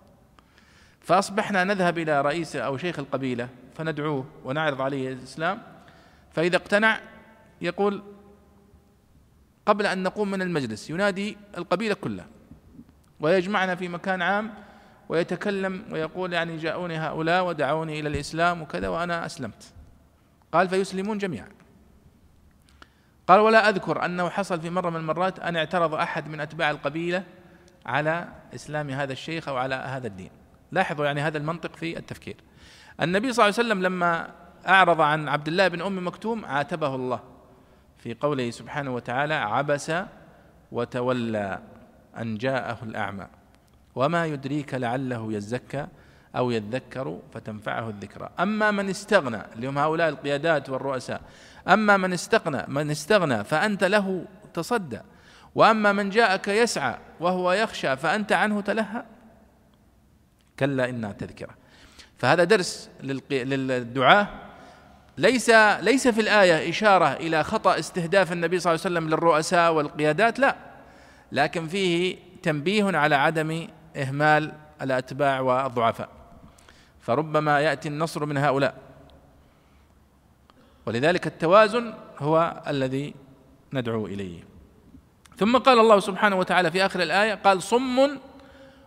فأصبحنا 1.01 1.65
نذهب 1.65 1.99
إلى 1.99 2.23
رئيس 2.23 2.57
أو 2.57 2.77
شيخ 2.77 2.99
القبيلة 2.99 3.49
فندعوه 3.75 4.27
ونعرض 4.45 4.81
عليه 4.81 5.13
الإسلام. 5.13 5.63
فإذا 6.33 6.57
اقتنع 6.57 7.01
يقول 7.61 8.03
قبل 9.67 9.87
أن 9.87 10.03
نقوم 10.03 10.31
من 10.31 10.43
المجلس 10.43 10.91
ينادي 10.91 11.37
القبيلة 11.59 11.95
كلها 11.95 12.27
ويجمعنا 13.21 13.75
في 13.75 13.89
مكان 13.89 14.23
عام 14.23 14.55
ويتكلم 15.09 15.85
ويقول 15.91 16.33
يعني 16.33 16.57
جاءوني 16.57 16.99
هؤلاء 16.99 17.47
ودعوني 17.47 18.01
إلى 18.01 18.09
الإسلام 18.09 18.63
وكذا 18.63 18.89
وأنا 18.89 19.27
أسلمت. 19.27 19.73
قال 20.53 20.69
فيسلمون 20.69 21.19
جميعا. 21.19 21.49
قال 23.27 23.41
ولا 23.41 23.69
أذكر 23.69 24.05
أنه 24.05 24.29
حصل 24.29 24.61
في 24.61 24.71
مرة 24.71 24.91
من 24.91 24.97
المرات 24.97 25.39
أن 25.39 25.57
اعترض 25.57 25.95
أحد 25.95 26.29
من 26.29 26.41
أتباع 26.41 26.71
القبيلة 26.71 27.25
على 27.87 28.29
إسلام 28.55 28.91
هذا 28.91 29.13
الشيخ 29.13 29.49
أو 29.49 29.57
على 29.57 29.75
هذا 29.75 30.07
الدين. 30.07 30.31
لاحظوا 30.73 31.07
يعني 31.07 31.21
هذا 31.21 31.39
المنطق 31.39 31.77
في 31.77 31.99
التفكير. 31.99 32.37
النبي 33.03 33.33
صلى 33.33 33.45
الله 33.45 33.59
عليه 33.59 33.69
وسلم 33.69 33.83
لما 33.83 34.31
أعرض 34.69 35.01
عن 35.01 35.29
عبد 35.29 35.49
الله 35.49 35.69
بن 35.69 35.83
أم 35.83 36.07
مكتوم 36.07 36.45
عاتبه 36.45 36.95
الله 36.95 37.21
في 37.99 38.15
قوله 38.15 38.51
سبحانه 38.51 38.95
وتعالى 38.95 39.35
عبس 39.35 39.93
وتولى 40.73 41.59
أن 42.19 42.37
جاءه 42.37 42.79
الأعمى. 42.83 43.27
وما 43.95 44.27
يدريك 44.27 44.75
لعله 44.75 45.33
يزكى 45.33 45.87
أو 46.37 46.51
يذكر 46.51 47.19
فتنفعه 47.35 47.89
الذكرى. 47.89 48.31
أما 48.41 48.71
من 48.71 48.89
استغنى 48.89 49.43
اللي 49.55 49.67
هم 49.67 49.79
هؤلاء 49.79 50.09
القيادات 50.09 50.71
والرؤساء 50.71 51.21
أما 51.69 51.97
من 51.97 52.13
استغنى 52.13 52.63
من 52.69 52.91
استغنى 52.91 53.45
فأنت 53.45 53.85
له 53.85 54.25
تصدى. 54.55 55.01
وأما 55.55 55.93
من 55.93 56.11
جاءك 56.11 56.49
يسعى 56.49 56.99
وهو 57.21 57.53
يخشى 57.53 57.97
فأنت 57.97 58.33
عنه 58.33 58.61
تلهى. 58.61 59.05
كلا 60.59 60.89
إنها 60.89 61.13
تذكرة. 61.13 61.55
فهذا 62.19 62.45
درس 62.45 62.91
للدعاة. 63.03 64.29
ليس 65.19 65.51
ليس 65.81 66.09
في 66.09 66.21
الآية 66.21 66.71
إشارة 66.71 67.13
إلى 67.13 67.45
خطأ 67.45 67.79
استهداف 67.79 68.33
النبي 68.33 68.59
صلى 68.59 68.73
الله 68.75 68.85
عليه 68.85 68.95
وسلم 68.95 69.09
للرؤساء 69.09 69.73
والقيادات 69.73 70.39
لا. 70.39 70.57
لكن 71.33 71.69
فيه 71.69 72.17
تنبيه 72.43 72.97
على 72.97 73.15
عدم 73.15 73.69
إهمال 73.97 74.53
الأتباع 74.83 75.41
والضعفاء. 75.41 76.09
فربما 77.01 77.61
يأتي 77.61 77.89
النصر 77.89 78.27
من 78.27 78.37
هؤلاء. 78.37 78.75
ولذلك 80.87 81.27
التوازن 81.27 81.95
هو 82.19 82.63
الذي 82.67 83.15
ندعو 83.73 84.07
إليه. 84.07 84.45
ثم 85.37 85.57
قال 85.59 85.79
الله 85.79 86.01
سبحانه 86.01 86.37
وتعالى 86.37 86.71
في 86.71 86.87
آخر 86.87 87.03
الآية 87.03 87.35
قال 87.35 87.63
صم 87.63 88.19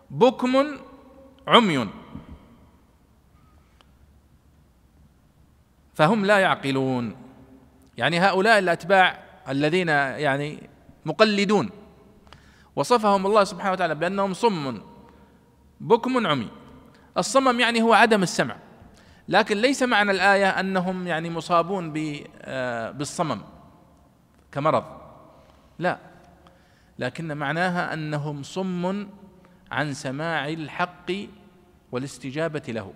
بكم 0.10 0.78
عمي. 1.48 1.90
فهم 5.94 6.26
لا 6.26 6.40
يعقلون. 6.40 7.16
يعني 7.98 8.20
هؤلاء 8.20 8.60
الأتباع 8.60 9.24
الذين 9.50 9.88
يعني 9.88 10.70
مقلدون. 11.06 11.70
وصفهم 12.76 13.26
الله 13.26 13.44
سبحانه 13.44 13.72
وتعالى 13.72 13.96
بأنهم 13.96 14.34
صم. 14.34 14.82
بكم 15.80 16.28
عمي. 16.28 16.50
الصمم 17.18 17.60
يعني 17.60 17.82
هو 17.82 17.94
عدم 17.94 18.24
السمع. 18.24 18.56
لكن 19.30 19.58
ليس 19.58 19.84
معنى 19.84 20.12
الآية 20.12 20.50
أنهم 20.50 21.08
يعني 21.08 21.30
مصابون 21.30 21.94
آه، 22.42 22.92
بالصمم 22.92 23.42
كمرض. 24.52 24.84
لا. 25.80 25.98
لكن 27.00 27.38
معناها 27.38 27.94
أنهم 27.94 28.44
صم 28.44 29.08
عن 29.72 29.94
سماع 29.94 30.48
الحق 30.48 31.12
والاستجابة 31.92 32.64
له. 32.68 32.94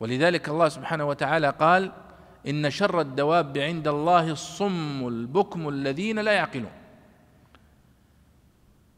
ولذلك 0.00 0.48
الله 0.48 0.68
سبحانه 0.68 1.04
وتعالى 1.04 1.50
قال 1.50 1.92
إن 2.48 2.70
شر 2.70 3.00
الدواب 3.00 3.58
عند 3.58 3.88
الله 3.88 4.30
الصم 4.30 5.08
البكم 5.08 5.68
الذين 5.68 6.18
لا 6.18 6.32
يعقلون. 6.32 6.83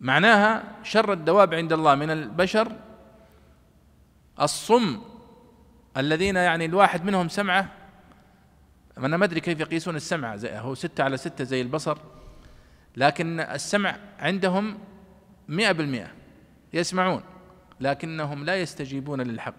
معناها 0.00 0.64
شر 0.82 1.12
الدواب 1.12 1.54
عند 1.54 1.72
الله 1.72 1.94
من 1.94 2.10
البشر 2.10 2.72
الصم 4.40 5.00
الذين 5.96 6.36
يعني 6.36 6.64
الواحد 6.64 7.04
منهم 7.04 7.28
سمعه 7.28 7.72
أنا 8.98 9.16
ما 9.16 9.24
أدري 9.24 9.40
كيف 9.40 9.60
يقيسون 9.60 9.96
السمع 9.96 10.36
زي 10.36 10.58
هو 10.58 10.74
ستة 10.74 11.04
على 11.04 11.16
ستة 11.16 11.44
زي 11.44 11.60
البصر 11.60 11.98
لكن 12.96 13.40
السمع 13.40 13.96
عندهم 14.18 14.78
مئة 15.48 15.72
بالمئة 15.72 16.08
يسمعون 16.72 17.22
لكنهم 17.80 18.44
لا 18.44 18.56
يستجيبون 18.56 19.20
للحق. 19.20 19.54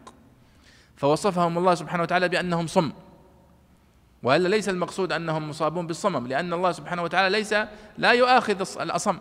فوصفهم 0.96 1.58
الله 1.58 1.76
سبحانه 1.76 2.04
وتعالى 2.04 2.30
بأنهم 2.30 2.68
صم 2.68 2.92
وإلا 4.24 4.48
ليس 4.48 4.70
المقصود 4.70 5.12
أنهم 5.12 5.50
مصابون 5.50 5.88
بالصمم 5.88 6.28
لأن 6.28 6.54
الله 6.54 6.72
سبحانه 6.72 7.04
وتعالى 7.04 7.38
ليس 7.38 7.56
لا 7.98 8.12
يؤاخذ 8.12 8.82
الأصم. 8.82 9.20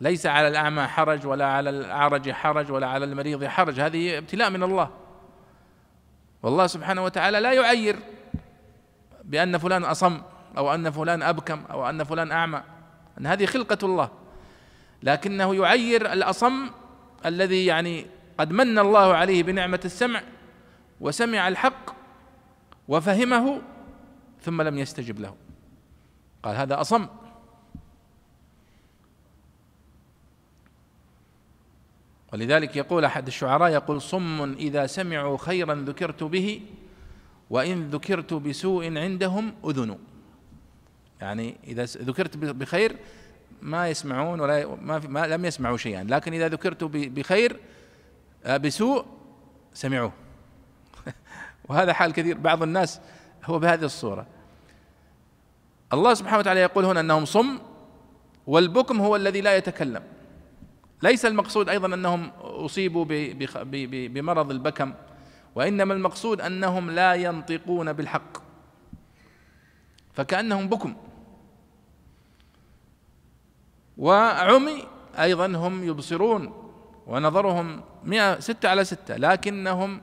ليس 0.00 0.26
على 0.26 0.48
الأعمى 0.48 0.86
حرج 0.86 1.26
ولا 1.26 1.46
على 1.46 1.70
الأعرج 1.70 2.30
حرج 2.30 2.72
ولا 2.72 2.86
على 2.86 3.04
المريض 3.04 3.44
حرج. 3.44 3.80
هذه 3.80 4.18
ابتلاء 4.18 4.50
من 4.50 4.62
الله. 4.62 4.90
والله 6.42 6.66
سبحانه 6.66 7.04
وتعالى 7.04 7.40
لا 7.40 7.52
يعير 7.52 7.96
بأن 9.24 9.58
فلان 9.58 9.84
أصم 9.84 10.22
أو 10.56 10.74
أن 10.74 10.90
فلان 10.90 11.22
أبكم 11.22 11.64
أو 11.70 11.90
أن 11.90 12.04
فلان 12.04 12.32
أعمى. 12.32 12.62
إن 13.18 13.26
هذه 13.26 13.46
خلقة 13.46 13.78
الله. 13.82 14.10
لكنه 15.02 15.54
يعير 15.54 16.12
الأصم 16.12 16.70
الذي 17.26 17.66
يعني 17.66 18.06
قد 18.38 18.52
من 18.52 18.78
الله 18.78 19.14
عليه 19.14 19.42
بنعمة 19.42 19.80
السمع 19.84 20.22
وسمع 21.00 21.48
الحق 21.48 21.90
وفهمه 22.88 23.60
ثم 24.42 24.62
لم 24.62 24.78
يستجب 24.78 25.20
له. 25.20 25.34
قال 26.42 26.56
هذا 26.56 26.80
أصم. 26.80 27.06
ولذلك 32.36 32.76
يقول 32.76 33.04
أحد 33.04 33.26
الشعراء 33.26 33.72
يقول 33.72 34.02
صم 34.02 34.52
إذا 34.52 34.86
سمعوا 34.86 35.38
خيرا 35.38 35.74
ذكرت 35.74 36.22
به 36.22 36.60
وإن 37.50 37.90
ذكرت 37.90 38.34
بسوء 38.34 38.98
عندهم 38.98 39.54
أذن. 39.64 39.98
يعني 41.20 41.56
إذا 41.66 41.84
ذكرت 41.84 42.36
بخير 42.36 42.96
ما 43.62 43.88
يسمعون 43.88 44.40
ولا 44.40 44.76
ما, 44.82 44.98
ما 44.98 45.26
لم 45.26 45.44
يسمعوا 45.44 45.76
شيئا 45.76 46.04
لكن 46.04 46.34
إذا 46.34 46.48
ذكرت 46.48 46.84
بخير 46.84 47.56
آه، 48.44 48.56
بسوء 48.56 49.04
سمعوه. 49.74 50.12
وهذا 51.68 51.92
حال 51.92 52.12
كثير 52.12 52.38
بعض 52.38 52.62
الناس 52.62 53.00
هو 53.44 53.58
بهذه 53.58 53.84
الصورة. 53.84 54.26
الله 55.92 56.14
سبحانه 56.14 56.38
وتعالى 56.38 56.60
يقول 56.60 56.84
هنا 56.84 57.00
أنهم 57.00 57.24
صم 57.24 57.58
والبكم 58.46 59.00
هو 59.00 59.16
الذي 59.16 59.40
لا 59.40 59.56
يتكلم. 59.56 60.15
ليس 61.02 61.26
المقصود 61.26 61.68
أيضا 61.68 61.94
أنهم 61.94 62.30
أصيبوا 62.40 63.04
بمرض 63.88 64.50
البكم 64.50 64.94
وإنما 65.54 65.94
المقصود 65.94 66.40
أنهم 66.40 66.90
لا 66.90 67.14
ينطقون 67.14 67.92
بالحق 67.92 68.38
فكأنهم 70.14 70.68
بكم. 70.68 70.96
وعمي 73.98 74.84
أيضا 75.18 75.46
هم 75.46 75.84
يبصرون 75.84 76.70
ونظرهم 77.06 77.80
مئة 78.04 78.40
ستة 78.40 78.68
على 78.68 78.84
ستة 78.84 79.16
لكنهم 79.16 80.00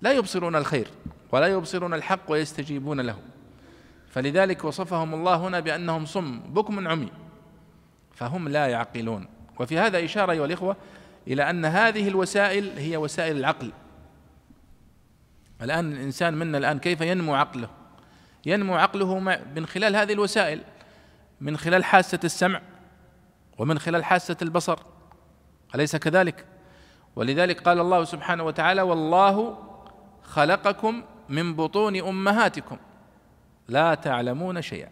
لا 0.00 0.12
يبصرون 0.12 0.56
الخير 0.56 0.88
ولا 1.32 1.46
يبصرون 1.46 1.94
الحق 1.94 2.30
ويستجيبون 2.30 3.00
له. 3.00 3.18
فلذلك 4.10 4.64
وصفهم 4.64 5.14
الله 5.14 5.36
هنا 5.36 5.60
بأنهم 5.60 6.06
صم 6.06 6.40
بكم 6.40 6.88
عمي 6.88 7.12
فهم 8.14 8.48
لا 8.48 8.66
يعقلون. 8.66 9.35
وفي 9.60 9.78
هذا 9.78 10.04
إشارة 10.04 10.32
أيها 10.32 10.44
الإخوة 10.44 10.76
إلى 11.26 11.50
أن 11.50 11.64
هذه 11.64 12.08
الوسائل 12.08 12.78
هي 12.78 12.96
وسائل 12.96 13.36
العقل. 13.36 13.72
الآن 15.62 15.92
الإنسان 15.92 16.34
منا 16.34 16.58
الآن 16.58 16.78
كيف 16.78 17.00
ينمو 17.00 17.34
عقله؟ 17.34 17.68
ينمو 18.46 18.76
عقله 18.76 19.18
من 19.56 19.66
خلال 19.66 19.96
هذه 19.96 20.12
الوسائل 20.12 20.60
من 21.40 21.56
خلال 21.56 21.84
حاسة 21.84 22.20
السمع 22.24 22.62
ومن 23.58 23.78
خلال 23.78 24.04
حاسة 24.04 24.36
البصر. 24.42 24.78
أليس 25.74 25.96
كذلك؟ 25.96 26.44
ولذلك 27.16 27.60
قال 27.60 27.80
الله 27.80 28.04
سبحانه 28.04 28.42
وتعالى 28.44 28.82
والله 28.82 29.58
خلقكم 30.22 31.02
من 31.28 31.56
بطون 31.56 31.96
أمهاتكم. 31.96 32.76
لا 33.68 33.94
تعلمون 33.94 34.62
شيئا. 34.62 34.90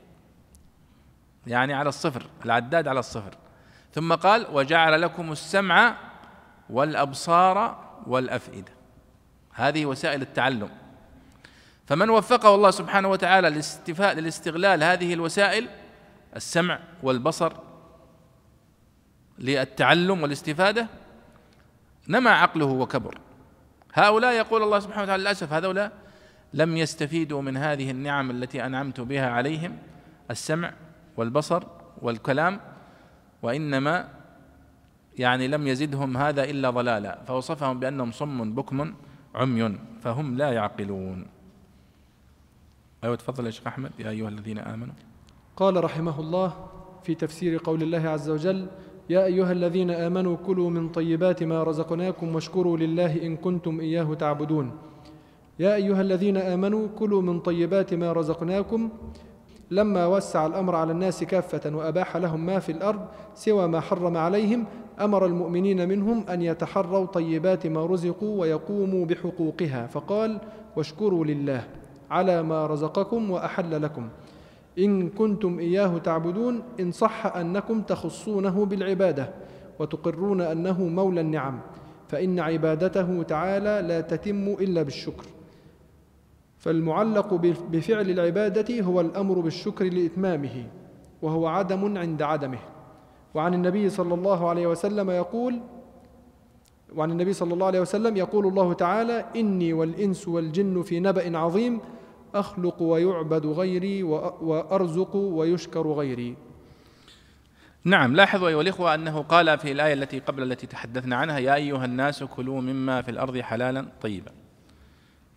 يعني 1.47 1.75
على 1.75 1.89
الصفر 1.89 2.27
العداد 2.45 2.89
على 2.89 3.01
الصفر. 3.01 3.35
ثم 3.95 4.15
قال 4.15 4.47
وجعل 4.53 5.03
لكم 5.03 5.33
السمع 5.33 5.97
والأبصار 6.71 7.85
والأفئدة. 8.07 8.73
هذه 9.53 9.87
وسائل 9.87 10.23
التعلم. 10.23 10.71
فمن 11.87 12.11
وفقه 12.11 12.55
الله 12.55 12.71
سبحانه 12.71 13.09
وتعالى 13.09 13.51
للاستفاء 13.51 14.15
للاستغلال 14.15 14.85
هذه 14.85 15.15
الوسائل 15.15 15.69
السمع 16.37 16.79
والبصر 17.03 17.53
للتعلم 19.39 20.23
والاستفادة 20.23 20.87
نمى 22.09 22.31
عقله 22.31 22.67
وكبر. 22.67 23.19
هؤلاء 23.95 24.33
يقول 24.33 24.63
الله 24.63 24.79
سبحانه 24.81 25.03
وتعالى 25.03 25.23
للأسف 25.23 25.53
هؤلاء 25.53 25.93
لم 26.55 26.77
يستفيدوا 26.77 27.43
من 27.43 27.57
هذه 27.57 27.91
النعم 27.91 28.31
التي 28.31 28.67
أنعمت 28.67 29.01
بها 29.01 29.31
عليهم 29.31 29.79
السمع 30.31 30.73
والبصر 31.17 31.65
والكلام 32.03 32.61
وإنما 33.45 34.09
يعني 35.19 35.49
لم 35.49 35.63
يزدهم 35.67 36.17
هذا 36.17 36.45
إلا 36.45 36.71
ضلالا 36.71 37.23
فوصفهم 37.29 37.81
بأنهم 37.81 38.11
صم 38.13 38.55
بكم 38.55 38.79
عمي 39.35 39.79
فهم 40.01 40.37
لا 40.37 40.53
يعقلون. 40.53 41.27
أيوة 43.05 43.17
تفضل 43.17 43.47
يا 43.47 43.51
شيخ 43.51 43.67
أحمد 43.67 43.93
يا 43.99 44.11
أيها 44.11 44.29
الذين 44.29 44.59
آمنوا. 44.59 44.95
قال 45.57 45.85
رحمه 45.85 46.21
الله 46.21 46.49
في 47.05 47.15
تفسير 47.15 47.61
قول 47.65 47.83
الله 47.83 48.09
عز 48.09 48.31
وجل 48.31 48.67
يا 49.11 49.25
أيها 49.25 49.53
الذين 49.53 49.91
آمنوا 49.91 50.37
كلوا 50.37 50.71
من 50.71 50.89
طيبات 50.89 51.43
ما 51.43 51.63
رزقناكم 51.63 52.35
واشكروا 52.35 52.77
لله 52.79 53.23
إن 53.27 53.37
كنتم 53.37 53.81
إياه 53.81 54.15
تعبدون. 54.15 54.73
يا 55.59 55.75
أيها 55.75 56.01
الذين 56.01 56.37
آمنوا 56.37 56.89
كلوا 56.99 57.23
من 57.23 57.41
طيبات 57.41 57.95
ما 57.95 58.13
رزقناكم 58.13 58.91
لما 59.71 60.07
وسع 60.07 60.47
الأمر 60.47 60.75
على 60.75 60.93
الناس 60.93 61.25
كافة 61.25 61.77
وأباح 61.77 62.17
لهم 62.17 62.47
ما 62.47 62.59
في 62.59 62.73
الأرض 62.73 63.07
سوى 63.35 63.67
ما 63.67 63.81
حرم 63.81 64.17
عليهم 64.17 64.65
أمر 65.01 65.27
المؤمنين 65.27 65.89
منهم 65.89 66.25
أن 66.29 66.43
يتحروا 66.43 67.07
طيبات 67.07 67.67
ما 67.67 67.87
رزقوا 67.87 68.41
ويقوموا 68.41 69.07
بحقوقها 69.07 69.87
فقال 69.87 70.39
واشكروا 70.77 71.25
لله 71.25 71.65
على 72.11 72.43
ما 72.43 72.67
رزقكم 72.67 73.31
وأحل 73.31 73.83
لكم. 73.83 74.09
إن 74.79 75.09
كنتم 75.09 75.59
إياه 75.59 75.99
تعبدون 75.99 76.63
إن 76.81 76.93
صح 76.93 77.37
أنكم 77.37 77.83
تخصونه 77.83 78.65
بالعبادة 78.65 79.31
وتقرون 79.79 80.41
أنه 80.41 80.83
مولى 80.83 81.21
النعم 81.21 81.61
فإن 82.09 82.41
عبادته 82.41 83.23
تعالى 83.23 83.89
لا 83.89 84.01
تتم 84.01 84.49
إلا 84.49 84.83
بالشكر. 84.83 85.25
فالمعلق 86.65 87.35
بفعل 87.71 88.11
العبادة 88.11 88.81
هو 88.81 89.01
الأمر 89.01 89.41
بالشكر 89.41 89.85
لإتمامه 89.85 90.67
وهو 91.23 91.47
عدم 91.47 91.99
عند 91.99 92.23
عدمه. 92.23 92.59
وعن 93.35 93.55
النبي 93.55 93.89
صلى 93.89 94.15
الله 94.15 94.49
عليه 94.49 94.67
وسلم 94.67 95.11
يقول 95.11 95.61
وعن 96.97 97.11
النبي 97.11 97.33
صلى 97.33 97.55
الله 97.55 97.67
عليه 97.67 97.81
وسلم 97.81 98.17
يقول 98.17 98.47
الله 98.47 98.73
تعالى 98.73 99.25
إني 99.37 99.73
والإنس 99.73 100.29
والجن 100.29 100.83
في 100.83 101.01
نبأ 101.01 101.39
عظيم 101.39 101.81
أخلق 102.35 102.83
ويعبد 102.83 103.47
غيري 103.47 104.03
وأرزق 104.03 105.17
ويشكر 105.17 105.93
غيري. 105.93 106.37
نعم 107.85 108.17
لاحظوا 108.17 108.49
أيها 108.49 108.61
الإخوة 108.61 108.95
أنه 108.95 109.23
قال 109.23 109.59
في 109.59 109.73
الآية 109.73 109.95
التي 109.95 110.19
قبل 110.19 110.43
التي 110.43 110.67
تحدثنا 110.67 111.17
عنها 111.17 111.39
يا 111.39 111.55
أيها 111.55 111.85
الناس 111.85 112.25
كلوا 112.25 112.61
مما 112.61 113.03
في 113.03 113.11
الأرض 113.11 113.39
حلالا 113.39 113.87
طيبا. 114.03 114.33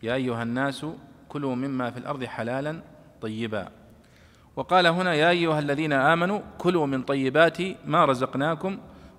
يا 0.04 0.14
أيها 0.14 0.44
الناس 0.44 0.86
كلوا 1.30 1.56
مما 1.56 1.92
في 1.92 1.98
الأرض 1.98 2.24
حلالا 2.24 2.82
طيبا. 3.22 3.70
وقال 4.56 4.88
هنا 4.88 5.14
يا 5.14 5.30
أيها 5.30 5.60
الذين 5.60 5.94
آمنوا 5.94 6.40
كلوا 6.58 6.86
من 6.86 7.04
طيبات 7.04 7.58
ما 7.86 8.06
رزقناكم 8.06 8.78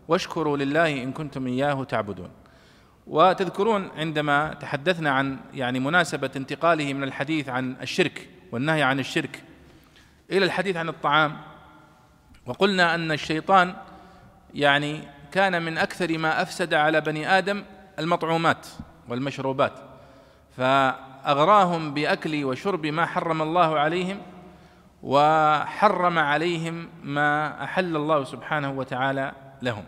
واشكروا 0.08 0.56
لله 0.56 1.02
إن 1.02 1.12
كنتم 1.12 1.46
إياه 1.46 1.84
تعبدون. 1.84 2.30
وتذكرون 3.06 3.90
عندما 3.96 4.54
تحدثنا 4.54 5.10
عن 5.10 5.38
يعني 5.54 5.80
مناسبة 5.80 6.30
انتقاله 6.36 6.94
من 6.94 7.02
الحديث 7.02 7.48
عن 7.48 7.76
الشرك 7.82 8.28
والنهي 8.52 8.82
عن 8.82 9.00
الشرك 9.00 9.42
إلى 10.30 10.44
الحديث 10.44 10.76
عن 10.76 10.88
الطعام 10.88 11.36
وقلنا 12.46 12.94
أن 12.94 13.12
الشيطان 13.12 13.74
يعني 14.54 15.00
كان 15.32 15.62
من 15.62 15.78
أكثر 15.78 16.18
ما 16.18 16.42
أفسد 16.42 16.74
على 16.74 17.00
بني 17.00 17.38
آدم 17.38 17.64
المطعومات 17.98 18.66
والمشروبات. 19.08 19.72
فأغراهم 21.28 21.94
بأكل 21.94 22.44
وشرب 22.44 22.86
ما 22.86 23.06
حرم 23.06 23.42
الله 23.42 23.78
عليهم 23.78 24.18
وحرم 25.02 26.18
عليهم 26.18 26.88
ما 27.02 27.64
أحل 27.64 27.96
الله 27.96 28.24
سبحانه 28.24 28.70
وتعالى 28.70 29.32
لهم. 29.62 29.84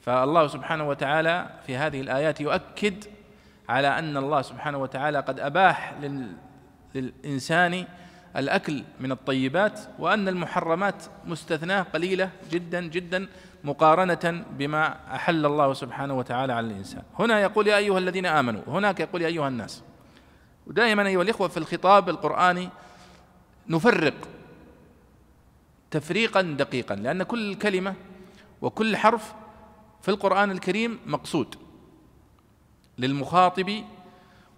فالله 0.00 0.46
سبحانه 0.46 0.88
وتعالى 0.88 1.46
في 1.66 1.76
هذه 1.76 2.00
الآيات 2.00 2.40
يؤكد 2.40 3.04
على 3.68 3.98
أن 3.98 4.16
الله 4.16 4.42
سبحانه 4.42 4.78
وتعالى 4.78 5.20
قد 5.20 5.40
أباح 5.40 5.94
للإنسان 6.94 7.84
الأكل 8.36 8.84
من 9.00 9.12
الطيبات 9.12 9.80
وأن 9.98 10.28
المحرمات 10.28 11.02
مستثناة 11.24 11.82
قليلة 11.82 12.30
جدا 12.50 12.80
جدا 12.80 13.28
مقارنة 13.64 14.44
بما 14.50 14.96
أحل 15.14 15.46
الله 15.46 15.72
سبحانه 15.72 16.14
وتعالى 16.14 16.52
على 16.52 16.66
الإنسان. 16.66 17.02
هنا 17.18 17.40
يقول 17.40 17.68
يا 17.68 17.76
أيها 17.76 17.98
الذين 17.98 18.26
آمنوا 18.26 18.62
هناك 18.66 19.00
يقول 19.00 19.22
يا 19.22 19.26
أيها 19.26 19.48
الناس 19.48 19.87
ودائما 20.68 21.06
أيها 21.06 21.22
الإخوة 21.22 21.48
في 21.48 21.56
الخطاب 21.56 22.08
القرآني 22.08 22.68
نفرق 23.68 24.14
تفريقا 25.90 26.42
دقيقا 26.42 26.94
لأن 26.94 27.22
كل 27.22 27.54
كلمة 27.54 27.94
وكل 28.62 28.96
حرف 28.96 29.34
في 30.02 30.08
القرآن 30.08 30.50
الكريم 30.50 30.98
مقصود 31.06 31.54
للمخاطب 32.98 33.84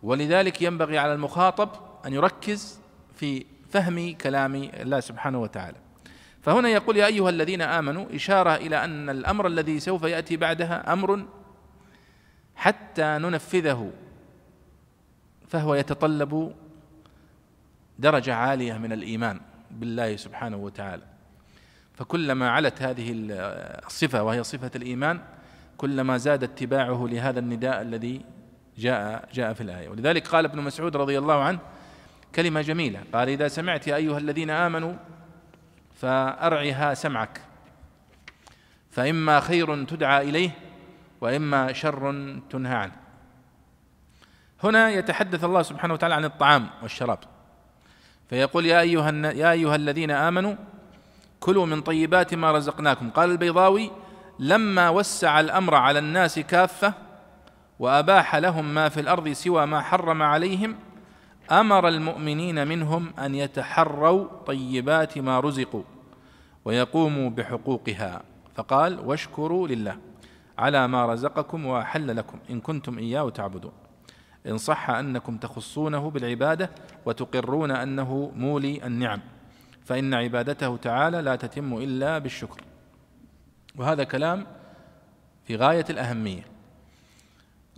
ولذلك 0.02 0.62
ينبغي 0.62 0.98
على 0.98 1.12
المخاطب 1.12 1.68
أن 2.06 2.12
يركز 2.12 2.78
في 3.16 3.46
فهم 3.70 4.14
كلام 4.14 4.54
الله 4.54 5.00
سبحانه 5.00 5.40
وتعالى. 5.40 5.76
فهنا 6.42 6.68
يقول 6.68 6.96
يا 6.96 7.06
أيها 7.06 7.30
الذين 7.30 7.62
آمنوا 7.62 8.06
إشارة 8.14 8.54
إلى 8.54 8.84
أن 8.84 9.10
الأمر 9.10 9.46
الذي 9.46 9.80
سوف 9.80 10.02
يأتي 10.02 10.36
بعدها 10.36 10.92
أمر 10.92 11.24
حتى 12.56 13.02
ننفذه 13.02 13.92
فهو 15.50 15.74
يتطلب 15.74 16.54
درجة 17.98 18.34
عالية 18.34 18.78
من 18.78 18.92
الإيمان 18.92 19.40
بالله 19.70 20.16
سبحانه 20.16 20.56
وتعالى. 20.56 21.02
فكلما 21.94 22.50
علت 22.50 22.82
هذه 22.82 23.12
الصفة 23.86 24.22
وهي 24.22 24.44
صفة 24.44 24.70
الإيمان 24.76 25.20
كلما 25.76 26.16
زاد 26.16 26.42
اتباعه 26.42 27.06
لهذا 27.10 27.38
النداء 27.40 27.82
الذي 27.82 28.24
جاء 28.78 29.28
جاء 29.32 29.52
في 29.52 29.60
الآية. 29.60 29.88
ولذلك 29.88 30.28
قال 30.28 30.44
ابن 30.44 30.60
مسعود 30.60 30.96
رضي 30.96 31.18
الله 31.18 31.42
عنه 31.42 31.58
كلمة 32.34 32.60
جميلة. 32.60 33.00
قال 33.12 33.28
إذا 33.28 33.48
سمعت 33.48 33.86
يا 33.86 33.96
أيها 33.96 34.18
الذين 34.18 34.50
آمنوا 34.50 34.94
فأرعها 35.94 36.94
سمعك 36.94 37.40
فإما 38.90 39.40
خير 39.40 39.84
تدعى 39.84 40.28
إليه 40.28 40.50
وإما 41.20 41.72
شر 41.72 42.36
تنهى 42.50 42.74
عنه. 42.74 43.09
هنا 44.64 44.90
يتحدث 44.90 45.44
الله 45.44 45.62
سبحانه 45.62 45.94
وتعالى 45.94 46.14
عن 46.14 46.24
الطعام 46.24 46.66
والشراب. 46.82 47.18
فيقول 48.30 48.66
يا 48.66 48.80
أيها, 48.80 49.10
يا 49.32 49.50
أيها 49.50 49.76
الذين 49.76 50.10
آمنوا 50.10 50.54
كلوا 51.40 51.66
من 51.66 51.80
طيبات 51.80 52.34
ما 52.34 52.52
رزقناكم. 52.52 53.10
قال 53.10 53.30
البيضاوي 53.30 53.90
لما 54.38 54.88
وسع 54.88 55.40
الأمر 55.40 55.74
على 55.74 55.98
الناس 55.98 56.38
كافة 56.38 56.94
وأباح 57.78 58.36
لهم 58.36 58.74
ما 58.74 58.88
في 58.88 59.00
الأرض 59.00 59.28
سوى 59.28 59.66
ما 59.66 59.80
حرم 59.80 60.22
عليهم 60.22 60.76
أمر 61.52 61.88
المؤمنين 61.88 62.68
منهم 62.68 63.12
أن 63.18 63.34
يتحروا 63.34 64.26
طيبات 64.46 65.18
ما 65.18 65.40
رزقوا 65.40 65.82
ويقوموا 66.64 67.30
بحقوقها. 67.30 68.22
فقال 68.54 69.00
واشكروا 69.00 69.68
لله 69.68 69.96
على 70.58 70.88
ما 70.88 71.06
رزقكم 71.06 71.66
وأحل 71.66 72.16
لكم. 72.16 72.38
إن 72.50 72.60
كنتم 72.60 72.98
إياه 72.98 73.30
تعبدون. 73.30 73.72
إن 74.46 74.58
صح 74.58 74.90
أنكم 74.90 75.36
تخصونه 75.36 76.10
بالعبادة 76.10 76.70
وتقرون 77.06 77.70
أنه 77.70 78.32
مولي 78.36 78.86
النعم. 78.86 79.20
فإن 79.84 80.14
عبادته 80.14 80.76
تعالى 80.76 81.22
لا 81.22 81.36
تتم 81.36 81.74
إلا 81.74 82.18
بالشكر. 82.18 82.60
وهذا 83.76 84.04
كلام 84.04 84.46
في 85.44 85.56
غاية 85.56 85.84
الأهمية. 85.90 86.42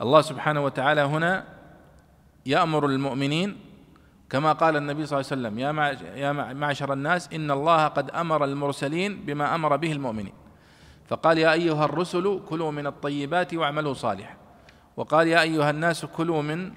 الله 0.01 0.21
سبحانه 0.21 0.65
وتعالى 0.65 1.01
هنا 1.01 1.45
يأمر 2.47 2.87
المؤمنين 2.87 3.57
كما 4.31 4.53
قال 4.53 4.77
النبي 4.77 5.07
صلى 5.07 5.21
الله 5.21 5.31
عليه 5.31 5.43
وسلم 5.43 5.59
يا 6.19 6.53
معشر 6.53 6.93
الناس 6.93 7.33
إن 7.33 7.51
الله 7.51 7.87
قد 7.87 8.11
أمر 8.11 8.45
المرسلين 8.45 9.25
بما 9.27 9.55
أمر 9.55 9.77
به 9.77 9.93
المؤمنين. 9.93 10.33
فقال 11.09 11.39
يا 11.39 11.53
أيها 11.53 11.85
الرسل 11.85 12.41
كلوا 12.49 12.71
من 12.71 12.87
الطيبات 12.87 13.55
واعملوا 13.55 13.95
صالحا. 13.95 14.37
وقال 14.97 15.29
يا 15.29 15.43
أيها 15.43 15.71
الناس 15.71 16.05
كلوا 16.05 16.43
من 16.43 16.73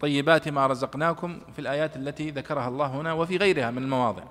طيبات 0.00 0.48
ما 0.48 0.66
رزقناكم 0.66 1.40
في 1.52 1.58
الآيات 1.58 1.96
التي 1.96 2.30
ذكرها 2.30 2.68
الله 2.68 2.86
هنا 2.86 3.12
وفي 3.12 3.36
غيرها 3.36 3.70
من 3.70 3.82
المواضع. 3.82 4.22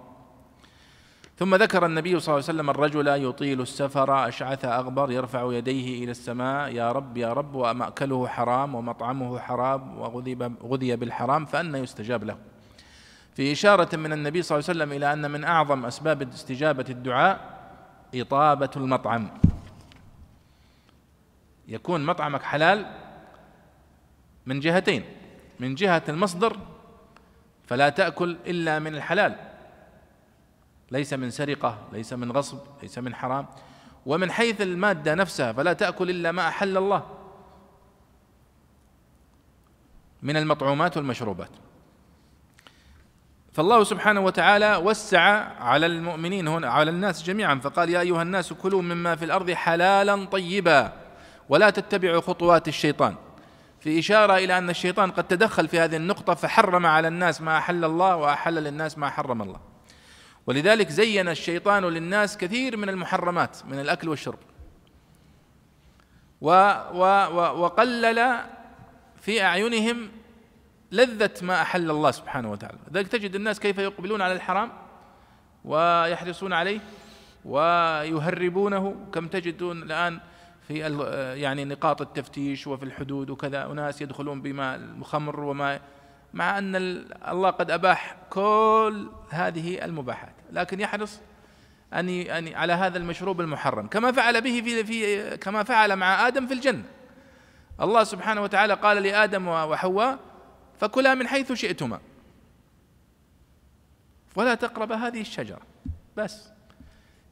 ثم 1.38 1.56
ذكر 1.56 1.86
النبي 1.86 2.20
صلى 2.20 2.34
الله 2.34 2.34
عليه 2.34 2.60
وسلم 2.60 2.70
الرجل 2.70 3.08
يطيل 3.08 3.62
السفر 3.62 4.28
أشعث 4.28 4.66
أغبر 4.66 5.12
يرفع 5.12 5.54
يديه 5.54 6.04
إلى 6.04 6.12
السماء. 6.12 6.72
يا 6.72 6.92
رب 6.92 7.18
يا 7.18 7.34
رب 7.34 7.56
ومأكله 7.56 8.28
حرام 8.28 8.76
ومطعمه 8.76 9.40
حرام 9.40 9.98
وغذي 10.62 10.96
بالحرام 10.96 11.46
فأنا 11.46 11.78
يستجاب 11.78 12.24
له. 12.24 12.38
في 13.36 13.52
إشارة 13.52 13.96
من 13.96 14.14
النبي 14.14 14.42
صلى 14.42 14.58
الله 14.58 14.70
عليه 14.70 14.80
وسلم 14.80 14.98
إلى 14.98 15.14
أن 15.14 15.32
من 15.32 15.44
أعظم 15.44 15.86
أسباب 15.86 16.22
استجابة 16.22 16.86
الدعاء 16.90 17.58
إطابة 18.16 18.70
المطعم. 18.76 19.30
يكون 21.68 22.06
مطعمك 22.06 22.44
حلال 22.44 22.86
من 24.48 24.60
جهتين 24.60 25.04
من 25.60 25.76
جهة 25.76 26.04
المصدر 26.10 26.58
فلا 27.68 27.90
تأكل 27.90 28.38
إلا 28.48 28.80
من 28.80 28.96
الحلال. 28.96 29.36
ليس 30.92 31.14
من 31.14 31.30
سرقة 31.30 31.78
ليس 31.94 32.14
من 32.14 32.32
غصب 32.32 32.60
ليس 32.82 32.98
من 32.98 33.16
حرام. 33.16 33.46
ومن 34.06 34.32
حيث 34.32 34.62
المادة 34.62 35.16
نفسها 35.16 35.54
فلا 35.54 35.74
تأكل 35.74 36.10
إلا 36.10 36.32
ما 36.32 36.48
أحل 36.48 36.78
الله. 36.78 37.04
من 40.22 40.38
المطعومات 40.38 40.98
والمشروبات. 40.98 41.50
فالله 43.54 43.84
سبحانه 43.84 44.22
وتعالى 44.22 44.76
وسع 44.76 45.20
على 45.60 45.86
المؤمنين 45.86 46.48
هنا 46.48 46.70
على 46.70 46.92
الناس 46.92 47.24
جميعا 47.24 47.56
فقال 47.56 47.90
يا 47.90 48.00
أيها 48.00 48.22
الناس 48.22 48.54
كلوا 48.54 48.82
مما 48.82 49.16
في 49.16 49.26
الأرض 49.26 49.52
حلالا 49.52 50.26
طيبا 50.26 50.94
ولا 51.50 51.70
تتبعوا 51.70 52.22
خطوات 52.22 52.68
الشيطان. 52.68 53.16
في 53.88 54.00
إشارة 54.00 54.38
إلى 54.38 54.58
أن 54.58 54.70
الشيطان 54.70 55.12
قد 55.12 55.24
تدخل 55.24 55.68
في 55.68 55.80
هذه 55.80 55.96
النقطة 55.96 56.34
فحرم 56.34 56.86
على 56.86 57.08
الناس 57.08 57.42
ما 57.42 57.58
أحل 57.58 57.86
الله 57.86 58.16
وأحل 58.16 58.54
للناس 58.54 58.98
ما 58.98 59.10
حرم 59.10 59.42
الله. 59.42 59.60
ولذلك 60.48 60.90
زين 60.90 61.30
الشيطان 61.30 61.86
للناس 61.86 62.38
كثير 62.38 62.78
من 62.78 62.90
المحرمات 62.90 63.58
من 63.66 63.80
الأكل 63.80 64.10
والشرب. 64.10 64.40
و 66.42 66.50
و 66.94 67.02
و 67.04 67.62
وقلل 67.62 68.36
في 69.22 69.42
أعينهم 69.42 70.10
لذة 70.92 71.34
ما 71.42 71.62
أحل 71.62 71.92
الله 71.92 72.12
سبحانه 72.12 72.52
وتعالى. 72.52 72.78
لذلك 72.92 73.08
تجد 73.08 73.36
الناس 73.36 73.60
كيف 73.60 73.78
يقبلون 73.78 74.22
على 74.22 74.34
الحرام 74.34 74.72
ويحرصون 75.66 76.54
عليه 76.54 76.80
ويهربونه. 77.46 78.96
كم 79.14 79.28
تجدون 79.28 79.84
الآن 79.84 80.20
في 80.68 80.80
يعني 81.42 81.66
نقاط 81.66 82.02
التفتيش 82.02 82.68
وفي 82.68 82.86
الحدود 82.86 83.30
وكذا. 83.30 83.66
أناس 83.66 84.02
يدخلون 84.02 84.42
بما 84.42 84.76
الخمر 84.76 85.40
وما 85.40 85.80
مع 86.34 86.58
أن 86.58 86.76
الله 87.28 87.50
قد 87.50 87.72
أباح 87.72 88.18
كل 88.30 89.10
هذه 89.30 89.86
المباحات. 89.86 90.34
لكن 90.52 90.80
يحرص 90.80 91.20
أن 91.94 92.10
أن 92.10 92.54
على 92.54 92.74
هذا 92.74 92.98
المشروب 92.98 93.42
المحرم. 93.42 93.88
كما 93.88 94.12
فعل 94.12 94.42
به 94.42 94.62
في 94.62 94.84
في 94.84 95.38
كما 95.38 95.64
فعل 95.64 95.96
مع 95.96 96.28
آدم 96.28 96.48
في 96.48 96.54
الجنة. 96.54 96.84
الله 97.82 98.04
سبحانه 98.04 98.42
وتعالى 98.42 98.74
قال 98.74 99.04
لآدم 99.04 99.48
وحواء 99.48 100.20
فكلا 100.80 101.16
من 101.16 101.28
حيث 101.28 101.52
شئتما. 101.52 102.00
ولا 104.36 104.56
تقرب 104.56 104.92
هذه 104.92 105.22
الشجرة. 105.22 105.62
بس. 106.18 106.50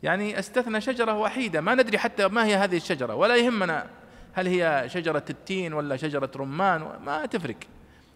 يعني 0.06 0.40
استثنى 0.40 0.82
شجرة 0.82 1.14
وحيدة. 1.14 1.62
ما 1.62 1.76
ندري 1.76 1.98
حتى 1.98 2.28
ما 2.28 2.46
هي 2.46 2.56
هذه 2.56 2.78
الشجرة. 2.78 3.16
ولا 3.16 3.36
يهمنا 3.36 3.88
هل 4.34 4.48
هي 4.48 4.84
شجرة 4.88 5.24
التين 5.30 5.74
ولا 5.74 5.98
شجرة 5.98 6.32
رمان 6.36 7.00
ما 7.06 7.26
تفرق. 7.26 7.56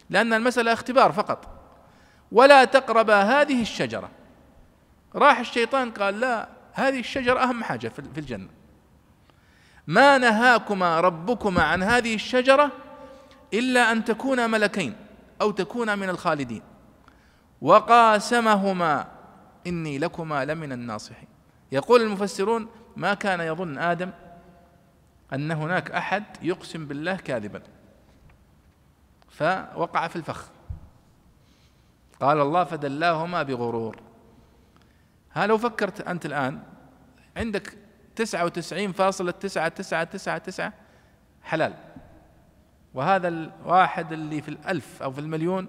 لأن 0.09 0.33
المسألة 0.33 0.73
اختبار 0.73 1.11
فقط. 1.11 1.47
ولا 2.31 2.65
تقرب 2.65 3.09
هذه 3.09 3.61
الشجرة. 3.61 4.09
راح 5.15 5.39
الشيطان 5.39 5.91
قال 5.91 6.19
لا 6.19 6.49
هذه 6.73 6.99
الشجرة 6.99 7.39
أهم 7.43 7.63
حاجة 7.63 7.87
في 7.87 8.17
الجنة. 8.17 8.49
ما 9.87 10.17
نهاكما 10.17 10.99
ربكما 10.99 11.63
عن 11.63 11.83
هذه 11.83 12.15
الشجرة 12.15 12.71
إلا 13.53 13.91
أن 13.91 14.05
تكونا 14.05 14.47
ملكين 14.47 14.95
أو 15.41 15.51
تكونا 15.51 15.95
من 15.95 16.09
الخالدين. 16.09 16.61
وقاسمهما 17.61 19.07
إني 19.67 19.97
لكما 19.97 20.45
لمن 20.45 20.71
الناصحين. 20.71 21.28
يقول 21.71 22.01
المفسرون 22.01 22.67
ما 22.95 23.13
كان 23.13 23.39
يظن 23.39 23.77
آدم 23.77 24.11
أن 25.33 25.51
هناك 25.51 25.91
أحد 25.91 26.23
يقسم 26.41 26.85
بالله 26.85 27.15
كاذبا. 27.15 27.61
فوقع 29.29 30.07
في 30.07 30.15
الفخ. 30.15 30.49
قال 32.21 32.41
الله 32.41 32.63
فدلاهما 32.63 33.43
بغرور. 33.43 33.97
ها 35.33 35.47
لو 35.47 35.57
فكرت 35.57 36.01
أنت 36.01 36.25
الآن 36.25 36.63
عندك 37.37 37.77
تسعة 38.15 38.45
وتسعين 38.45 38.91
فاصلة 38.91 39.31
تسعة 39.31 39.67
تسعة 39.67 40.03
تسعة 40.03 40.37
تسعة 40.37 40.73
حلال. 41.43 41.73
وهذا 42.93 43.27
الواحد 43.27 44.13
اللي 44.13 44.41
في 44.41 44.49
الألف 44.49 45.03
أو 45.03 45.11
في 45.11 45.19
المليون 45.19 45.67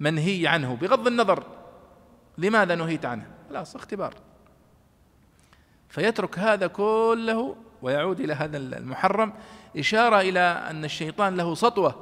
منهي 0.00 0.46
عنه 0.46 0.76
بغض 0.76 1.06
النظر 1.06 1.46
لماذا 2.38 2.74
نهيت 2.74 3.04
عنه. 3.04 3.26
خلاص 3.48 3.76
اختبار. 3.76 4.14
فيترك 5.92 6.38
هذا 6.38 6.66
كله 6.66 7.56
ويعود 7.82 8.20
إلى 8.20 8.32
هذا 8.32 8.56
المحرم. 8.56 9.32
إشارة 9.76 10.20
إلى 10.20 10.40
أن 10.40 10.84
الشيطان 10.84 11.36
له 11.36 11.54
سطوة 11.54 11.94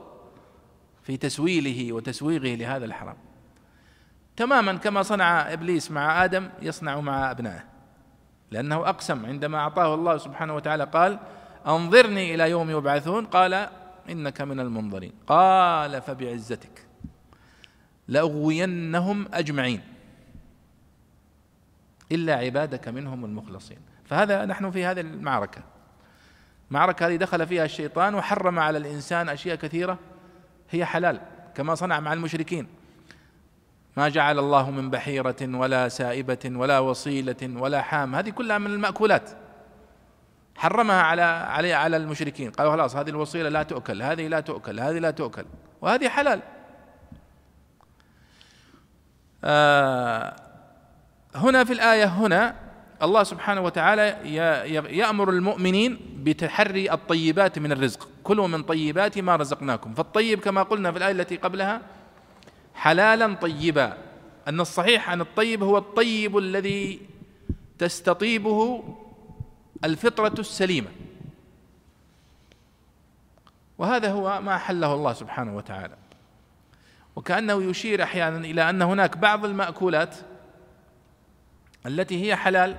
في 1.02 1.16
تسويله 1.16 1.92
وتسويغه 1.92 2.54
لهذا 2.54 2.84
الحرام 2.84 3.16
تماما 4.36 4.72
كما 4.72 5.02
صنع 5.02 5.52
إبليس 5.52 5.90
مع 5.90 6.24
آدم 6.24 6.48
يصنع 6.62 7.00
مع 7.00 7.30
أبنائه 7.30 7.64
لأنه 8.50 8.88
أقسم 8.88 9.26
عندما 9.26 9.58
أعطاه 9.58 9.94
الله 9.94 10.16
سبحانه 10.18 10.54
وتعالى 10.54 10.84
قال 10.84 11.18
أنظرني 11.66 12.34
إلى 12.34 12.50
يوم 12.50 12.70
يبعثون. 12.70 13.26
قال 13.26 13.68
إنك 14.10 14.40
من 14.40 14.60
المنظرين. 14.60 15.12
قال 15.26 16.02
فبعزتك 16.02 16.86
لأغوينهم 18.08 19.28
أجمعين. 19.34 19.80
إلا 22.12 22.34
عبادك 22.34 22.88
منهم 22.88 23.24
المخلصين. 23.24 23.78
فهذا 24.04 24.44
نحن 24.44 24.70
في 24.70 24.84
هذه 24.84 25.00
المعركة. 25.00 25.62
المعركة 26.70 27.06
هذه 27.06 27.16
دخل 27.16 27.46
فيها 27.46 27.64
الشيطان 27.64 28.14
وحرم 28.14 28.58
على 28.58 28.78
الإنسان 28.78 29.28
أشياء 29.28 29.56
كثيرة 29.56 29.98
هي 30.70 30.84
حلال 30.84 31.20
كما 31.54 31.74
صنع 31.74 32.00
مع 32.00 32.12
المشركين. 32.12 32.66
ما 33.96 34.08
جعل 34.08 34.38
الله 34.38 34.70
من 34.70 34.90
بحيرة 34.90 35.36
ولا 35.42 35.88
سائبة 35.88 36.38
ولا 36.44 36.78
وصيلة 36.78 37.36
ولا 37.42 37.82
حام 37.82 38.14
هذه 38.14 38.30
كلها 38.30 38.58
من 38.58 38.66
المأكولات. 38.66 39.30
حرمها 40.56 41.02
على 41.02 41.22
على 41.22 41.72
على 41.72 41.96
المشركين. 41.96 42.50
قالوا 42.50 42.72
خلاص 42.72 42.96
هذه 42.96 43.10
الوصيلة 43.10 43.48
لا 43.48 43.62
تؤكل 43.62 44.02
هذه 44.02 44.28
لا 44.28 44.40
تؤكل 44.40 44.80
هذه 44.80 44.98
لا 44.98 45.10
تؤكل 45.10 45.44
وهذه 45.80 46.08
حلال. 46.08 46.42
آه 49.44 50.49
هنا 51.34 51.64
في 51.64 51.72
الآية 51.72 52.04
هنا 52.04 52.56
الله 53.02 53.22
سبحانه 53.22 53.60
وتعالى 53.60 54.34
يأمر 54.98 55.30
المؤمنين 55.30 55.98
بتحري 56.22 56.92
الطيبات 56.92 57.58
من 57.58 57.72
الرزق. 57.72 58.08
كلوا 58.24 58.48
من 58.48 58.62
طيبات 58.62 59.18
ما 59.18 59.36
رزقناكم. 59.36 59.94
فالطيب 59.94 60.40
كما 60.40 60.62
قلنا 60.62 60.92
في 60.92 60.98
الآية 60.98 61.12
التي 61.12 61.36
قبلها 61.36 61.80
حلالا 62.74 63.34
طيبا. 63.34 63.96
أن 64.48 64.60
الصحيح 64.60 65.10
أن 65.10 65.20
الطيب 65.20 65.62
هو 65.62 65.78
الطيب 65.78 66.38
الذي 66.38 67.00
تستطيبه 67.78 68.84
الفطرة 69.84 70.34
السليمة. 70.38 70.88
وهذا 73.78 74.12
هو 74.12 74.40
ما 74.40 74.54
أحله 74.54 74.94
الله 74.94 75.12
سبحانه 75.12 75.56
وتعالى. 75.56 75.96
وكأنه 77.16 77.62
يشير 77.62 78.02
أحيانا 78.02 78.38
إلى 78.38 78.70
أن 78.70 78.82
هناك 78.82 79.16
بعض 79.16 79.44
المأكولات 79.44 80.16
التي 81.86 82.26
هي 82.26 82.36
حلال 82.36 82.76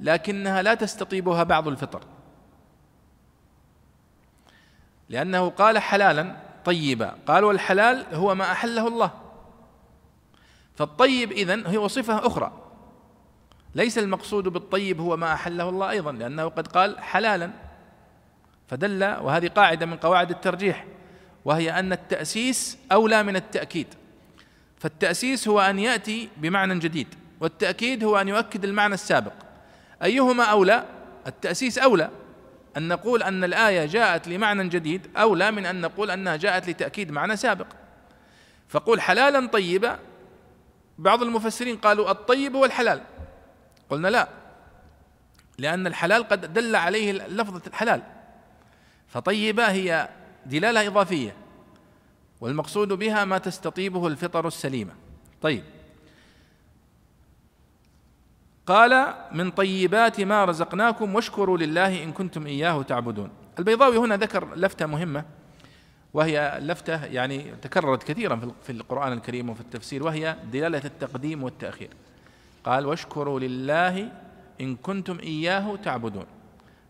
لكنها 0.00 0.62
لا 0.62 0.74
تستطيبها 0.74 1.42
بعض 1.42 1.68
الفطر. 1.68 2.02
لأنه 5.08 5.48
قال 5.48 5.78
حلالا 5.78 6.36
طيبا. 6.64 7.14
قال 7.26 7.44
والحلال 7.44 8.14
هو 8.14 8.34
ما 8.34 8.52
أحله 8.52 8.88
الله. 8.88 9.10
فالطيب 10.74 11.32
إذن 11.32 11.66
هو 11.66 11.88
صفة 11.88 12.26
أخرى. 12.26 12.52
ليس 13.74 13.98
المقصود 13.98 14.48
بالطيب 14.48 15.00
هو 15.00 15.16
ما 15.16 15.32
أحله 15.32 15.68
الله 15.68 15.90
أيضا 15.90 16.12
لأنه 16.12 16.44
قد 16.44 16.68
قال 16.68 16.98
حلالا. 16.98 17.50
فدل 18.68 19.04
وهذه 19.04 19.48
قاعدة 19.48 19.86
من 19.86 19.96
قواعد 19.96 20.30
الترجيح 20.30 20.86
وهي 21.44 21.78
أن 21.78 21.92
التأسيس 21.92 22.78
أولى 22.92 23.22
من 23.22 23.36
التأكيد. 23.36 23.86
فالتأسيس 24.76 25.48
هو 25.48 25.60
أن 25.60 25.78
يأتي 25.78 26.28
بمعنى 26.36 26.78
جديد. 26.78 27.14
والتأكيد 27.40 28.04
هو 28.04 28.20
أن 28.20 28.28
يؤكد 28.28 28.64
المعنى 28.64 28.94
السابق. 28.94 29.32
أيهما 30.02 30.44
أولى؟ 30.44 30.84
التأسيس 31.26 31.78
أولى. 31.78 32.10
أن 32.76 32.88
نقول 32.88 33.22
أن 33.22 33.44
الآية 33.44 33.86
جاءت 33.86 34.28
لمعنى 34.28 34.68
جديد 34.68 35.10
أولى 35.16 35.50
من 35.50 35.66
أن 35.66 35.80
نقول 35.80 36.10
أنها 36.10 36.36
جاءت 36.36 36.68
لتأكيد 36.68 37.10
معنى 37.10 37.36
سابق. 37.36 37.66
فقول 38.68 39.00
حلالا 39.00 39.46
طيبا 39.46 39.98
بعض 40.98 41.22
المفسرين 41.22 41.76
قالوا 41.76 42.10
الطيب 42.10 42.56
هو 42.56 42.64
الحلال. 42.64 43.00
قلنا 43.90 44.08
لا 44.08 44.28
لأن 45.58 45.86
الحلال 45.86 46.28
قد 46.28 46.52
دل 46.52 46.76
عليه 46.76 47.12
لفظة 47.12 47.62
الحلال. 47.66 48.02
فطيبة 49.08 49.70
هي 49.70 50.08
دلالة 50.46 50.86
إضافية 50.86 51.36
والمقصود 52.40 52.88
بها 52.88 53.24
ما 53.24 53.38
تستطيبه 53.38 54.06
الفطر 54.06 54.46
السليمة. 54.46 54.92
طيب. 55.42 55.64
قال 58.68 59.14
من 59.32 59.50
طيبات 59.50 60.20
ما 60.20 60.44
رزقناكم 60.44 61.14
واشكروا 61.14 61.58
لله 61.58 62.04
إن 62.04 62.12
كنتم 62.12 62.46
إياه 62.46 62.82
تعبدون. 62.82 63.30
البيضاوي 63.58 63.96
هنا 63.96 64.16
ذكر 64.16 64.54
لفتة 64.54 64.86
مهمة 64.86 65.24
وهي 66.14 66.58
لفتة 66.62 67.04
يعني 67.04 67.54
تكررت 67.62 68.02
كثيرا 68.02 68.52
في 68.62 68.72
القرآن 68.72 69.12
الكريم 69.12 69.50
وفي 69.50 69.60
التفسير 69.60 70.02
وهي 70.02 70.36
دلالة 70.52 70.82
التقديم 70.84 71.42
والتأخير. 71.42 71.90
قال 72.64 72.86
واشكروا 72.86 73.40
لله 73.40 74.12
إن 74.60 74.76
كنتم 74.76 75.18
إياه 75.18 75.76
تعبدون. 75.76 76.26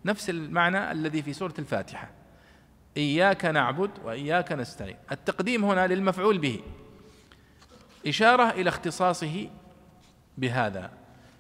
نفس 0.05 0.31
المعنى 0.31 0.93
الذي 0.93 1.23
في 1.23 1.33
سورة 1.33 1.55
الفاتحة. 1.59 2.11
إياك 2.97 3.45
نعبد 3.45 3.91
وإياك 4.05 4.53
نستعين. 4.53 4.97
التقديم 5.13 5.65
هنا 5.65 5.87
للمفعول 5.87 6.39
به. 6.39 6.61
إشارة 8.07 8.51
إلى 8.51 8.69
اختصاصه 8.69 9.49
بهذا. 10.39 10.98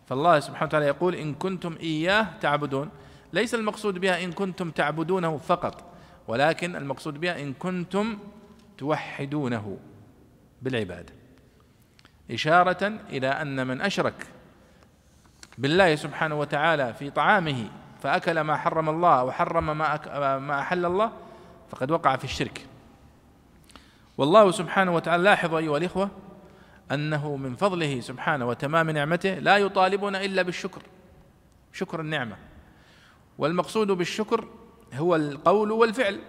فالله 0.08 0.40
سبحانه 0.40 0.66
وتعالى 0.66 0.86
يقول 0.86 1.14
إن 1.14 1.34
كنتم 1.34 1.76
إياه 1.80 2.26
تعبدون. 2.40 2.90
ليس 3.32 3.54
المقصود 3.54 3.98
بها 3.98 4.24
إن 4.24 4.32
كنتم 4.32 4.70
تعبدونه 4.70 5.36
فقط 5.36 5.84
ولكن 6.28 6.76
المقصود 6.76 7.20
بها 7.20 7.42
إن 7.42 7.52
كنتم 7.52 8.18
توحدونه 8.78 9.78
بالعبادة. 10.62 11.12
إشارة 12.30 12.92
إلى 13.10 13.28
أن 13.28 13.66
من 13.66 13.80
أشرك 13.80 14.26
بالله 15.58 15.94
سبحانه 15.94 16.34
وتعالى 16.34 16.94
في 16.94 17.10
طعامه 17.10 17.68
فأكل 18.02 18.40
ما 18.40 18.56
حرم 18.56 18.88
الله 18.88 19.24
وحرم 19.24 19.78
ما 19.78 20.38
ما 20.38 20.60
أحل 20.60 20.84
الله 20.84 21.12
فقد 21.70 21.90
وقع 21.90 22.16
في 22.16 22.24
الشرك. 22.24 22.66
والله 24.18 24.50
سبحانه 24.50 24.94
وتعالى 24.94 25.22
لاحظوا 25.22 25.58
أيها 25.58 25.76
الإخوة 25.76 26.10
أنه 26.92 27.36
من 27.36 27.56
فضله 27.56 28.00
سبحانه 28.00 28.46
وتمام 28.46 28.90
نعمته 28.90 29.34
لا 29.34 29.56
يطالبنا 29.56 30.24
إلا 30.24 30.42
بالشكر. 30.42 30.82
شكر 31.72 32.00
النعمة. 32.00 32.36
والمقصود 33.38 33.86
بالشكر 33.86 34.48
هو 34.94 35.16
القول 35.16 35.70
والفعل. 35.70 36.20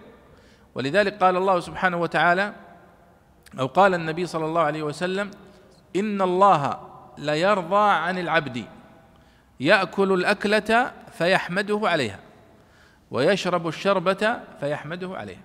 ولذلك 0.76 1.24
قال 1.24 1.38
الله 1.38 1.60
سبحانه 1.60 1.98
وتعالى 1.98 2.54
أو 3.60 3.68
قال 3.68 3.94
النبي 3.94 4.26
صلى 4.26 4.46
الله 4.46 4.62
عليه 4.62 4.84
وسلم 4.84 5.32
إن 5.96 6.22
الله 6.22 6.90
ليرضى 7.18 7.90
عن 7.92 8.18
العبد. 8.18 8.66
يأكل 9.60 10.14
الأكلة 10.14 10.92
فيحمده 11.12 11.82
عليها 11.84 12.20
ويشرب 13.12 13.68
الشربة 13.68 14.40
فيحمده 14.60 15.18
عليها. 15.18 15.42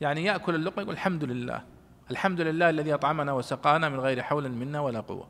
يعني 0.00 0.24
يأكل 0.24 0.54
اللقمة 0.54 0.82
يقول 0.82 0.94
الحمد 0.94 1.24
لله. 1.24 1.71
الحمد 2.10 2.40
لله 2.40 2.70
الذي 2.70 2.94
أطعمنا 2.94 3.32
وسقانا 3.32 3.88
من 3.88 4.00
غير 4.00 4.22
حول 4.22 4.48
منا 4.48 4.80
ولا 4.80 5.00
قوة. 5.00 5.28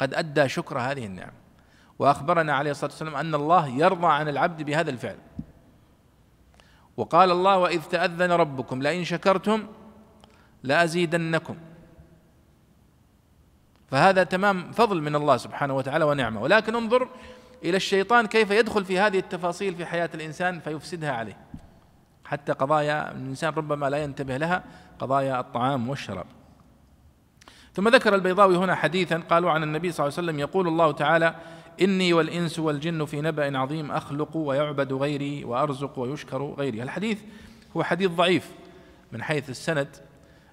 قد 0.00 0.14
أدى 0.14 0.48
شكر 0.48 0.78
هذه 0.78 1.06
النعم. 1.06 1.32
وأخبرنا 1.98 2.54
عليه 2.54 2.70
الصلاة 2.70 2.90
والسلام 2.90 3.16
أن 3.16 3.34
الله 3.34 3.68
يرضى 3.68 4.06
عن 4.06 4.28
العبد 4.28 4.62
بهذا 4.62 4.90
الفعل. 4.90 5.18
وقال 6.96 7.30
الله 7.30 7.58
وإذ 7.58 7.82
تأذن 7.82 8.32
ربكم 8.32 8.82
لئن 8.82 9.04
شكرتم 9.04 9.66
لأزيدنكم. 10.62 11.56
فهذا 13.90 14.24
تمام 14.24 14.72
فضل 14.72 15.02
من 15.02 15.16
الله 15.16 15.36
سبحانه 15.36 15.76
وتعالى 15.76 16.04
ونعمة. 16.04 16.42
ولكن 16.42 16.74
انظر 16.74 17.08
إلى 17.64 17.76
الشيطان 17.76 18.26
كيف 18.26 18.50
يدخل 18.50 18.84
في 18.84 18.98
هذه 18.98 19.18
التفاصيل 19.18 19.74
في 19.74 19.86
حياة 19.86 20.10
الإنسان 20.14 20.60
فيفسدها 20.60 21.12
عليه. 21.12 21.36
حتى 22.24 22.52
قضايا 22.52 23.10
الإنسان 23.10 23.52
ربما 23.54 23.90
لا 23.90 24.02
ينتبه 24.02 24.36
لها 24.36 24.64
قضايا 24.98 25.40
الطعام 25.40 25.88
والشراب. 25.88 26.26
ثم 27.74 27.88
ذكر 27.88 28.14
البيضاوي 28.14 28.56
هنا 28.56 28.74
حديثا 28.74 29.22
قالوا 29.30 29.50
عن 29.50 29.62
النبي 29.62 29.92
صلى 29.92 30.06
الله 30.06 30.18
عليه 30.18 30.28
وسلم 30.28 30.40
يقول 30.40 30.68
الله 30.68 30.92
تعالى 30.92 31.34
إني 31.80 32.12
والإنس 32.12 32.58
والجن 32.58 33.04
في 33.04 33.20
نبأ 33.20 33.58
عظيم 33.58 33.90
أخلق 33.92 34.36
ويعبد 34.36 34.92
غيري 34.92 35.44
وأرزق 35.44 35.98
ويشكر 35.98 36.42
غيري. 36.42 36.82
الحديث 36.82 37.18
هو 37.76 37.82
حديث 37.82 38.10
ضعيف 38.10 38.50
من 39.12 39.22
حيث 39.22 39.50
السند 39.50 39.88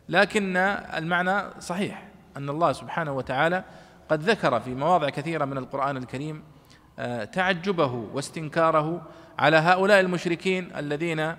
لكن 0.10 0.58
المعنى 0.58 1.62
صحيح 1.62 2.08
أن 2.38 2.50
الله 2.50 2.72
سبحانه 2.72 3.12
وتعالى 3.12 3.64
قد 4.10 4.24
ذكر 4.24 4.60
في 4.60 4.76
مواضع 4.76 5.10
كثيرة 5.10 5.46
من 5.46 5.58
القرآن 5.58 5.98
الكريم 5.98 6.44
آه، 7.00 7.24
تعجبه 7.24 8.06
واستنكاره 8.14 9.02
على 9.40 9.58
هؤلاء 9.58 10.00
المشركين 10.00 10.76
الذين 10.76 11.36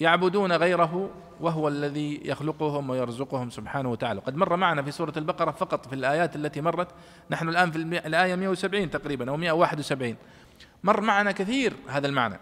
يعبدون 0.00 0.52
غيره 0.52 1.10
وهو 1.40 1.68
الذي 1.68 2.20
يخلقهم 2.24 2.90
ويرزقهم 2.90 3.50
سبحانه 3.50 3.90
وتعالى. 3.90 4.20
قد 4.20 4.36
مر 4.36 4.56
معنا 4.56 4.82
في 4.82 4.90
سورة 4.90 5.12
البقرة 5.16 5.50
فقط 5.50 5.86
في 5.86 5.94
الآيات 5.94 6.36
التي 6.36 6.60
مرت. 6.60 6.88
نحن 7.30 7.48
الآن 7.48 7.70
في 7.70 7.78
الآية 7.78 8.34
170 8.34 8.90
تقريبا 8.90 9.30
أو 9.30 9.36
171 9.36 10.16
مر 10.84 11.00
معنا 11.00 11.32
كثير 11.32 11.72
هذا 11.88 12.06
المعنى 12.06 12.38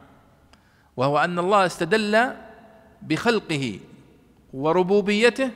وهو 0.96 1.18
أن 1.18 1.38
الله 1.38 1.66
استدل 1.66 2.32
بخلقه 3.02 3.78
وربوبيته 4.52 5.50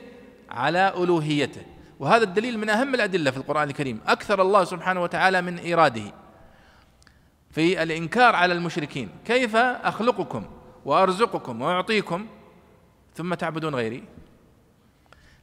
على 0.49 0.93
ألوهيته. 0.97 1.61
وهذا 1.99 2.23
الدليل 2.23 2.59
من 2.59 2.69
أهم 2.69 2.95
الأدلة 2.95 3.31
في 3.31 3.37
القرآن 3.37 3.69
الكريم. 3.69 4.01
أكثر 4.07 4.41
الله 4.41 4.63
سبحانه 4.63 5.03
وتعالى 5.03 5.41
من 5.41 5.57
إيراده 5.57 6.13
في 7.51 7.83
الإنكار 7.83 8.35
على 8.35 8.53
المشركين. 8.53 9.09
كيف 9.25 9.55
أخلقكم؟ 9.55 10.58
وأرزقكم 10.89 11.61
وأعطيكم 11.61 12.27
ثم 13.15 13.33
تعبدون 13.33 13.75
غيري. 13.75 14.03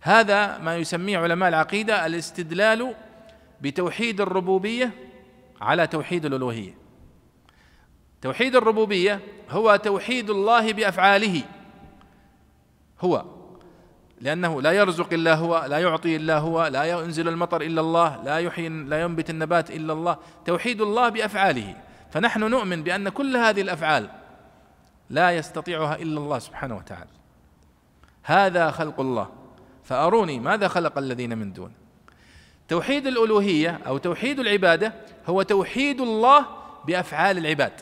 هذا 0.00 0.58
ما 0.58 0.76
يسميه 0.76 1.18
علماء 1.18 1.48
العقيدة 1.48 2.06
الاستدلال 2.06 2.94
بتوحيد 3.60 4.20
الربوبية 4.20 4.92
على 5.60 5.86
توحيد 5.86 6.24
الألوهية. 6.24 6.74
توحيد 8.22 8.56
الربوبية 8.56 9.20
هو 9.50 9.76
توحيد 9.76 10.30
الله 10.30 10.72
بأفعاله. 10.72 11.42
هو. 13.00 13.24
لأنه 14.20 14.62
لا 14.62 14.72
يرزق 14.72 15.12
إلا 15.12 15.34
هو 15.34 15.66
لا 15.68 15.78
يعطي 15.78 16.16
إلا 16.16 16.38
هو 16.38 16.66
لا 16.66 16.84
ينزل 16.84 17.28
المطر 17.28 17.62
إلا 17.62 17.80
الله 17.80 18.22
لا 18.24 18.38
يحيي 18.38 18.68
لا 18.68 19.02
ينبت 19.02 19.30
النبات 19.30 19.70
إلا 19.70 19.92
الله. 19.92 20.16
توحيد 20.44 20.80
الله 20.80 21.08
بأفعاله. 21.08 21.76
فنحن 22.10 22.40
نؤمن 22.40 22.82
بأن 22.82 23.08
كل 23.08 23.36
هذه 23.36 23.60
الأفعال 23.60 24.25
لا 25.10 25.30
يستطيعها 25.30 25.96
إلا 25.96 26.20
الله 26.20 26.38
سبحانه 26.38 26.76
وتعالى. 26.76 27.10
هذا 28.22 28.70
خلق 28.70 29.00
الله. 29.00 29.28
فأروني 29.84 30.40
ماذا 30.40 30.68
خلق 30.68 30.98
الذين 30.98 31.38
من 31.38 31.52
دون؟ 31.52 31.72
توحيد 32.68 33.06
الألوهية 33.06 33.80
أو 33.86 33.98
توحيد 33.98 34.40
العبادة 34.40 34.92
هو 35.26 35.42
توحيد 35.42 36.00
الله 36.00 36.46
بأفعال 36.86 37.38
العباد. 37.38 37.72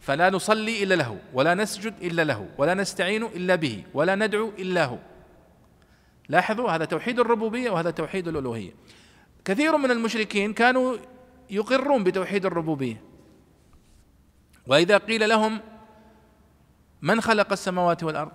فلا 0.00 0.30
نصلي 0.30 0.82
إلا 0.82 0.94
له 0.94 1.18
ولا 1.32 1.54
نسجد 1.54 1.94
إلا 2.02 2.24
له 2.24 2.48
ولا 2.58 2.74
نستعين 2.74 3.22
إلا 3.22 3.54
به 3.54 3.84
ولا 3.94 4.14
ندعو 4.14 4.52
إلا 4.58 4.84
هو. 4.84 4.98
لاحظوا 6.28 6.70
هذا 6.70 6.84
توحيد 6.84 7.20
الربوبية 7.20 7.70
وهذا 7.70 7.90
توحيد 7.90 8.28
الألوهية. 8.28 8.72
كثير 9.44 9.76
من 9.76 9.90
المشركين 9.90 10.52
كانوا 10.52 10.96
يقرون 11.50 12.04
بتوحيد 12.04 12.46
الربوبية. 12.46 13.02
وإذا 14.66 14.98
قيل 14.98 15.28
لهم 15.28 15.60
من 17.02 17.20
خلق 17.20 17.52
السماوات 17.52 18.02
والأرض؟ 18.02 18.32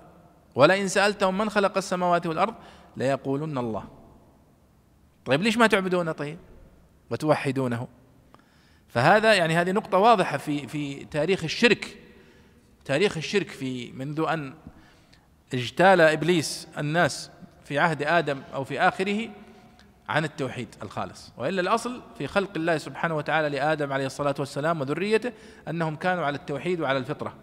ولئن 0.56 0.88
سألتهم 0.88 1.38
من 1.38 1.50
خلق 1.50 1.78
السماوات 1.78 2.28
والأرض 2.28 2.54
ليقولن 2.98 3.58
الله. 3.58 3.88
طيب 5.26 5.42
ليش 5.42 5.58
ما 5.58 5.68
تعبدونه 5.68 6.12
طيب 6.12 6.38
وتوحدونه؟ 7.10 7.88
فهذا 8.88 9.34
يعني 9.34 9.56
هذه 9.56 9.72
نقطة 9.72 9.98
واضحة 9.98 10.38
في 10.38 10.68
في 10.68 11.06
تاريخ 11.06 11.44
الشرك. 11.44 11.98
تاريخ 12.86 13.18
الشرك 13.18 13.50
في 13.50 13.92
منذ 13.92 14.26
أن 14.30 14.54
اجتال 15.54 16.02
إبليس 16.02 16.68
الناس 16.78 17.30
في 17.66 17.80
عهد 17.80 18.04
آدم 18.04 18.42
أو 18.54 18.64
في 18.64 18.80
آخره 18.80 19.30
عن 20.10 20.24
التوحيد 20.24 20.68
الخالص. 20.82 21.32
وإلا 21.38 21.62
الأصل 21.62 22.02
في 22.18 22.28
خلق 22.28 22.52
الله 22.56 22.78
سبحانه 22.78 23.16
وتعالى 23.16 23.50
لآدم 23.50 23.94
عليه 23.94 24.06
الصلاة 24.06 24.36
والسلام 24.40 24.82
وذريته 24.82 25.32
أنهم 25.68 25.96
كانوا 25.96 26.26
على 26.26 26.38
التوحيد 26.38 26.82
وعلى 26.82 26.98
الفطرة. 26.98 27.34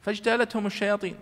فاجتالتهم 0.00 0.66
الشياطين. 0.66 1.16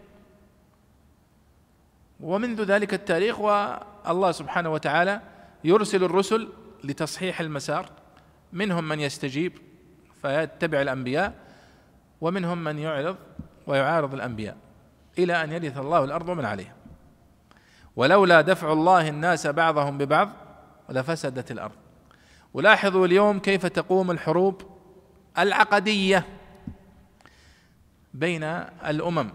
ومنذ 2.20 2.62
ذلك 2.62 2.94
التاريخ 2.94 3.40
والله 3.40 4.32
سبحانه 4.32 4.72
وتعالى 4.72 5.20
يرسل 5.64 6.04
الرسل 6.04 6.48
لتصحيح 6.84 7.40
المسار. 7.40 7.88
منهم 8.52 8.88
من 8.88 9.00
يستجيب 9.00 9.52
فيتبع 10.22 10.82
الأنبياء 10.82 11.34
ومنهم 12.20 12.64
من 12.64 12.78
يعرض 12.78 13.16
ويعارض 13.66 14.14
الأنبياء 14.14 14.56
إلى 15.18 15.44
أن 15.44 15.52
يرث 15.52 15.78
الله 15.78 16.04
الأرض 16.04 16.28
ومن 16.28 16.44
عليها. 16.44 16.74
ولولا 17.96 18.40
دفع 18.40 18.72
الله 18.72 19.08
الناس 19.08 19.46
بعضهم 19.46 19.98
ببعض 19.98 20.30
لفسدت 20.88 21.50
الأرض. 21.50 21.74
ولاحظوا 22.54 23.06
اليوم 23.06 23.38
كيف 23.38 23.66
تقوم 23.66 24.10
الحروب 24.10 24.62
العقدية. 25.38 26.26
بين 28.16 28.42
الأمم 28.42 29.30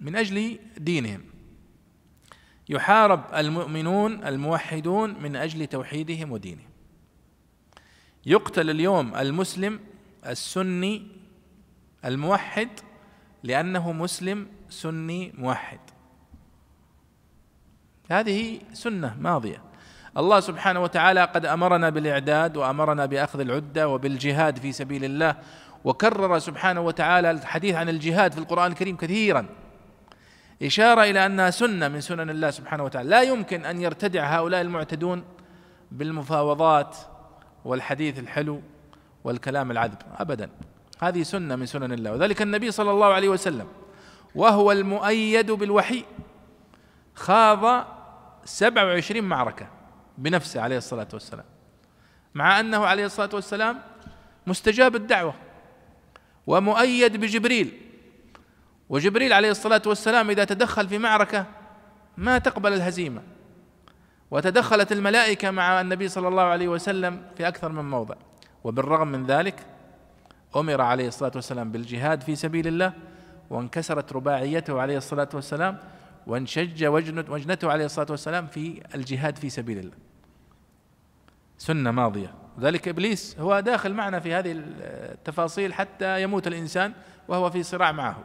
من 0.00 0.16
أجل 0.16 0.58
دينهم. 0.76 1.24
يحارب 2.68 3.24
المؤمنون 3.34 4.24
الموحدون 4.24 5.22
من 5.22 5.36
أجل 5.36 5.66
توحيدهم 5.66 6.32
ودينهم. 6.32 6.68
يقتل 8.26 8.70
اليوم 8.70 9.14
المسلم 9.14 9.80
السني 10.26 11.06
الموحد 12.04 12.68
لأنه 13.42 13.92
مسلم 13.92 14.46
سني 14.68 15.32
موحد. 15.38 15.80
هذه 18.10 18.60
سنة 18.72 19.16
ماضية. 19.20 19.62
الله 20.16 20.40
سبحانه 20.40 20.80
وتعالى 20.80 21.24
قد 21.24 21.46
أمرنا 21.46 21.90
بالإعداد 21.90 22.56
وأمرنا 22.56 23.06
بأخذ 23.06 23.40
العدة 23.40 23.88
وبالجهاد 23.88 24.58
في 24.58 24.72
سبيل 24.72 25.04
الله 25.04 25.36
وكرر 25.84 26.38
سبحانه 26.38 26.80
وتعالى 26.80 27.30
الحديث 27.30 27.74
عن 27.74 27.88
الجهاد 27.88 28.32
في 28.32 28.38
القرآن 28.38 28.72
الكريم 28.72 28.96
كثيرا. 28.96 29.46
إشارة 30.62 31.02
إلى 31.02 31.26
أنها 31.26 31.50
سنة 31.50 31.88
من 31.88 32.00
سنن 32.00 32.30
الله 32.30 32.50
سبحانه 32.50 32.84
وتعالى. 32.84 33.08
لا 33.08 33.22
يمكن 33.22 33.64
أن 33.64 33.80
يرتدع 33.80 34.38
هؤلاء 34.38 34.60
المعتدون 34.60 35.24
بالمفاوضات 35.92 36.96
والحديث 37.64 38.18
الحلو 38.18 38.62
والكلام 39.24 39.70
العذب. 39.70 39.98
أبدا. 40.18 40.50
هذه 41.00 41.22
سنة 41.22 41.56
من 41.56 41.66
سنن 41.66 41.92
الله. 41.92 42.12
وذلك 42.12 42.42
النبي 42.42 42.70
صلى 42.70 42.90
الله 42.90 43.06
عليه 43.06 43.28
وسلم. 43.28 43.66
وهو 44.34 44.72
المؤيد 44.72 45.50
بالوحي. 45.50 46.04
خاض 47.14 47.86
سبع 48.44 48.84
وعشرين 48.84 49.24
معركة 49.24 49.66
بنفسه 50.18 50.60
عليه 50.60 50.76
الصلاة 50.76 51.08
والسلام. 51.12 51.44
مع 52.34 52.60
أنه 52.60 52.86
عليه 52.86 53.04
الصلاة 53.04 53.30
والسلام 53.34 53.78
مستجاب 54.46 54.96
الدعوة. 54.96 55.34
ومؤيد 56.48 57.16
بجبريل. 57.16 57.68
وجبريل 58.88 59.32
عليه 59.32 59.50
الصلاة 59.50 59.82
والسلام 59.86 60.30
إذا 60.30 60.44
تدخل 60.44 60.88
في 60.88 60.98
معركة 60.98 61.46
ما 62.16 62.38
تقبل 62.38 62.72
الهزيمة 62.72 63.22
وتدخلت 64.30 64.92
الملائكة 64.92 65.50
مع 65.50 65.80
النبي 65.80 66.08
صلى 66.08 66.28
الله 66.28 66.42
عليه 66.42 66.68
وسلم 66.68 67.22
في 67.36 67.48
أكثر 67.48 67.72
من 67.72 67.90
موضع. 67.90 68.14
وبالرغم 68.64 69.08
من 69.08 69.26
ذلك 69.26 69.66
أمر 70.56 70.80
عليه 70.80 71.08
الصلاة 71.08 71.32
والسلام 71.34 71.72
بالجهاد 71.72 72.20
في 72.22 72.36
سبيل 72.36 72.66
الله 72.66 72.92
وانكسرت 73.50 74.12
رباعيته 74.12 74.80
عليه 74.80 74.96
الصلاة 74.96 75.28
والسلام 75.34 75.78
وانشج 76.26 76.84
وجنته 76.84 77.72
عليه 77.72 77.84
الصلاة 77.84 78.06
والسلام 78.10 78.46
في 78.46 78.82
الجهاد 78.94 79.36
في 79.36 79.50
سبيل 79.50 79.78
الله. 79.78 79.96
سنة 81.58 81.90
ماضية. 81.90 82.34
ذلك 82.60 82.88
إبليس 82.88 83.36
هو 83.38 83.60
داخل 83.60 83.92
معنا 83.92 84.20
في 84.20 84.34
هذه 84.34 84.62
التفاصيل 84.82 85.74
حتى 85.74 86.22
يموت 86.22 86.46
الإنسان 86.46 86.92
وهو 87.28 87.50
في 87.50 87.62
صراع 87.62 87.92
معه 87.92 88.24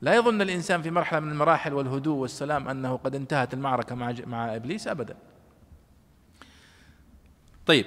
لا 0.00 0.14
يظن 0.14 0.42
الإنسان 0.42 0.82
في 0.82 0.90
مرحلة 0.90 1.20
من 1.20 1.32
المراحل 1.32 1.72
والهدوء 1.72 2.16
والسلام 2.16 2.68
أنه 2.68 2.96
قد 2.96 3.14
انتهت 3.14 3.54
المعركة 3.54 3.94
مع 3.94 4.14
مع 4.26 4.56
إبليس 4.56 4.88
ابدا. 4.88 5.16
طيب 7.66 7.86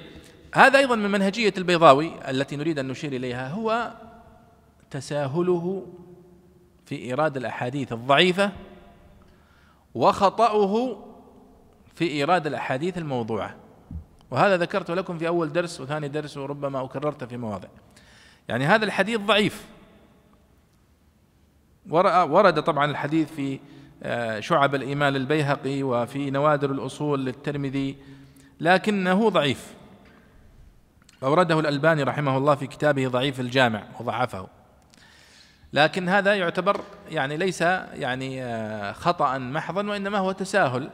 هذا 0.56 0.80
أيضا 0.80 0.96
من 0.96 1.12
منهجية 1.12 1.54
البيضاوي 1.58 2.30
التي 2.30 2.56
نريد 2.56 2.80
أن 2.80 2.88
نشير 2.88 3.14
إليها 3.14 3.50
هو 3.50 3.94
تساهله 4.90 5.88
في 6.86 6.96
إيراد 6.96 7.38
الأحاديث 7.38 7.94
الضعيفة 7.94 8.52
وخطأه 9.96 11.04
في 11.96 12.08
إيراد 12.08 12.48
الأحاديث 12.48 12.98
الموضوعة. 12.98 13.56
وهذا 14.32 14.58
ذكرت 14.58 14.92
لكم 14.92 15.18
في 15.18 15.28
أول 15.28 15.54
درس 15.54 15.82
وثاني 15.82 16.08
درس 16.08 16.38
وربما 16.38 16.84
أكررت 16.84 17.24
في 17.24 17.38
مواضع. 17.38 17.68
يعني 18.48 18.66
هذا 18.66 18.86
الحديث 18.86 19.20
ضعيف. 19.20 19.66
ورد 21.90 22.64
طبعا 22.64 22.92
الحديث 22.92 23.32
في 23.32 23.60
آه، 24.04 24.40
شعب 24.40 24.76
الإيمان 24.76 25.14
للبيهقي 25.14 25.84
وفي 25.84 26.32
نوادر 26.32 26.72
الأصول 26.72 27.26
للترمذي 27.26 27.98
لكنه 28.60 29.30
ضعيف. 29.30 29.74
أورده 31.24 31.60
الألباني 31.60 32.04
رحمه 32.04 32.38
الله 32.38 32.56
في 32.56 32.68
كتابه 32.68 33.08
ضعيف 33.08 33.40
الجامع 33.40 33.84
وضعفه. 34.00 34.48
لكن 35.74 36.10
هذا 36.10 36.36
يعتبر 36.36 36.82
يعني 37.10 37.38
ليس 37.38 37.62
يعني 37.62 38.44
آه، 38.44 38.92
خطأ 38.92 39.38
محضا 39.38 39.90
وإنما 39.90 40.18
هو 40.18 40.32
تساهل 40.32 40.90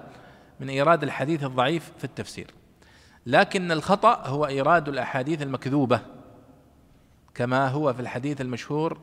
من 0.59 0.69
إيراد 0.69 1.03
الحديث 1.03 1.43
الضعيف 1.43 1.91
في 1.97 2.03
التفسير. 2.03 2.47
لكن 3.25 3.71
الخطأ 3.71 4.27
هو 4.27 4.45
إيراد 4.45 4.89
الأحاديث 4.89 5.41
المكذوبة 5.41 5.99
كما 7.35 7.67
هو 7.67 7.93
في 7.93 7.99
الحديث 7.99 8.41
المشهور 8.41 8.97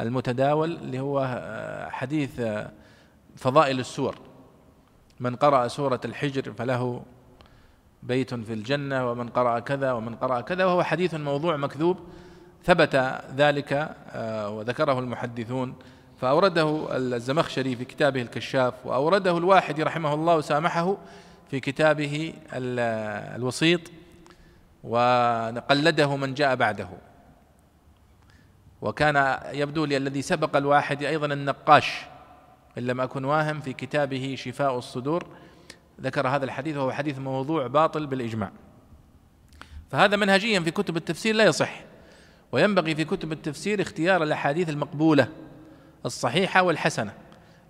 المتداول 0.00 0.76
اللي 0.76 1.00
هو 1.00 1.20
آه، 1.20 1.88
حديث 1.88 2.40
آه، 2.40 2.70
فضائل 3.36 3.80
السور. 3.80 4.18
من 5.20 5.36
قرأ 5.36 5.68
سورة 5.68 6.00
الحجر 6.04 6.52
فله 6.52 7.02
بيت 8.02 8.34
في 8.34 8.52
الجنة 8.52 9.10
ومن 9.10 9.28
قرأ 9.28 9.58
كذا 9.58 9.92
ومن 9.92 10.14
قرأ 10.14 10.40
كذا 10.40 10.64
وهو 10.64 10.82
حديث 10.82 11.14
موضوع 11.14 11.56
مكذوب. 11.56 11.98
ثبت 12.64 12.96
ذلك 13.36 13.72
آه، 14.10 14.50
وذكره 14.50 14.98
المحدثون. 14.98 15.74
فأورده 16.20 16.96
الزمخشري 16.96 17.76
في 17.76 17.84
كتابه 17.84 18.22
الكشاف 18.22 18.74
وأورده 18.86 19.38
الواحد 19.38 19.80
رحمه 19.80 20.14
الله 20.14 20.36
وسامحه 20.36 20.96
في 21.54 21.60
كتابه 21.60 22.34
الوسيط 23.36 23.80
وقلده 24.84 26.16
من 26.16 26.34
جاء 26.34 26.54
بعده. 26.54 26.88
وكان 28.82 29.38
يبدو 29.52 29.84
لي 29.84 29.96
الذي 29.96 30.22
سبق 30.22 30.56
الواحد 30.56 31.02
أيضا 31.02 31.26
النقاش 31.26 32.02
إن 32.78 32.82
لم 32.82 33.00
أكن 33.00 33.24
واهم 33.24 33.60
في 33.60 33.72
كتابه 33.72 34.34
شفاء 34.38 34.78
الصدور. 34.78 35.26
ذكر 36.00 36.28
هذا 36.28 36.44
الحديث 36.44 36.76
وهو 36.76 36.92
حديث 36.92 37.18
موضوع 37.18 37.66
باطل 37.66 38.06
بالإجماع. 38.06 38.50
فهذا 39.90 40.16
منهجيا 40.16 40.60
في 40.60 40.70
كتب 40.70 40.96
التفسير 40.96 41.34
لا 41.34 41.44
يصح 41.44 41.80
وينبغي 42.52 42.94
في 42.94 43.04
كتب 43.04 43.32
التفسير 43.32 43.82
اختيار 43.82 44.22
الأحاديث 44.22 44.68
المقبولة 44.68 45.28
الصحيحة 46.06 46.62
والحسنة. 46.62 47.12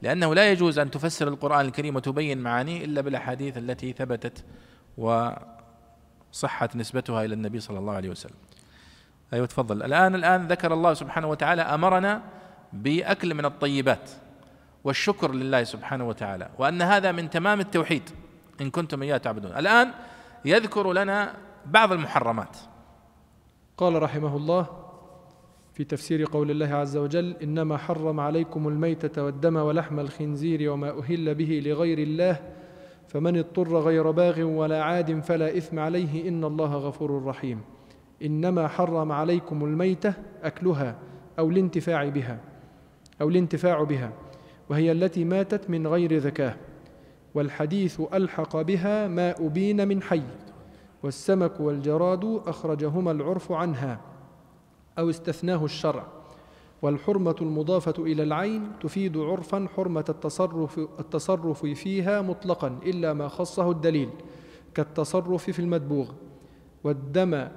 لأنه 0.04 0.34
لا 0.34 0.50
يجوز 0.52 0.78
أن 0.78 0.90
تفسر 0.90 1.28
القرآن 1.28 1.66
الكريم 1.66 1.96
وتبين 1.96 2.38
معانيه 2.38 2.84
إلا 2.84 3.00
بالأحاديث 3.00 3.58
التي 3.58 3.92
ثبتت 3.92 4.44
وصحت 4.98 6.76
نسبتها 6.76 7.24
إلى 7.24 7.34
النبي 7.34 7.60
صلى 7.60 7.78
الله 7.78 7.92
عليه 7.92 8.10
وسلم. 8.10 8.36
أيوة 9.32 9.46
تفضل. 9.46 9.82
الآن 9.82 10.14
الآن 10.14 10.46
ذكر 10.46 10.74
الله 10.74 10.94
سبحانه 10.94 11.26
وتعالى 11.26 11.62
أمرنا 11.62 12.22
بأكل 12.72 13.34
من 13.34 13.44
الطيبات 13.44 14.10
والشكر 14.84 15.32
لله 15.32 15.64
سبحانه 15.64 16.08
وتعالى 16.08 16.48
وأن 16.58 16.82
هذا 16.82 17.12
من 17.12 17.30
تمام 17.30 17.60
التوحيد 17.60 18.10
إن 18.60 18.70
كنتم 18.70 19.02
إياه 19.02 19.16
تعبدون. 19.16 19.56
الآن 19.56 19.90
يذكر 20.44 20.92
لنا 20.92 21.34
بعض 21.66 21.92
المحرمات. 21.92 22.56
قال 23.76 24.02
رحمه 24.02 24.36
الله 24.36 24.83
في 25.74 25.84
تفسير 25.84 26.24
قول 26.24 26.50
الله 26.50 26.74
عز 26.74 26.96
وجل 26.96 27.36
إنما 27.42 27.76
حرم 27.76 28.20
عليكم 28.20 28.68
الميتة 28.68 29.24
والدم 29.24 29.56
ولحم 29.56 30.00
الخنزير 30.00 30.70
وما 30.70 30.98
أهل 30.98 31.34
به 31.34 31.62
لغير 31.66 31.98
الله 31.98 32.40
فمن 33.08 33.38
اضطر 33.38 33.78
غير 33.78 34.10
باغ 34.10 34.40
ولا 34.42 34.82
عاد 34.82 35.20
فلا 35.20 35.56
إثم 35.56 35.78
عليه 35.78 36.28
إن 36.28 36.44
الله 36.44 36.74
غفور 36.74 37.24
رحيم. 37.24 37.60
إنما 38.22 38.68
حرم 38.68 39.12
عليكم 39.12 39.64
الميتة 39.64 40.14
أكلها 40.42 40.98
أو 41.38 41.50
الانتفاع 41.50 42.08
بها 42.08 42.40
أو 43.20 43.28
الانتفاع 43.28 43.82
بها 43.82 44.12
وهي 44.68 44.92
التي 44.92 45.24
ماتت 45.24 45.70
من 45.70 45.86
غير 45.86 46.18
ذكاه 46.18 46.54
والحديث 47.34 48.00
ألحق 48.14 48.62
بها 48.62 49.08
ما 49.08 49.46
أبين 49.46 49.88
من 49.88 50.02
حي 50.02 50.22
والسمك 51.02 51.60
والجراد 51.60 52.40
أخرجهما 52.46 53.10
العرف 53.10 53.52
عنها. 53.52 54.13
أو 54.98 55.10
استثناه 55.10 55.64
الشرع 55.64 56.06
والحرمة 56.82 57.36
المضافة 57.40 57.94
إلى 57.98 58.22
العين 58.22 58.72
تفيد 58.82 59.16
عرفا 59.16 59.66
حرمة 59.76 60.04
التصرف, 60.08 60.78
التصرف 60.78 61.66
فيها 61.66 62.22
مطلقا 62.22 62.78
إلا 62.86 63.12
ما 63.12 63.28
خصه 63.28 63.70
الدليل 63.70 64.08
كالتصرف 64.74 65.50
في 65.50 65.58
المدبوغ 65.58 66.10
والدم 66.84 67.48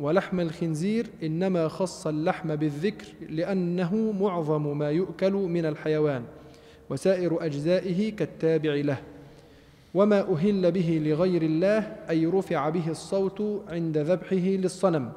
ولحم 0.00 0.40
الخنزير 0.40 1.06
إنما 1.22 1.68
خص 1.68 2.06
اللحم 2.06 2.56
بالذكر 2.56 3.06
لأنه 3.28 4.14
معظم 4.20 4.78
ما 4.78 4.90
يؤكل 4.90 5.32
من 5.32 5.66
الحيوان 5.66 6.24
وسائر 6.90 7.44
أجزائه 7.44 8.16
كالتابع 8.16 8.74
له 8.74 8.98
وما 9.94 10.32
أهل 10.32 10.72
به 10.72 11.00
لغير 11.04 11.42
الله 11.42 11.78
أي 12.10 12.26
رفع 12.26 12.68
به 12.68 12.90
الصوت 12.90 13.62
عند 13.68 13.98
ذبحه 13.98 14.36
للصنم. 14.36 15.12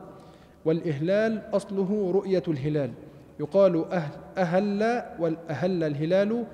والإهلال 0.66 1.41
أصله 1.53 2.11
رؤية 2.14 2.43
الهلال. 2.47 2.91
يقال 3.39 3.86
أهل, 3.91 4.11
أهل 4.38 5.03
والأهل 5.20 5.84
الهلال 5.84 6.45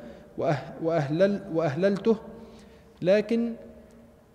وأهلل 0.82 1.42
وأهللته 1.54 2.18
لكن 3.02 3.54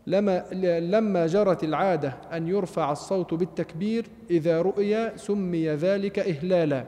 لما, 0.06 0.44
لما 0.80 1.26
جرت 1.26 1.64
العادة 1.64 2.14
أن 2.32 2.48
يرفع 2.48 2.92
الصوت 2.92 3.34
بالتكبير 3.34 4.06
إذا 4.30 4.62
رؤي 4.62 5.16
سمي 5.16 5.68
ذلك 5.68 6.18
إهلالا. 6.18 6.84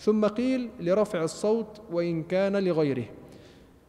ثم 0.00 0.26
قيل 0.26 0.70
لرفع 0.80 1.22
الصوت 1.22 1.80
وإن 1.92 2.22
كان 2.22 2.56
لغيره. 2.56 3.04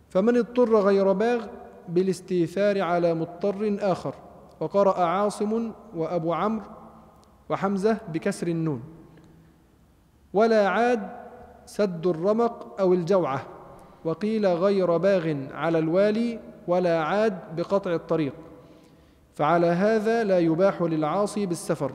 فمن 0.09 0.37
اضطر 0.37 0.75
غير 0.79 1.11
باغ 1.11 1.45
بالاستيثار 1.89 2.81
على 2.81 3.13
مضطر 3.13 3.77
آخر. 3.81 4.15
وقرأ 4.59 5.03
عاصم 5.03 5.71
وأبو 5.95 6.33
عمرو 6.33 6.78
وحمزة 7.49 7.97
بكسر 8.13 8.47
النون. 8.47 8.83
ولا 10.33 10.69
عاد 10.69 11.09
سد 11.65 12.07
الرمق 12.07 12.79
أو 12.79 12.93
الجوعة 12.93 13.41
وقيل 14.05 14.47
غير 14.47 14.97
باغ 14.97 15.35
على 15.51 15.79
الوالي 15.79 16.39
ولا 16.67 17.03
عاد 17.03 17.39
بقطع 17.55 17.93
الطريق. 17.93 18.33
فعلى 19.35 19.67
هذا 19.67 20.23
لا 20.23 20.39
يباح 20.39 20.81
للعاصي 20.81 21.45
بالسفر 21.45 21.91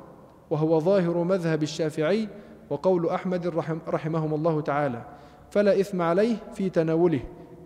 وهو 0.50 0.80
ظاهر 0.80 1.22
مذهب 1.22 1.62
الشافعي 1.62 2.28
وقول 2.70 3.08
أحمد 3.08 3.46
رحمهم 3.88 4.34
الله 4.34 4.60
تعالى 4.60 5.02
فلا 5.50 5.80
إثم 5.80 6.02
عليه 6.02 6.36
في 6.54 6.70
تناوله 6.70 7.20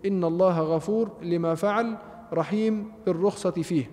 إن 0.05 0.23
الله 0.23 0.59
غفور 0.59 1.11
لما 1.21 1.55
فعل 1.55 1.97
رحيم 2.33 2.91
بالرخصة 3.05 3.51
فيه. 3.51 3.91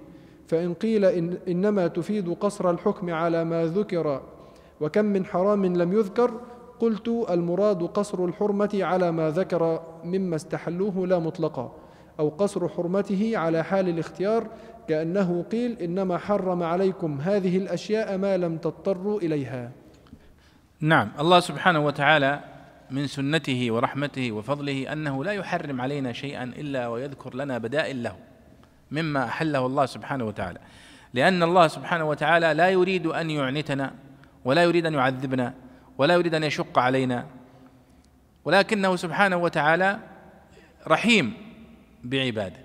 فإن 0.49 0.75
قيل 0.75 1.05
إن 1.05 1.39
إنما 1.49 1.87
تفيد 1.87 2.35
قصر 2.35 2.71
الحكم 2.71 3.15
على 3.15 3.45
ما 3.45 3.67
ذكر 3.67 4.23
وكم 4.81 5.05
من 5.05 5.25
حرام 5.25 5.67
لم 5.67 5.93
يذكر 5.93 6.41
قلت 6.81 7.09
المراد 7.31 7.83
قصر 7.83 8.25
الحرمة 8.25 8.71
على 8.75 9.13
ما 9.13 9.31
ذكر 9.31 9.83
مما 10.05 10.37
استحلوه 10.37 11.07
لا 11.07 11.19
مطلقا 11.19 11.73
أو 12.21 12.29
قصر 12.29 12.69
حرمته 12.69 13.33
على 13.35 13.65
حال 13.65 13.89
الاختيار 13.89 14.47
كأنه 14.89 15.45
قيل 15.53 15.79
إنما 15.83 16.19
حرم 16.19 16.63
عليكم 16.63 17.21
هذه 17.21 17.57
الأشياء 17.57 18.19
ما 18.19 18.37
لم 18.37 18.57
تضطروا 18.59 19.21
إليها. 19.21 19.73
نعم 20.81 21.11
الله 21.21 21.41
سبحانه 21.41 21.87
وتعالى 21.87 22.41
من 22.91 23.07
سنته 23.07 23.69
ورحمته 23.71 24.33
وفضله 24.33 24.93
أنه 24.93 25.25
لا 25.25 25.33
يحرم 25.33 25.81
علينا 25.81 26.13
شيئا 26.13 26.45
إلا 26.45 26.89
ويذكر 26.89 27.35
لنا 27.35 27.59
بدائل 27.59 28.03
له. 28.03 28.17
مما 28.91 29.24
أحله 29.24 29.66
الله 29.66 29.87
سبحانه 29.87 30.24
وتعالى. 30.24 30.59
لأن 31.14 31.43
الله 31.43 31.68
سبحانه 31.68 32.05
وتعالى 32.05 32.55
لا 32.55 32.68
يريد 32.68 33.07
أن 33.07 33.30
يعنتنا 33.30 33.95
ولا 34.45 34.62
يريد 34.62 34.87
أن 34.87 34.95
يعذبنا 34.95 35.55
ولا 35.99 36.14
يريد 36.14 36.34
أن 36.34 36.45
يشق 36.45 36.78
علينا. 36.78 37.26
ولكنه 38.45 38.97
سبحانه 38.97 39.37
وتعالى 39.37 39.99
رحيم 40.89 41.34
بعباده. 42.05 42.61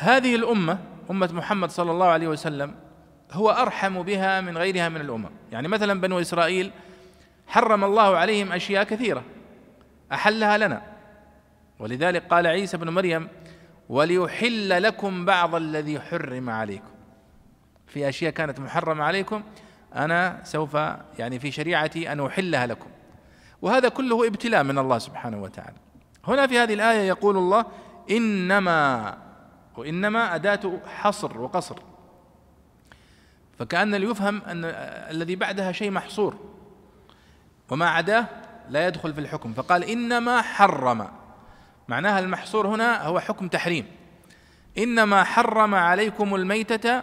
هذه 0.00 0.34
الأمة 0.34 0.78
أمة 1.10 1.30
محمد 1.32 1.70
صلى 1.70 1.90
الله 1.90 2.06
عليه 2.06 2.28
وسلم 2.28 2.74
هو 3.32 3.50
أرحم 3.50 4.02
بها 4.02 4.40
من 4.40 4.58
غيرها 4.58 4.88
من 4.88 5.00
الأمم. 5.00 5.30
يعني 5.52 5.68
مثلا 5.68 6.00
بنو 6.00 6.20
إسرائيل 6.20 6.70
حرم 7.46 7.84
الله 7.84 8.16
عليهم 8.16 8.52
أشياء 8.52 8.84
كثيرة 8.84 9.24
أحلها 10.12 10.58
لنا. 10.58 10.82
ولذلك 11.78 12.22
قال 12.22 12.46
عيسى 12.46 12.76
بن 12.76 12.88
مريم 12.88 13.28
وليحل 13.88 14.82
لكم 14.82 15.24
بعض 15.24 15.54
الذي 15.54 16.00
حرم 16.00 16.50
عليكم. 16.50 16.90
في 17.86 18.08
أشياء 18.08 18.32
كانت 18.32 18.60
محرمة 18.60 19.04
عليكم 19.04 19.42
أنا 19.94 20.40
سوف 20.44 20.74
يعني 21.18 21.38
في 21.38 21.50
شريعتي 21.50 22.12
أن 22.12 22.26
أحلها 22.26 22.66
لكم. 22.66 22.90
وهذا 23.62 23.88
كله 23.88 24.26
ابتلاء 24.26 24.62
من 24.62 24.78
الله 24.78 24.98
سبحانه 24.98 25.42
وتعالى. 25.42 25.76
هنا 26.24 26.46
في 26.46 26.58
هذه 26.58 26.74
الآية 26.74 27.08
يقول 27.08 27.36
الله 27.36 27.64
إنما 28.10 29.18
وإنما 29.76 30.34
أداة 30.34 30.80
حصر 30.86 31.40
وقصر. 31.40 31.76
فكأن 33.58 33.94
ليفهم 33.94 34.42
أن 34.42 34.64
الذي 35.10 35.36
بعدها 35.36 35.72
شيء 35.72 35.90
محصور. 35.90 36.36
وما 37.70 37.88
عداه 37.88 38.26
لا 38.70 38.86
يدخل 38.86 39.14
في 39.14 39.20
الحكم. 39.20 39.52
فقال 39.52 39.84
إنما 39.84 40.42
حرم. 40.42 41.08
معناها 41.88 42.18
المحصور 42.18 42.66
هنا 42.66 43.02
هو 43.02 43.20
حكم 43.20 43.48
تحريم. 43.48 43.86
إنما 44.78 45.24
حرم 45.24 45.74
عليكم 45.74 46.34
الميتة 46.34 47.02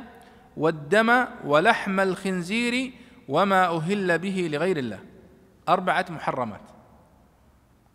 والدم 0.57 1.25
ولحم 1.45 1.99
الخنزير 1.99 2.91
وما 3.27 3.67
أهل 3.77 4.19
به 4.19 4.49
لغير 4.51 4.77
الله. 4.77 4.99
أربعة 5.69 6.05
محرمات. 6.09 6.61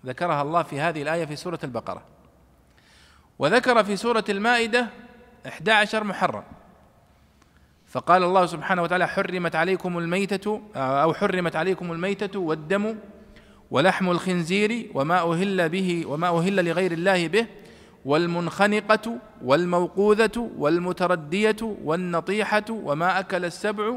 ذكرها 0.07 0.43
الله 0.43 0.63
في 0.63 0.81
هذه 0.81 1.03
الآية 1.03 1.25
في 1.25 1.37
سورة 1.37 1.59
البقرة. 1.65 2.03
وذكر 3.39 3.85
في 3.85 3.97
سورة 3.97 4.25
المائدة 4.29 4.87
11 5.47 6.05
محرم. 6.05 6.43
فقال 7.87 8.23
الله 8.23 8.47
سبحانه 8.47 8.83
وتعالى 8.83 9.09
حرمت 9.09 9.57
عليكم 9.57 9.99
الميتة 9.99 10.63
أو 10.77 11.15
حرمت 11.15 11.57
عليكم 11.57 11.93
الميتة 11.93 12.39
والدم 12.39 12.99
ولحم 13.71 14.11
الخنزير 14.11 14.91
وما 14.95 15.33
أهل 15.33 15.69
به 15.69 16.07
وما 16.07 16.29
أهل 16.39 16.65
لغير 16.65 16.93
الله 16.93 17.29
به 17.29 17.47
والمنخنقة 18.05 19.19
والموقوذة 19.45 20.51
والمتردية 20.59 21.57
والنطيحة 21.63 22.65
وما 22.71 23.19
أكل 23.21 23.45
السبع 23.45 23.97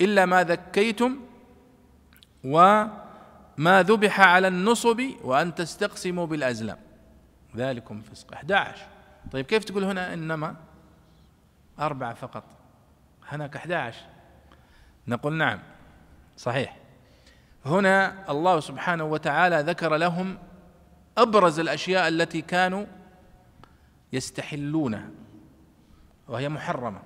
إلا 0.00 0.26
ما 0.26 0.44
ذكيتم 0.44 1.16
وما 2.44 3.82
ذبح 3.82 4.20
على 4.20 4.48
النصب 4.48 5.02
وأن 5.24 5.54
تستقسموا 5.54 6.26
بالأزلام. 6.26 6.78
ذلكم 7.56 8.00
فسق 8.00 8.32
11 8.32 8.86
طيب 9.32 9.46
كيف 9.46 9.64
تقول 9.64 9.84
هنا 9.84 10.14
إنما 10.14 10.56
أربعة 11.80 12.14
فقط؟ 12.14 12.44
هناك 13.28 13.56
11 13.56 14.00
نقول 15.08 15.32
نعم. 15.32 15.58
صحيح. 16.36 16.76
هنا 17.66 18.30
الله 18.30 18.60
سبحانه 18.60 19.04
وتعالى 19.04 19.60
ذكر 19.66 19.96
لهم 19.96 20.38
أبرز 21.18 21.60
الأشياء 21.60 22.08
التي 22.08 22.42
كانوا 22.42 22.86
يستحلونها 24.12 25.10
وهي 26.28 26.48
محرمة. 26.48 27.02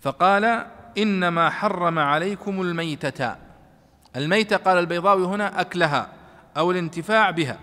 فقال 0.00 0.66
إنما 0.98 1.50
حرم 1.50 1.98
عليكم 1.98 2.60
الميتة. 2.60 3.36
الميتة 4.16 4.56
قال 4.56 4.78
البيضاوي 4.78 5.26
هنا 5.26 5.60
أكلها 5.60 6.12
أو 6.56 6.70
الانتفاع 6.70 7.30
بها 7.30 7.58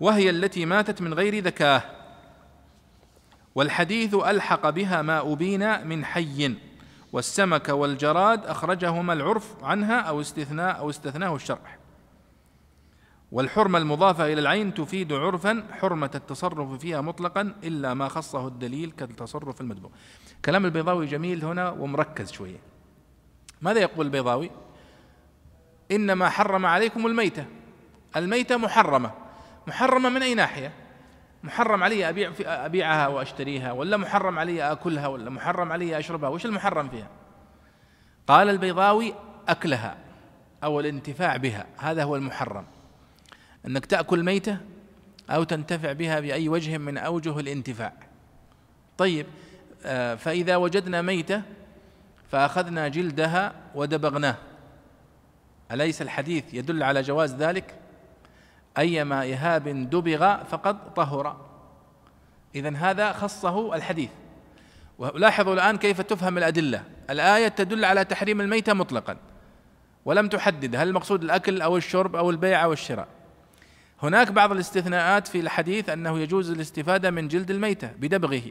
وهي 0.00 0.30
التي 0.30 0.66
ماتت 0.66 1.02
من 1.02 1.14
غير 1.14 1.44
ذكاه. 1.44 1.82
والحديث 3.54 4.14
ألحق 4.14 4.70
بها 4.70 5.02
ما 5.02 5.32
أبين 5.32 5.86
من 5.86 6.04
حي. 6.04 6.54
والسمك 7.12 7.68
والجراد 7.68 8.46
أخرجهما 8.46 9.12
العرف 9.12 9.64
عنها 9.64 10.00
أو 10.00 10.20
استثناء 10.20 10.78
أو 10.78 10.90
استثناه 10.90 11.36
الشرع 11.36 11.78
والحرمة 13.32 13.78
المضافة 13.78 14.32
إلى 14.32 14.40
العين 14.40 14.74
تفيد 14.74 15.12
عرفا 15.12 15.66
حرمة 15.80 16.10
التصرف 16.14 16.72
فيها 16.72 17.00
مطلقا 17.00 17.54
إلا 17.64 17.94
ما 17.94 18.08
خصه 18.08 18.46
الدليل 18.46 18.90
كالتصرف 18.90 19.60
المدبوغ. 19.60 19.90
كلام 20.44 20.64
البيضاوي 20.64 21.06
جميل 21.06 21.44
هنا 21.44 21.70
ومركز 21.70 22.32
شوية. 22.32 22.58
ماذا 23.62 23.80
يقول 23.80 24.06
البيضاوي؟ 24.06 24.50
إنما 25.90 26.28
حرم 26.28 26.66
عليكم 26.66 27.06
الميتة. 27.06 27.46
الميتة 28.16 28.56
محرمة. 28.56 29.10
محرمة 29.66 30.08
من 30.08 30.22
أي 30.22 30.34
ناحية؟ 30.34 30.72
محرم 31.42 31.82
علي 31.82 32.08
أبيع 32.08 32.32
أبيعها 32.40 33.06
وأشتريها 33.08 33.72
ولا 33.72 33.96
محرم 33.96 34.38
علي 34.38 34.72
أكلها 34.72 35.06
ولا 35.06 35.30
محرم 35.30 35.72
علي 35.72 35.98
أشربها؟ 35.98 36.28
وش 36.28 36.46
المحرم 36.46 36.88
فيها؟ 36.88 37.08
قال 38.26 38.50
البيضاوي 38.50 39.14
أكلها 39.48 39.96
أو 40.64 40.80
الانتفاع 40.80 41.36
بها 41.36 41.66
هذا 41.78 42.04
هو 42.04 42.16
المحرم. 42.16 42.64
أنك 43.66 43.86
تأكل 43.86 44.24
ميتة 44.24 44.58
أو 45.30 45.44
تنتفع 45.44 45.92
بها 45.92 46.20
بأي 46.20 46.48
وجه 46.48 46.78
من 46.78 46.98
أوجه 46.98 47.40
الانتفاع. 47.40 47.92
طيب 48.98 49.26
آه، 49.84 50.14
فإذا 50.14 50.56
وجدنا 50.56 51.02
ميتة 51.02 51.42
فأخذنا 52.30 52.88
جلدها 52.88 53.52
ودبغناه. 53.74 54.36
أليس 55.72 56.02
الحديث 56.02 56.54
يدل 56.54 56.82
على 56.82 57.02
جواز 57.02 57.34
ذلك؟ 57.34 57.79
أيما 58.80 59.22
إهاب 59.32 59.68
دبغ 59.68 60.44
فقد 60.44 60.94
طهر. 60.94 61.36
إذا 62.54 62.76
هذا 62.76 63.12
خصه 63.12 63.74
الحديث. 63.74 64.10
ولاحظوا 64.98 65.54
الآن 65.54 65.78
كيف 65.78 66.00
تفهم 66.00 66.38
الأدلة. 66.38 66.82
الآية 67.10 67.48
تدل 67.48 67.84
على 67.84 68.04
تحريم 68.04 68.40
الميتة 68.40 68.72
مطلقا. 68.72 69.16
ولم 70.04 70.28
تحدد 70.28 70.76
هل 70.76 70.88
المقصود 70.88 71.22
الأكل 71.22 71.62
أو 71.62 71.76
الشرب 71.76 72.16
أو 72.16 72.30
البيع 72.30 72.64
أو 72.64 72.72
الشراء. 72.72 73.08
هناك 74.02 74.32
بعض 74.32 74.52
الاستثناءات 74.52 75.28
في 75.28 75.40
الحديث 75.40 75.88
أنه 75.88 76.18
يجوز 76.18 76.50
الاستفادة 76.50 77.10
من 77.10 77.28
جلد 77.28 77.50
الميتة 77.50 77.90
بدبغه 77.98 78.42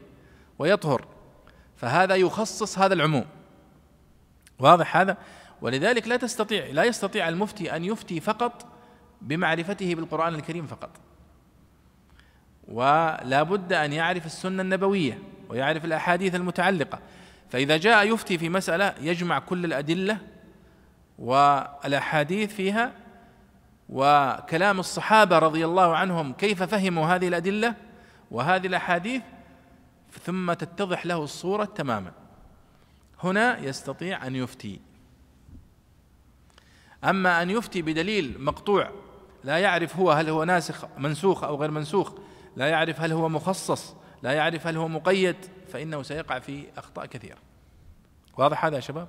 ويطهر. 0.59 1.05
فهذا 1.77 2.15
يخصص 2.15 2.79
هذا 2.79 2.93
العموم. 2.93 3.25
واضح 4.59 4.97
هذا؟ 4.97 5.17
ولذلك 5.61 6.07
لا 6.07 6.17
تستطيع 6.17 6.65
لا 6.65 6.83
يستطيع 6.83 7.29
المفتي 7.29 7.75
أن 7.75 7.85
يفتي 7.85 8.19
فقط 8.19 8.65
بمعرفته 9.21 9.95
بالقرآن 9.95 10.35
الكريم 10.35 10.67
فقط. 10.67 10.89
ولا 12.67 13.43
بد 13.43 13.73
أن 13.73 13.93
يعرف 13.93 14.25
السنة 14.25 14.61
النبوية 14.61 15.19
ويعرف 15.49 15.85
الأحاديث 15.85 16.35
المتعلقة. 16.35 16.99
فإذا 17.49 17.77
جاء 17.77 18.13
يفتي 18.13 18.37
في 18.37 18.49
مسألة 18.49 18.95
يجمع 19.01 19.39
كل 19.39 19.65
الأدلة 19.65 20.17
والأحاديث 21.19 22.53
فيها 22.53 22.91
وكلام 23.89 24.79
الصحابة 24.79 25.39
رضي 25.39 25.65
الله 25.65 25.97
عنهم 25.97 26.33
كيف 26.33 26.63
فهموا 26.63 27.05
هذه 27.05 27.27
الأدلة 27.27 27.75
وهذه 28.31 28.67
الأحاديث 28.67 29.21
ثم 30.23 30.53
تتضح 30.53 31.05
له 31.05 31.23
الصورة 31.23 31.65
تماما. 31.65 32.11
هنا 33.23 33.59
يستطيع 33.59 34.27
أن 34.27 34.35
يفتي. 34.35 34.79
أما 37.03 37.41
أن 37.41 37.49
يفتي 37.49 37.81
بدليل 37.81 38.35
مقطوع 38.39 38.91
لا 39.43 39.57
يعرف 39.57 39.95
هو 39.95 40.11
هل 40.11 40.29
هو 40.29 40.43
ناسخ 40.43 40.85
منسوخ 40.97 41.43
أو 41.43 41.55
غير 41.55 41.71
منسوخ. 41.71 42.13
لا 42.55 42.67
يعرف 42.67 43.01
هل 43.01 43.11
هو 43.11 43.29
مخصص 43.29 43.95
لا 44.23 44.31
يعرف 44.31 44.67
هل 44.67 44.77
هو 44.77 44.87
مقيد 44.87 45.35
فإنه 45.73 46.03
سيقع 46.03 46.39
في 46.39 46.65
أخطاء 46.77 47.05
كثيرة. 47.05 47.37
واضح 48.37 48.65
هذا 48.65 48.75
يا 48.75 48.81
شباب؟ 48.81 49.07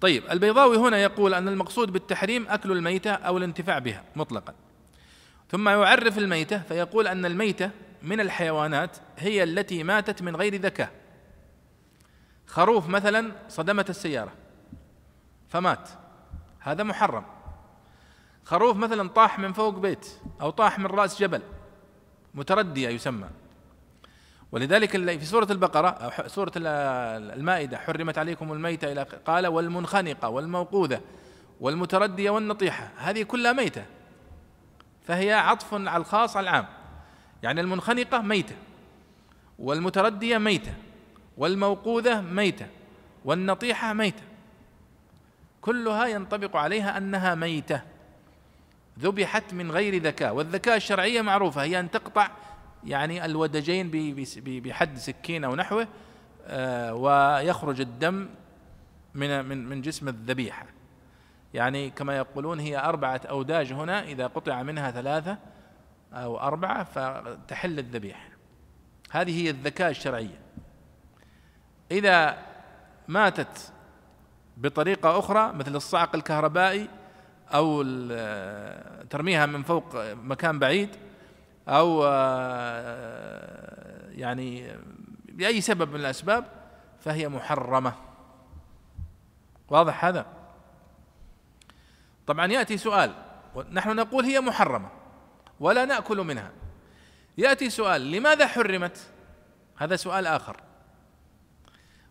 طيب 0.00 0.30
البيضاوي 0.30 0.76
هنا 0.76 0.98
يقول 0.98 1.34
أن 1.34 1.48
المقصود 1.48 1.92
بالتحريم 1.92 2.48
أكل 2.48 2.72
الميتة 2.72 3.10
أو 3.10 3.38
الانتفاع 3.38 3.78
بها 3.78 4.04
مطلقا. 4.16 4.54
ثم 5.50 5.68
يعرف 5.68 6.18
الميتة 6.18 6.58
فيقول 6.58 7.06
أن 7.06 7.26
الميتة 7.26 7.70
من 8.02 8.20
الحيوانات 8.20 8.96
هي 9.18 9.42
التي 9.42 9.82
ماتت 9.82 10.22
من 10.22 10.36
غير 10.36 10.54
ذكاء. 10.54 10.90
خروف 12.46 12.88
مثلا 12.88 13.32
صدمت 13.48 13.90
السيارة 13.90 14.32
فمات. 15.48 15.88
هذا 16.60 16.82
محرم. 16.82 17.24
خروف 18.48 18.76
مثلا 18.76 19.08
طاح 19.08 19.38
من 19.38 19.52
فوق 19.52 19.74
بيت 19.74 20.06
أو 20.40 20.50
طاح 20.50 20.78
من 20.78 20.86
رأس 20.86 21.22
جبل 21.22 21.42
متردية 22.34 22.88
يسمى. 22.88 23.28
ولذلك 24.52 24.90
في 25.18 25.24
سورة 25.24 25.46
البقرة 25.52 25.88
أو 25.88 26.28
سورة 26.28 26.52
المائدة 26.56 27.78
حرمت 27.78 28.18
عليكم 28.18 28.52
الميتة 28.52 28.92
إلى 28.92 29.02
قال 29.02 29.46
والمنخنقة 29.46 30.28
والموقوذة 30.28 31.00
والمتردية 31.60 32.30
والنطيحة 32.30 32.90
هذه 32.96 33.22
كلها 33.22 33.52
ميتة 33.52 33.84
فهي 35.02 35.32
عطف 35.32 35.74
على 35.74 35.96
الخاص 35.96 36.36
على 36.36 36.50
العام. 36.50 36.66
يعني 37.42 37.60
المنخنقة 37.60 38.22
ميتة 38.22 38.54
والمتردية 39.58 40.38
ميتة 40.38 40.72
والموقوذة 41.36 42.20
ميتة 42.20 42.66
والنطيحة 43.24 43.92
ميتة. 43.92 44.22
كلها 45.60 46.06
ينطبق 46.06 46.56
عليها 46.56 46.96
أنها 46.98 47.34
ميتة. 47.34 47.97
ذبحت 48.98 49.54
من 49.54 49.70
غير 49.70 50.02
ذكاء 50.02 50.34
والذكاء 50.34 50.76
الشرعية 50.76 51.22
معروفة 51.22 51.62
هي 51.62 51.80
أن 51.80 51.90
تقطع 51.90 52.30
يعني 52.84 53.24
الودجين 53.24 53.90
بحد 54.46 54.98
سكين 54.98 55.44
أو 55.44 55.54
نحوه 55.56 55.88
آه، 56.46 56.94
ويخرج 56.94 57.80
الدم 57.80 58.28
من 59.14 59.44
من 59.44 59.68
من 59.68 59.82
جسم 59.82 60.08
الذبيحة. 60.08 60.66
يعني 61.54 61.90
كما 61.90 62.16
يقولون 62.16 62.60
هي 62.60 62.78
أربعة 62.78 63.20
أوداج 63.30 63.72
هنا 63.72 64.02
إذا 64.02 64.26
قطع 64.26 64.62
منها 64.62 64.90
ثلاثة 64.90 65.38
أو 66.12 66.38
أربعة 66.38 66.84
فتحل 66.84 67.78
الذبيحة. 67.78 68.28
هذه 69.10 69.42
هي 69.42 69.50
الذكاء 69.50 69.90
الشرعية. 69.90 70.40
إذا 71.90 72.38
ماتت 73.08 73.72
بطريقة 74.56 75.18
أخرى 75.18 75.52
مثل 75.52 75.76
الصعق 75.76 76.14
الكهربائي 76.14 76.88
أو 77.54 77.82
ترميها 79.10 79.46
من 79.46 79.62
فوق 79.62 79.96
مكان 80.14 80.58
بعيد 80.58 80.96
أو 81.68 82.04
آه، 82.06 83.58
يعني 84.10 84.72
بأي 85.24 85.60
سبب 85.60 85.92
من 85.92 86.00
الأسباب 86.00 86.44
فهي 87.00 87.28
محرمة. 87.28 87.92
واضح 89.68 90.04
هذا؟ 90.04 90.26
طبعا 92.26 92.46
يأتي 92.46 92.76
سؤال 92.76 93.14
نحن 93.72 93.96
نقول 93.96 94.24
هي 94.24 94.40
محرمة 94.40 94.88
ولا 95.60 95.84
نأكل 95.84 96.18
منها. 96.18 96.50
يأتي 97.38 97.70
سؤال 97.70 98.10
لماذا 98.10 98.46
حرمت؟ 98.46 98.98
هذا 99.76 99.96
سؤال 99.96 100.26
آخر. 100.26 100.56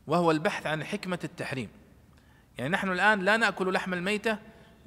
وهو 0.07 0.31
البحث 0.31 0.67
عن 0.67 0.83
حكمة 0.83 1.19
التحريم. 1.23 1.69
يعني 2.57 2.69
نحن 2.69 2.91
الآن 2.91 3.19
لا 3.19 3.37
نأكل 3.37 3.73
لحم 3.73 3.93
الميتة 3.93 4.37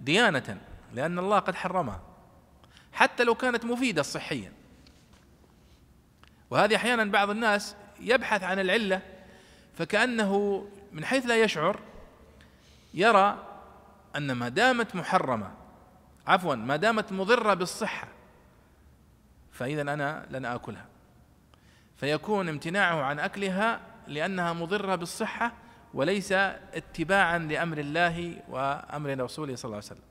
ديانة 0.00 0.60
لأن 0.94 1.18
الله 1.18 1.38
قد 1.38 1.54
حرمها 1.54 2.00
حتى 2.92 3.24
لو 3.24 3.34
كانت 3.34 3.64
مفيدة 3.64 4.02
صحيا. 4.02 4.52
وهذه 6.50 6.76
أحيانا 6.76 7.04
بعض 7.04 7.30
الناس 7.30 7.76
يبحث 8.00 8.42
عن 8.42 8.58
العلة 8.58 9.02
فكأنه 9.74 10.66
من 10.92 11.04
حيث 11.04 11.26
لا 11.26 11.42
يشعر 11.42 11.80
يرى 12.94 13.46
أن 14.16 14.32
ما 14.32 14.48
دامت 14.48 14.94
محرمة 14.94 15.50
عفوا 16.26 16.54
ما 16.54 16.76
دامت 16.76 17.12
مضرة 17.12 17.54
بالصحة 17.54 18.08
فإذا 19.52 19.82
أنا 19.82 20.26
لن 20.30 20.44
آكلها. 20.44 20.86
فيكون 21.96 22.48
امتناعه 22.48 23.02
عن 23.02 23.18
أكلها 23.18 23.80
لأنها 24.06 24.52
مضرة 24.52 24.94
بالصحة 24.94 25.52
وليس 25.94 26.32
اتباعا 26.32 27.38
لأمر 27.38 27.78
الله 27.78 28.36
وأمر 28.48 29.20
رسوله 29.20 29.54
صلى 29.56 29.64
الله 29.64 29.76
عليه 29.76 29.86
وسلم. 29.86 30.04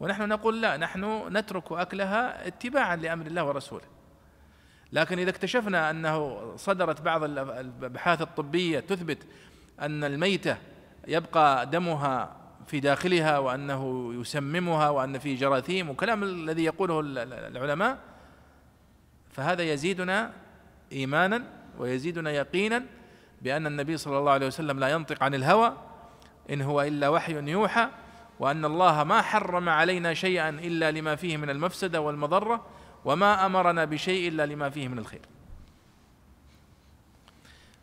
ونحن 0.00 0.28
نقول 0.28 0.62
لا 0.62 0.76
نحن 0.76 1.28
نترك 1.36 1.72
أكلها 1.72 2.46
اتباعا 2.46 2.96
لأمر 2.96 3.26
الله 3.26 3.44
ورسوله. 3.44 3.84
لكن 4.92 5.18
إذا 5.18 5.30
اكتشفنا 5.30 5.90
أنه 5.90 6.42
صدرت 6.56 7.00
بعض 7.00 7.24
الأبحاث 7.24 8.22
الطبية 8.22 8.80
تثبت 8.80 9.18
أن 9.80 10.04
الميتة 10.04 10.56
يبقى 11.08 11.66
دمها 11.66 12.36
في 12.66 12.80
داخلها 12.80 13.38
وأنه 13.38 14.12
يسممها 14.20 14.88
وأن 14.88 15.18
فيه 15.18 15.36
جراثيم 15.36 15.90
وكلام 15.90 16.22
الذي 16.22 16.64
يقوله 16.64 17.00
العلماء 17.26 17.98
فهذا 19.32 19.62
يزيدنا 19.62 20.32
إيمانا 20.92 21.44
ويزيدنا 21.78 22.30
يقينا 22.30 22.84
بأن 23.44 23.66
النبي 23.66 23.96
صلى 23.96 24.18
الله 24.18 24.32
عليه 24.32 24.46
وسلم 24.46 24.78
لا 24.78 24.88
ينطق 24.88 25.22
عن 25.22 25.34
الهوى 25.34 25.76
إن 26.50 26.62
هو 26.62 26.82
إلا 26.82 27.08
وحي 27.08 27.50
يوحى 27.50 27.88
وأن 28.38 28.64
الله 28.64 29.04
ما 29.04 29.22
حرم 29.22 29.68
علينا 29.68 30.14
شيئا 30.14 30.48
إلا 30.48 30.90
لما 30.90 31.16
فيه 31.16 31.36
من 31.36 31.50
المفسدة 31.50 32.00
والمضرة 32.00 32.66
وما 33.04 33.46
أمرنا 33.46 33.84
بشيء 33.84 34.28
إلا 34.28 34.46
لما 34.46 34.70
فيه 34.70 34.88
من 34.88 34.98
الخير. 34.98 35.20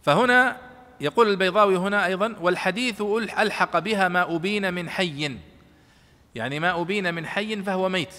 فهنا 0.02 0.58
يقول 1.02 1.30
البيضاوي 1.30 1.78
هنا 1.78 2.06
أيضا 2.06 2.36
والحديث 2.42 3.02
ألحق 3.40 3.80
بها 3.80 4.08
ما 4.08 4.36
أبين 4.36 4.74
من 4.74 4.90
حي. 4.90 5.38
يعني 6.36 6.60
ما 6.60 6.82
أبين 6.82 7.14
من 7.14 7.26
حي 7.26 7.64
فهو 7.64 7.90
ميت. 7.90 8.14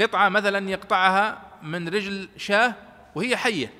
قطعة 0.00 0.28
مثلا 0.28 0.70
يقطعها 0.70 1.42
من 1.62 1.88
رجل 1.88 2.28
شاة 2.36 2.74
وهي 3.14 3.36
حية. 3.36 3.72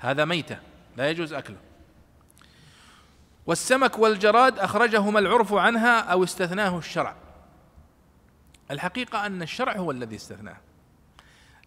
هذا 0.00 0.24
ميتة. 0.24 0.67
لا 0.98 1.10
يجوز 1.10 1.32
أكله. 1.32 1.56
والسمك 3.46 3.98
والجراد 3.98 4.58
أخرجهما 4.58 5.18
العرف 5.18 5.52
عنها 5.52 6.00
أو 6.00 6.24
استثناه 6.24 6.78
الشرع. 6.78 7.16
الحقيقة 8.70 9.26
أن 9.26 9.42
الشرع 9.42 9.76
هو 9.76 9.90
الذي 9.90 10.16
استثناه. 10.16 10.56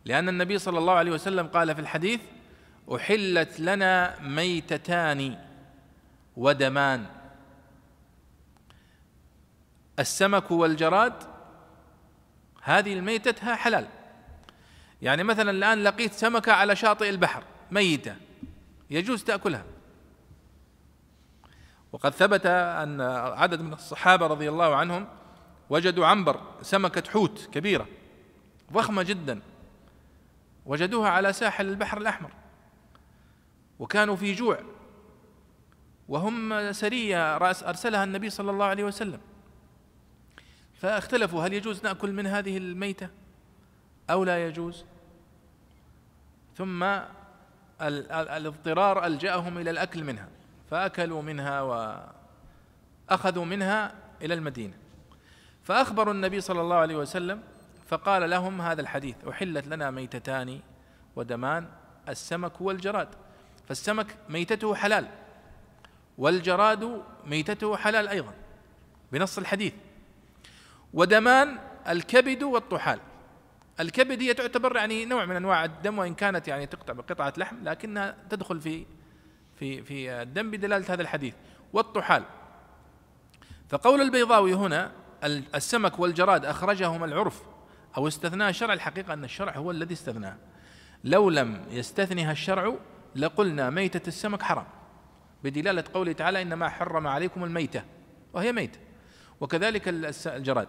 لأن 0.06 0.30
النبي 0.30 0.58
صلى 0.58 0.80
الله 0.80 0.94
عليه 0.94 1.12
وسلم 1.12 1.48
قال 1.48 1.76
في 1.76 1.82
الحديث 1.82 2.20
أحلت 2.96 3.60
لنا 3.60 4.20
ميتتان 4.20 5.38
ودمان. 6.38 7.06
السمك 10.00 10.52
والجراد 10.52 11.14
هذه 12.64 12.94
الميتة 12.94 13.56
حلال. 13.56 13.88
يعني 15.02 15.24
مثلا 15.24 15.52
الآن 15.52 15.84
لقيت 15.84 16.14
سمكة 16.14 16.52
على 16.54 16.76
شاطئ 16.76 17.10
البحر 17.10 17.44
ميتة. 17.72 18.16
يجوز 18.92 19.24
تأكلها. 19.24 19.66
وقد 21.92 22.12
ثبت 22.12 22.46
أن 22.46 23.02
عدد 23.12 23.62
من 23.62 23.74
الصحابة 23.74 24.28
رضي 24.28 24.50
الله 24.50 24.76
عنهم 24.76 25.08
وجدوا 25.70 26.06
عنبر 26.06 26.42
سمكة 26.62 27.12
حوت 27.12 27.50
كبيرة 27.52 27.88
ضخمة 28.74 29.04
جدا 29.04 29.42
وجدوها 30.66 31.10
على 31.10 31.34
ساحل 31.34 31.70
البحر 31.70 31.98
الأحمر 31.98 32.32
وكانوا 33.80 34.16
في 34.16 34.34
جوع 34.34 34.60
وهم 36.08 36.72
سرية 36.72 37.38
رأس 37.38 37.64
أرسلها 37.64 38.04
النبي 38.04 38.30
صلى 38.30 38.52
الله 38.52 38.66
عليه 38.66 38.84
وسلم. 38.84 39.20
فاختلفوا 40.74 41.44
هل 41.44 41.54
يجوز 41.54 41.84
نأكل 41.84 42.12
من 42.12 42.28
هذه 42.28 42.58
الميتة 42.58 43.10
أو 44.10 44.24
لا 44.24 44.48
يجوز؟ 44.48 44.86
ثم 46.58 46.84
الاضطرار 47.82 49.06
ألجأهم 49.06 49.58
إلى 49.58 49.70
الأكل 49.70 50.04
منها 50.04 50.28
فأكلوا 50.72 51.22
منها 51.22 51.62
وأخذوا 53.10 53.46
منها 53.46 53.94
إلى 54.22 54.34
المدينة. 54.34 54.74
فأخبروا 55.64 56.14
النبي 56.14 56.42
صلى 56.42 56.62
الله 56.62 56.76
عليه 56.76 56.96
وسلم 56.96 57.42
فقال 57.88 58.30
لهم 58.30 58.62
هذا 58.62 58.82
الحديث 58.82 59.16
أحلت 59.30 59.68
لنا 59.68 59.92
ميتتان 59.92 60.60
ودمان 61.16 61.68
السمك 62.10 62.62
والجراد. 62.62 63.08
فالسمك 63.68 64.18
ميتته 64.30 64.76
حلال 64.76 65.08
والجراد 66.18 67.02
ميتته 67.26 67.78
حلال 67.78 68.08
أيضا 68.08 68.34
بنص 69.12 69.38
الحديث. 69.38 69.74
ودمان 70.94 71.60
الكبد 71.88 72.44
والطحال. 72.44 73.00
الكبد 73.82 74.22
هي 74.22 74.34
تعتبر 74.34 74.76
يعني 74.76 75.06
نوع 75.06 75.26
من 75.26 75.36
أنواع 75.36 75.66
الدم 75.66 76.00
وإن 76.00 76.14
كانت 76.14 76.48
يعني 76.48 76.66
تقطع 76.66 76.94
بقطعة 76.94 77.34
لحم 77.38 77.56
لكنها 77.64 78.16
تدخل 78.30 78.62
في 78.62 78.86
في 79.60 79.84
في 79.84 80.12
الدم 80.12 80.52
بدلالة 80.52 80.94
هذا 80.94 81.02
الحديث. 81.02 81.34
والطحال. 81.74 82.24
فقول 83.70 84.02
البيضاوي 84.02 84.54
هنا 84.54 84.92
السمك 85.56 86.00
والجراد 86.00 86.46
أخرجهما 86.46 87.06
العرف 87.06 87.42
أو 87.98 88.08
استثناء 88.08 88.50
الشرع 88.50 88.74
الحقيقة 88.74 89.14
أن 89.14 89.24
الشرع 89.24 89.58
هو 89.58 89.72
الذي 89.72 89.94
استثناه. 89.94 90.38
لو 91.04 91.30
لم 91.30 91.66
يستثنها 91.70 92.32
الشرع 92.32 92.76
لقلنا 93.16 93.70
ميتة 93.70 94.08
السمك 94.08 94.42
حرام. 94.42 94.66
بدلالة 95.44 95.84
قوله 95.94 96.12
تعالى 96.12 96.42
إنما 96.42 96.70
حرم 96.70 97.08
عليكم 97.08 97.44
الميتة 97.44 97.84
وهي 98.34 98.52
ميتة. 98.52 98.80
وكذلك 99.42 99.84
الجراد. 100.26 100.68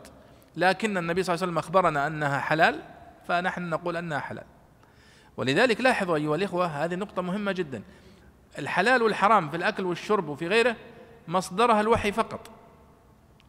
لكن 0.56 0.98
النبي 0.98 1.22
صلى 1.22 1.34
الله 1.34 1.42
عليه 1.42 1.52
وسلم 1.52 1.58
أخبرنا 1.58 2.06
أنها 2.06 2.38
حلال 2.38 2.82
فنحن 3.28 3.70
نقول 3.70 3.96
أنها 3.96 4.18
حلال. 4.18 4.44
ولذلك 5.36 5.80
لاحظوا 5.80 6.16
أيها 6.16 6.36
الإخوة 6.36 6.66
هذه 6.66 6.94
نقطة 6.94 7.22
مهمة 7.22 7.52
جدا. 7.52 7.82
الحلال 8.58 9.02
والحرام 9.02 9.50
في 9.50 9.56
الأكل 9.56 9.84
والشرب 9.84 10.28
وفي 10.28 10.48
غيره 10.48 10.76
مصدرها 11.28 11.80
الوحي 11.80 12.12
فقط. 12.12 12.50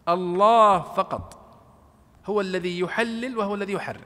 الله 0.09 0.81
فقط. 0.81 1.39
هو 2.25 2.41
الذي 2.41 2.79
يحلل 2.79 3.37
وهو 3.37 3.55
الذي 3.55 3.73
يحرم. 3.73 4.01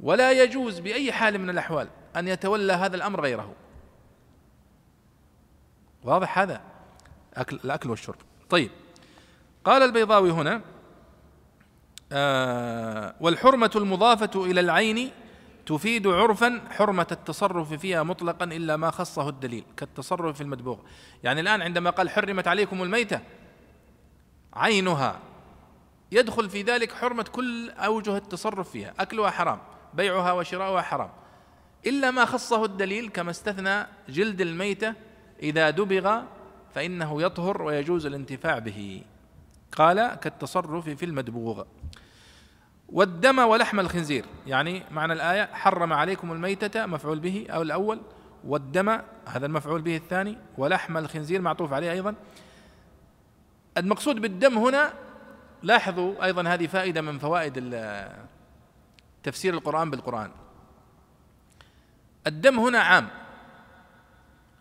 ولا 0.00 0.32
يجوز 0.32 0.78
بأي 0.78 1.12
حال 1.12 1.38
من 1.38 1.50
الأحوال 1.50 1.88
أن 2.16 2.28
يتولى 2.28 2.72
هذا 2.72 2.96
الأمر 2.96 3.20
غيره. 3.20 3.54
واضح 6.04 6.38
هذا؟ 6.38 6.60
أكل 7.34 7.60
الأكل 7.64 7.90
والشرب. 7.90 8.18
طيب. 8.50 8.70
قال 9.64 9.82
البيضاوي 9.82 10.30
هنا 10.30 10.60
آه 12.12 13.14
والحرمة 13.20 13.70
المضافة 13.76 14.44
إلى 14.44 14.60
العين 14.60 15.10
تفيد 15.66 16.06
عرفا 16.06 16.60
حرمة 16.70 17.06
التصرف 17.12 17.72
فيها 17.72 18.02
مطلقا 18.02 18.44
إلا 18.44 18.76
ما 18.76 18.90
خصه 18.90 19.28
الدليل 19.28 19.64
كالتصرف 19.76 20.36
في 20.36 20.42
المدبوغ. 20.42 20.78
يعني 21.24 21.40
الآن 21.40 21.62
عندما 21.62 21.90
قال 21.90 22.10
حرمت 22.10 22.48
عليكم 22.48 22.82
الميتة 22.82 23.20
عينها 24.54 25.18
يدخل 26.12 26.50
في 26.50 26.62
ذلك 26.62 26.92
حرمة 26.92 27.22
كل 27.22 27.70
أوجه 27.70 28.16
التصرف 28.16 28.70
فيها 28.70 28.94
أكلها 28.98 29.30
حرام 29.30 29.58
بيعها 29.94 30.32
وشراؤها 30.32 30.82
حرام. 30.82 31.10
إلا 31.86 32.10
ما 32.10 32.24
خصه 32.24 32.64
الدليل 32.64 33.08
كما 33.08 33.30
استثنى 33.30 33.86
جلد 34.08 34.40
الميتة 34.40 34.94
إذا 35.42 35.70
دبغ 35.70 36.22
فإنه 36.74 37.22
يطهر 37.22 37.62
ويجوز 37.62 38.06
الانتفاع 38.06 38.58
به. 38.58 39.02
قال 39.72 40.14
كالتصرف 40.14 40.88
في 40.88 41.04
المدبوغ. 41.04 41.62
والدم 42.94 43.38
ولحم 43.38 43.80
الخنزير. 43.80 44.24
يعني 44.46 44.82
معنى 44.90 45.12
الآية 45.12 45.48
حرم 45.52 45.92
عليكم 45.92 46.32
الميتة 46.32 46.86
مفعول 46.86 47.18
به 47.18 47.46
أو 47.50 47.62
الأول 47.62 48.00
والدم 48.44 49.00
هذا 49.26 49.46
المفعول 49.46 49.82
به 49.82 49.96
الثاني 49.96 50.38
ولحم 50.58 50.96
الخنزير 50.96 51.40
معطوف 51.40 51.72
عليه 51.72 51.92
أيضا. 51.92 52.14
المقصود 53.76 54.20
بالدم 54.20 54.58
هنا 54.58 54.92
لاحظوا 55.62 56.24
أيضا 56.24 56.48
هذه 56.48 56.66
فائدة 56.66 57.00
من 57.00 57.18
فوائد 57.18 57.80
تفسير 59.22 59.54
القرآن 59.54 59.90
بالقرآن. 59.90 60.30
الدم 62.26 62.60
هنا 62.60 62.78
عام. 62.78 63.08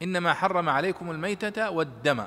إنما 0.02 0.34
حرم 0.34 0.70
عليكم 0.70 1.12
الميتة 1.12 1.70
والدم. 1.70 2.26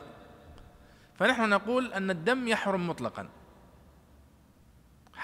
فنحن 1.14 1.48
نقول 1.48 1.92
أن 1.92 2.10
الدم 2.10 2.48
يحرم 2.48 2.88
مطلقا. 2.88 3.28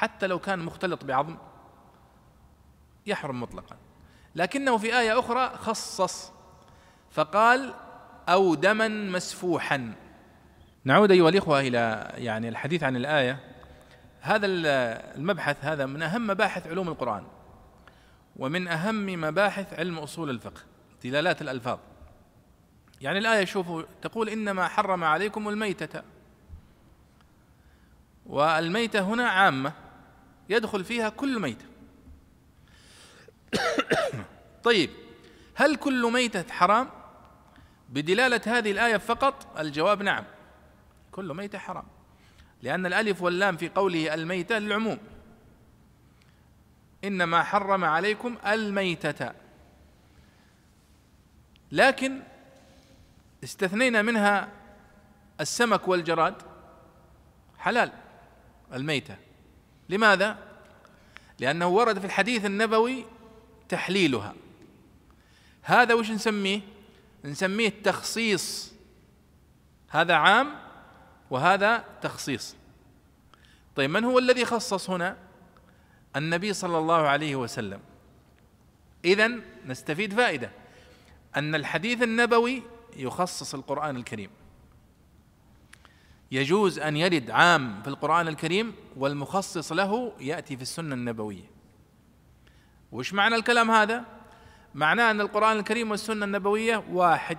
حتى 0.03 0.27
لو 0.27 0.39
كان 0.39 0.59
مختلط 0.59 1.05
بعظم 1.05 1.37
يحرم 3.07 3.41
مطلقا. 3.41 3.77
لكنه 4.35 4.79
في 4.79 4.99
آية 4.99 5.19
أخرى 5.19 5.57
خصص 5.57 6.33
فقال 7.11 7.75
أو 8.29 8.55
دما 8.55 8.89
مسفوحا. 8.89 9.95
نعود 10.85 11.11
أيها 11.11 11.29
الإخوة 11.29 11.61
إلى 11.61 12.13
يعني 12.15 12.49
الحديث 12.49 12.83
عن 12.83 12.97
الآية. 12.97 13.41
هذا 14.21 14.47
المبحث 14.47 15.65
هذا 15.65 15.87
من 15.87 16.03
أهم 16.03 16.27
مباحث 16.27 16.67
علوم 16.67 16.89
القرآن 16.89 17.25
ومن 18.37 18.69
أهم 18.69 19.21
مباحث 19.21 19.75
علم 19.75 19.99
أصول 19.99 20.31
الفقه 20.31 20.61
دلالات 21.05 21.43
الألفاظ. 21.43 21.79
يعني 23.01 23.19
الآية 23.19 23.45
شوفوا 23.45 23.83
تقول 24.03 24.29
إنما 24.29 24.69
حرم 24.69 25.05
عليكم 25.05 25.49
الميتة. 25.49 26.03
والميتة 28.27 29.01
هنا 29.01 29.29
عامة. 29.29 29.82
يدخل 30.49 30.85
فيها 30.85 31.09
كل 31.09 31.41
ميتة. 31.41 31.65
طيب 34.65 34.91
هل 35.55 35.77
كل 35.77 36.13
ميتة 36.13 36.53
حرام؟ 36.53 36.89
بدلالة 37.89 38.41
هذه 38.47 38.71
الآية 38.71 38.97
فقط 38.97 39.59
الجواب 39.59 40.03
نعم 40.03 40.25
كل 41.13 41.35
ميتة 41.35 41.59
حرام 41.59 41.85
لأن 42.63 42.87
الألف 42.87 43.23
واللام 43.23 43.57
في 43.57 43.69
قوله 43.69 44.15
الميتة 44.15 44.59
للعموم. 44.59 44.99
إنما 47.05 47.43
حرم 47.43 47.85
عليكم 47.85 48.39
الميتة. 48.47 49.33
لكن 51.73 52.23
استثنينا 53.45 54.03
منها 54.03 54.49
السمك 55.41 55.89
والجراد 55.89 56.35
حلال 57.59 57.93
الميتة. 58.73 59.17
لماذا؟ 59.89 60.39
لأنه 61.39 61.67
ورد 61.69 61.99
في 61.99 62.05
الحديث 62.05 62.45
النبوي 62.45 63.05
تحليلها 63.69 64.35
هذا 65.63 65.95
وش 65.95 66.11
نسميه؟ 66.11 66.61
نسميه 67.25 67.69
التخصيص 67.69 68.73
هذا 69.89 70.15
عام 70.15 70.55
وهذا 71.31 71.85
تخصيص 72.03 72.57
طيب 73.77 73.91
من 73.91 74.05
هو 74.05 74.19
الذي 74.19 74.45
خصص 74.45 74.91
هنا؟ 74.91 75.17
النبي 76.17 76.53
صلى 76.53 76.79
الله 76.79 77.09
عليه 77.09 77.37
وسلم 77.37 77.81
إذا 79.05 79.31
نستفيد 79.67 80.15
فائدة 80.15 80.51
أن 81.37 81.55
الحديث 81.55 82.03
النبوي 82.03 82.63
يخصص 82.97 83.55
القرآن 83.55 83.97
الكريم 83.97 84.31
يجوز 86.33 86.79
أن 86.79 86.97
يرد 86.97 87.31
عام 87.31 87.83
في 87.83 87.89
القرآن 87.89 88.29
الكريم 88.29 88.75
والمخصص 88.97 89.73
له 89.73 90.13
يأتي 90.21 90.57
في 90.57 90.63
السنة 90.63 90.95
النبوية. 90.95 91.51
وش 92.93 93.13
معنى 93.15 93.35
الكلام 93.35 93.71
هذا؟ 93.71 94.05
معناه 94.75 95.11
أن 95.11 95.21
القرآن 95.21 95.59
الكريم 95.59 95.91
والسنة 95.91 96.25
النبوية 96.25 96.85
واحد. 96.93 97.39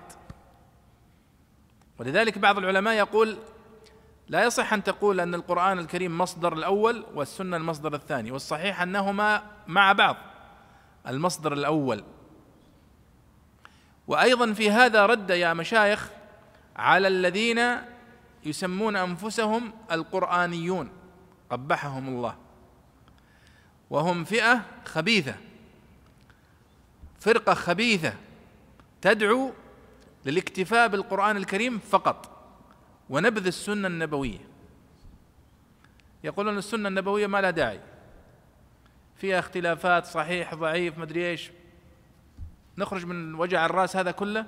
ولذلك 1.99 2.37
بعض 2.37 2.57
العلماء 2.57 2.93
يقول 2.93 3.37
لا 4.27 4.43
يصح 4.43 4.73
أن 4.73 4.83
تقول 4.83 5.19
أن 5.19 5.35
القرآن 5.35 5.79
الكريم 5.79 6.17
مصدر 6.17 6.53
الأول 6.53 7.05
والسنة 7.15 7.57
المصدر 7.57 7.93
الثاني 7.93 8.31
والصحيح 8.31 8.81
أنهما 8.81 9.43
مع 9.67 9.93
بعض 9.93 10.15
المصدر 11.07 11.53
الأول. 11.53 12.03
وأيضا 14.07 14.53
في 14.53 14.71
هذا 14.71 15.05
رد 15.05 15.29
يا 15.29 15.53
مشايخ 15.53 16.09
على 16.75 17.07
الذين 17.07 17.92
يسمون 18.45 18.95
أنفسهم 18.95 19.73
القرآنيون 19.91 20.89
قبحهم 21.49 22.07
الله. 22.07 22.35
وهم 23.89 24.23
فئة 24.23 24.65
خبيثة 24.85 25.35
فرقة 27.19 27.53
خبيثة 27.53 28.13
تدعو 29.01 29.53
للاكتفاء 30.25 30.87
بالقرآن 30.87 31.37
الكريم 31.37 31.79
فقط 31.79 32.29
ونبذ 33.09 33.45
السنة 33.45 33.87
النبوية. 33.87 34.39
يقولون 36.23 36.57
السنة 36.57 36.89
النبوية 36.89 37.27
ما 37.27 37.41
لها 37.41 37.51
داعي. 37.51 37.79
فيها 39.15 39.39
اختلافات 39.39 40.05
صحيح 40.05 40.55
ضعيف 40.55 40.97
مدري 40.97 41.29
إيش. 41.31 41.51
نخرج 42.77 43.05
من 43.05 43.35
وجع 43.35 43.65
الرأس 43.65 43.95
هذا 43.95 44.11
كله 44.11 44.45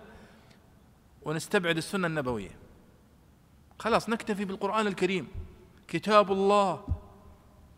ونستبعد 1.22 1.78
السنة 1.78 2.08
النبوية. 2.08 2.65
خلاص 3.80 4.10
نكتفي 4.10 4.46
بالقرآن 4.46 4.88
الكريم. 4.88 5.28
كتاب 5.88 6.32
الله. 6.32 6.88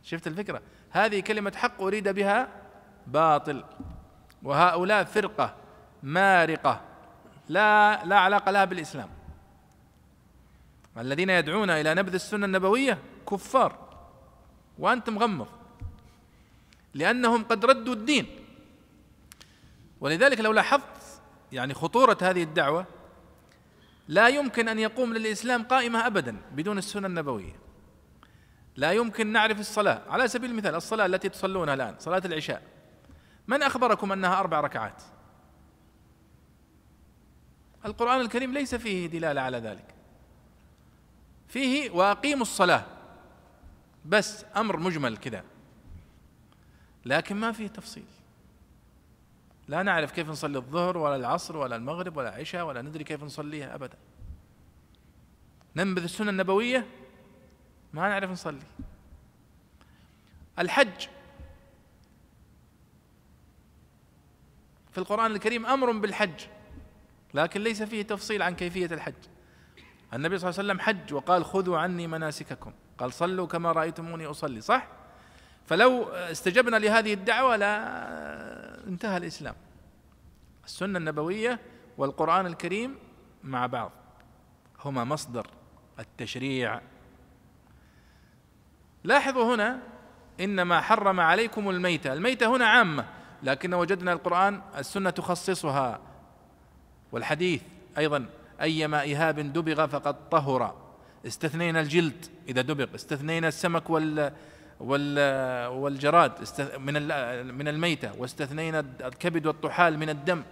شفت 0.03 0.27
الفكرة؟ 0.27 0.61
هذه 0.89 1.19
كلمة 1.19 1.53
حق 1.55 1.81
أريد 1.81 2.07
بها 2.09 2.47
باطل. 3.07 3.63
وهؤلاء 4.43 5.03
فرقة 5.03 5.55
مارقة. 6.03 6.81
لا 7.49 8.05
لا 8.05 8.19
علاقة 8.19 8.51
لها 8.51 8.65
بالإسلام. 8.65 9.09
الذين 10.97 11.30
يدعون 11.30 11.69
إلى 11.69 11.93
نبذ 11.93 12.13
السنة 12.13 12.45
النبوية 12.45 12.97
كفار. 13.30 13.88
وأنت 14.80 15.09
مغمض 15.09 15.47
لأنهم 16.93 17.43
قد 17.43 17.65
ردوا 17.65 17.93
الدين. 17.93 18.27
ولذلك 20.01 20.39
لو 20.39 20.51
لاحظت 20.51 21.22
يعني 21.51 21.73
خطورة 21.73 22.17
هذه 22.22 22.43
الدعوة 22.43 22.85
لا 24.07 24.27
يمكن 24.27 24.67
أن 24.67 24.79
يقوم 24.79 25.13
للإسلام 25.13 25.63
قائمة 25.63 26.07
أبدا 26.07 26.38
بدون 26.51 26.77
السنة 26.77 27.07
النبوية. 27.07 27.55
لا 28.75 28.91
يمكن 28.91 29.27
نعرف 29.27 29.59
الصلاة. 29.59 30.01
على 30.09 30.27
سبيل 30.27 30.49
المثال 30.51 30.75
الصلاة 30.75 31.05
التي 31.05 31.29
تصلونها 31.29 31.73
الآن 31.73 31.95
صلاة 31.99 32.21
العشاء 32.25 32.61
من 33.47 33.63
أخبركم 33.63 34.11
أنها 34.11 34.39
أربع 34.39 34.59
ركعات؟ 34.59 35.03
القرآن 37.85 38.21
الكريم 38.21 38.53
ليس 38.53 38.75
فيه 38.75 39.07
دلالة 39.07 39.41
على 39.41 39.57
ذلك. 39.57 39.95
فيه 41.47 41.89
وأقيموا 41.89 42.41
الصلاة. 42.41 42.85
بس 44.05 44.45
أمر 44.55 44.77
مجمل 44.77 45.17
كذا 45.17 45.43
لكن 47.05 47.35
ما 47.35 47.51
فيه 47.51 47.67
تفصيل. 47.67 48.16
لا 49.68 49.84
نعرف 49.84 50.11
كيف 50.11 50.30
نصلي 50.30 50.57
الظهر 50.57 50.98
ولا 50.98 51.15
العصر 51.15 51.57
ولا 51.57 51.76
المغرب 51.76 52.18
ولا 52.18 52.30
العشاء 52.30 52.65
ولا 52.65 52.81
ندري 52.81 53.03
كيف 53.03 53.23
نصليها 53.23 53.76
أبدا. 53.76 53.98
ننبذ 55.76 56.03
السنة 56.03 56.30
النبوية 56.30 56.88
ما 57.94 58.10
نعرف 58.10 58.31
نصلي. 58.31 58.64
الحج. 60.60 61.07
في 64.91 64.98
القرآن 64.98 65.31
الكريم 65.31 65.65
أمر 65.65 65.91
بالحج 65.91 66.41
لكن 67.34 67.61
ليس 67.61 67.84
فيه 67.84 68.02
تفصيل 68.02 68.41
عن 68.41 68.56
كيفية 68.56 68.85
الحج. 68.85 69.14
النبي 70.14 70.38
صلى 70.38 70.49
الله 70.49 70.60
عليه 70.60 70.72
وسلم 70.73 70.80
حج 70.80 71.14
وقال 71.14 71.45
خذوا 71.45 71.77
عني 71.77 72.07
مناسككم. 72.07 72.73
قال 72.98 73.14
صلوا 73.14 73.48
كما 73.48 73.72
رأيتموني 73.72 74.26
أصلي 74.26 74.61
صح؟ 74.61 74.97
فلو 75.68 76.03
استجبنا 76.03 76.76
لهذه 76.77 77.14
الدعوة 77.14 77.56
لا 77.56 78.88
انتهى 78.88 79.18
الإسلام. 79.18 79.56
السنة 80.65 80.99
النبوية 80.99 81.60
والقرآن 81.98 82.45
الكريم 82.45 82.95
مع 83.44 83.65
بعض 83.65 83.91
هما 84.85 85.03
مصدر 85.03 85.48
التشريع. 85.99 86.81
لاحظوا 89.03 89.56
هنا 89.56 89.80
إنما 90.39 90.81
حرم 90.81 91.19
عليكم 91.19 91.69
الميتة. 91.69 92.14
الميتة 92.14 92.56
هنا 92.56 92.68
عامة 92.68 93.06
لكن 93.44 93.73
وجدنا 93.73 94.14
القرآن 94.14 94.61
السنة 94.77 95.10
تخصصها. 95.10 95.99
والحديث 97.11 97.61
أيضا 97.98 98.26
أيما 98.61 99.03
إهاب 99.03 99.39
دبغ 99.39 99.88
فقد 99.88 100.30
طهر. 100.30 100.76
استثنينا 101.27 101.80
الجلد 101.80 102.26
إذا 102.48 102.61
دبغ 102.61 102.95
استثنينا 102.95 103.48
السمك 103.48 103.89
وال 103.89 104.34
والجراد 104.79 106.31
من 106.79 106.93
من 107.57 107.67
الميتة 107.67 108.11
واستثنينا 108.17 108.79
الكبد 108.79 109.45
والطحال 109.45 109.99
من 109.99 110.09
الدم. 110.09 110.43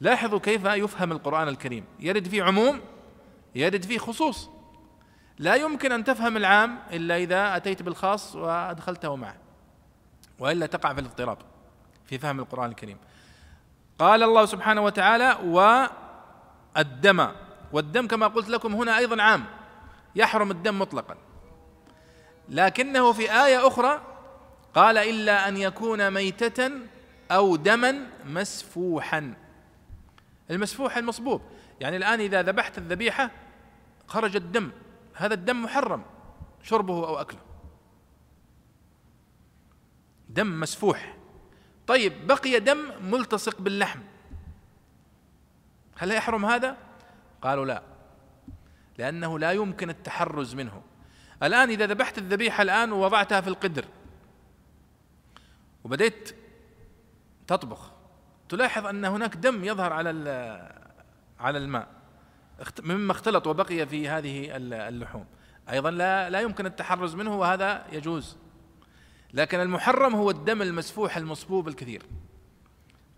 لاحظوا 0.00 0.38
كيف 0.38 0.64
يفهم 0.64 1.12
القرآن 1.12 1.48
الكريم. 1.48 1.84
يرد 2.00 2.28
فيه 2.28 2.42
عموم 2.42 2.80
يرد 3.54 3.84
فيه 3.84 3.98
خصوص. 3.98 4.50
لا 5.38 5.54
يمكن 5.54 5.92
أن 5.92 6.04
تفهم 6.04 6.36
العام 6.36 6.78
إلا 6.92 7.16
إذا 7.16 7.56
أتيت 7.56 7.82
بالخاص 7.82 8.36
وأدخلته 8.36 9.16
معه 9.16 9.36
وإلا 10.38 10.66
تقع 10.66 10.94
في 10.94 11.00
الاضطراب 11.00 11.38
في 12.04 12.18
فهم 12.18 12.40
القرآن 12.40 12.70
الكريم. 12.70 12.98
قال 13.98 14.22
الله 14.22 14.46
سبحانه 14.46 14.80
وتعالى 14.80 15.38
والدم 16.76 17.28
والدم 17.72 18.06
كما 18.06 18.26
قلت 18.26 18.48
لكم 18.48 18.74
هنا 18.74 18.98
أيضا 18.98 19.22
عام 19.22 19.44
يحرم 20.16 20.50
الدم 20.50 20.78
مطلقا. 20.78 21.16
لكنه 22.48 23.12
في 23.12 23.32
آية 23.32 23.66
أخرى 23.66 24.00
قال 24.74 24.98
إلا 24.98 25.48
أن 25.48 25.56
يكون 25.56 26.10
ميتة 26.10 26.70
أو 27.30 27.56
دما 27.56 28.06
مسفوحا. 28.26 29.34
المسفوح 30.50 30.96
المصبوب. 30.96 31.42
يعني 31.80 31.96
الآن 31.96 32.20
إذا 32.20 32.42
ذبحت 32.42 32.78
الذبيحة 32.78 33.30
خرج 34.06 34.36
الدم. 34.36 34.70
هذا 35.14 35.34
الدم 35.34 35.62
محرم 35.62 36.02
شربه 36.62 37.08
أو 37.08 37.20
أكله. 37.20 37.40
دم 40.28 40.60
مسفوح. 40.60 41.16
طيب 41.86 42.26
بقي 42.26 42.60
دم 42.60 42.78
ملتصق 43.10 43.60
باللحم. 43.60 44.00
هل 45.96 46.10
يحرم 46.10 46.44
هذا؟ 46.44 46.76
قالوا 47.42 47.64
لا. 47.64 47.82
لأنه 48.98 49.38
لا 49.38 49.52
يمكن 49.52 49.90
التحرز 49.90 50.54
منه. 50.54 50.82
الآن 51.44 51.70
إذا 51.70 51.86
ذبحت 51.86 52.18
الذبيحة 52.18 52.62
الآن 52.62 52.92
ووضعتها 52.92 53.40
في 53.40 53.48
القدر 53.48 53.84
وبديت 55.84 56.36
تطبخ 57.46 57.90
تلاحظ 58.48 58.86
أن 58.86 59.04
هناك 59.04 59.36
دم 59.36 59.64
يظهر 59.64 59.92
على 59.92 60.10
على 61.40 61.58
الماء 61.58 61.88
مما 62.82 63.12
اختلط 63.12 63.46
وبقي 63.46 63.86
في 63.86 64.08
هذه 64.08 64.56
اللحوم. 64.56 65.26
أيضا 65.70 65.90
لا 65.90 66.30
لا 66.30 66.40
يمكن 66.40 66.66
التحرز 66.66 67.14
منه 67.14 67.36
وهذا 67.36 67.86
يجوز. 67.92 68.36
لكن 69.32 69.60
المحرم 69.60 70.14
هو 70.14 70.30
الدم 70.30 70.62
المسفوح 70.62 71.16
المصبوب 71.16 71.68
الكثير. 71.68 72.02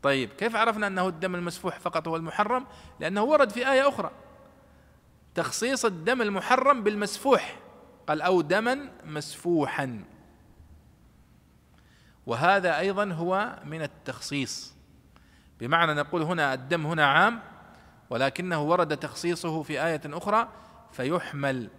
طيب 0.02 0.30
كيف 0.30 0.56
عرفنا 0.56 0.86
أنه 0.86 1.08
الدم 1.08 1.34
المسفوح 1.34 1.78
فقط 1.78 2.08
هو 2.08 2.16
المحرم؟ 2.16 2.66
لأنه 3.00 3.22
ورد 3.22 3.50
في 3.50 3.72
آية 3.72 3.88
أخرى. 3.88 4.10
تخصيص 5.34 5.84
الدم 5.84 6.22
المحرم 6.22 6.82
بالمسفوح 6.82 7.58
قال 8.06 8.22
أو 8.22 8.40
دما 8.40 8.90
مسفوحا. 9.04 10.04
وهذا 12.26 12.78
أيضا 12.78 13.12
هو 13.12 13.58
من 13.64 13.82
التخصيص. 13.82 14.74
بمعنى 15.60 15.94
نقول 15.94 16.22
هنا 16.22 16.54
الدم 16.54 16.86
هنا 16.86 17.06
عام 17.06 17.40
ولكنه 18.10 18.62
ورد 18.62 18.96
تخصيصه 18.96 19.62
في 19.62 19.84
آية 19.86 20.00
أخرى 20.06 20.48
فيحمل 20.92 21.70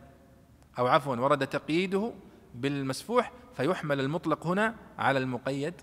أو 0.80 0.88
عفوا 0.88 1.16
ورد 1.16 1.48
تقييده 1.48 2.14
بالمسفوح 2.56 3.32
فيحمل 3.58 4.00
المطلق 4.00 4.48
هنا 4.48 4.76
على 4.98 5.20
المقيد 5.20 5.74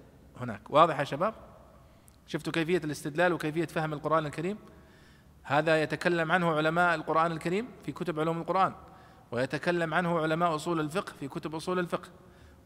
هناك. 0.40 0.70
واضح 0.70 0.98
يا 0.98 1.04
شباب؟ 1.04 1.34
شفتوا 2.26 2.52
كيفية 2.52 2.78
الاستدلال 2.78 3.32
وكيفية 3.32 3.64
فهم 3.64 3.92
القرآن 3.92 4.26
الكريم؟ 4.26 4.58
هذا 5.42 5.82
يتكلم 5.82 6.32
عنه 6.32 6.50
علماء 6.50 6.94
القرآن 6.94 7.32
الكريم 7.32 7.68
في 7.84 7.92
كتب 7.92 8.20
علوم 8.20 8.40
القرآن. 8.40 8.74
ويتكلم 9.34 9.94
عنه 9.94 10.18
علماء 10.18 10.54
أصول 10.54 10.80
الفقه 10.80 11.12
في 11.20 11.28
كتب 11.28 11.54
أصول 11.54 11.78
الفقه 11.78 12.08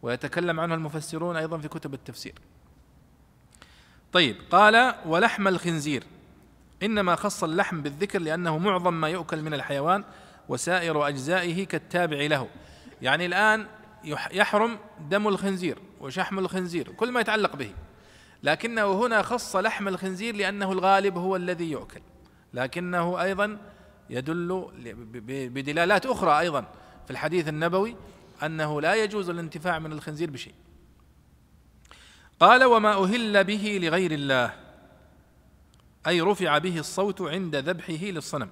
ويتكلم 0.03 0.61
عنه 0.61 0.75
المفسرون 0.75 1.37
أيضا 1.37 1.59
في 1.59 1.69
كتب 1.69 1.95
التفسير. 1.95 2.35
طيب 4.13 4.37
قال 4.51 4.95
ولحم 5.07 5.49
الخنزير 5.49 6.05
إنما 6.83 7.17
خص 7.17 7.45
اللحم 7.45 7.81
بالذكر 7.81 8.19
لأنه 8.19 8.59
معظم 8.59 8.95
ما 8.95 9.09
يؤكل 9.09 9.43
من 9.43 9.55
الحيوان 9.55 10.05
وسائر 10.49 11.09
أجزائه 11.09 11.67
كالتابع 11.67 12.17
له. 12.17 12.49
يعني 13.03 13.27
الآن 13.27 13.67
يحرم 14.33 14.79
دم 15.11 15.29
الخنزير 15.29 15.79
وشحم 16.01 16.39
الخنزير 16.39 16.93
كل 16.93 17.13
ما 17.13 17.21
يتعلق 17.21 17.57
به. 17.57 17.71
لكنه 18.43 19.07
هنا 19.07 19.23
خص 19.23 19.57
لحم 19.57 19.89
الخنزير 19.89 20.37
لأنه 20.37 20.73
الغالب 20.73 21.19
هو 21.19 21.37
الذي 21.37 21.71
يؤكل. 21.71 22.01
لكنه 22.55 23.23
أيضا 23.23 23.59
يدل 24.11 24.67
بدلالات 25.49 26.07
أخرى 26.07 26.41
أيضا 26.41 26.61
في 27.05 27.11
الحديث 27.11 27.49
النبوي 27.49 27.97
أنه 28.43 28.81
لا 28.81 28.95
يجوز 28.95 29.31
الانتفاع 29.31 29.79
من 29.79 29.93
الخنزير 29.93 30.31
بشيء. 30.31 30.55
قال 32.41 32.65
وما 32.65 33.05
أهل 33.05 33.45
به 33.45 33.79
لغير 33.83 34.13
الله. 34.13 34.55
أي 36.07 36.21
رفع 36.21 36.59
به 36.59 36.79
الصوت 36.79 37.23
عند 37.23 37.57
ذبحه 37.57 38.05
للصنم. 38.05 38.49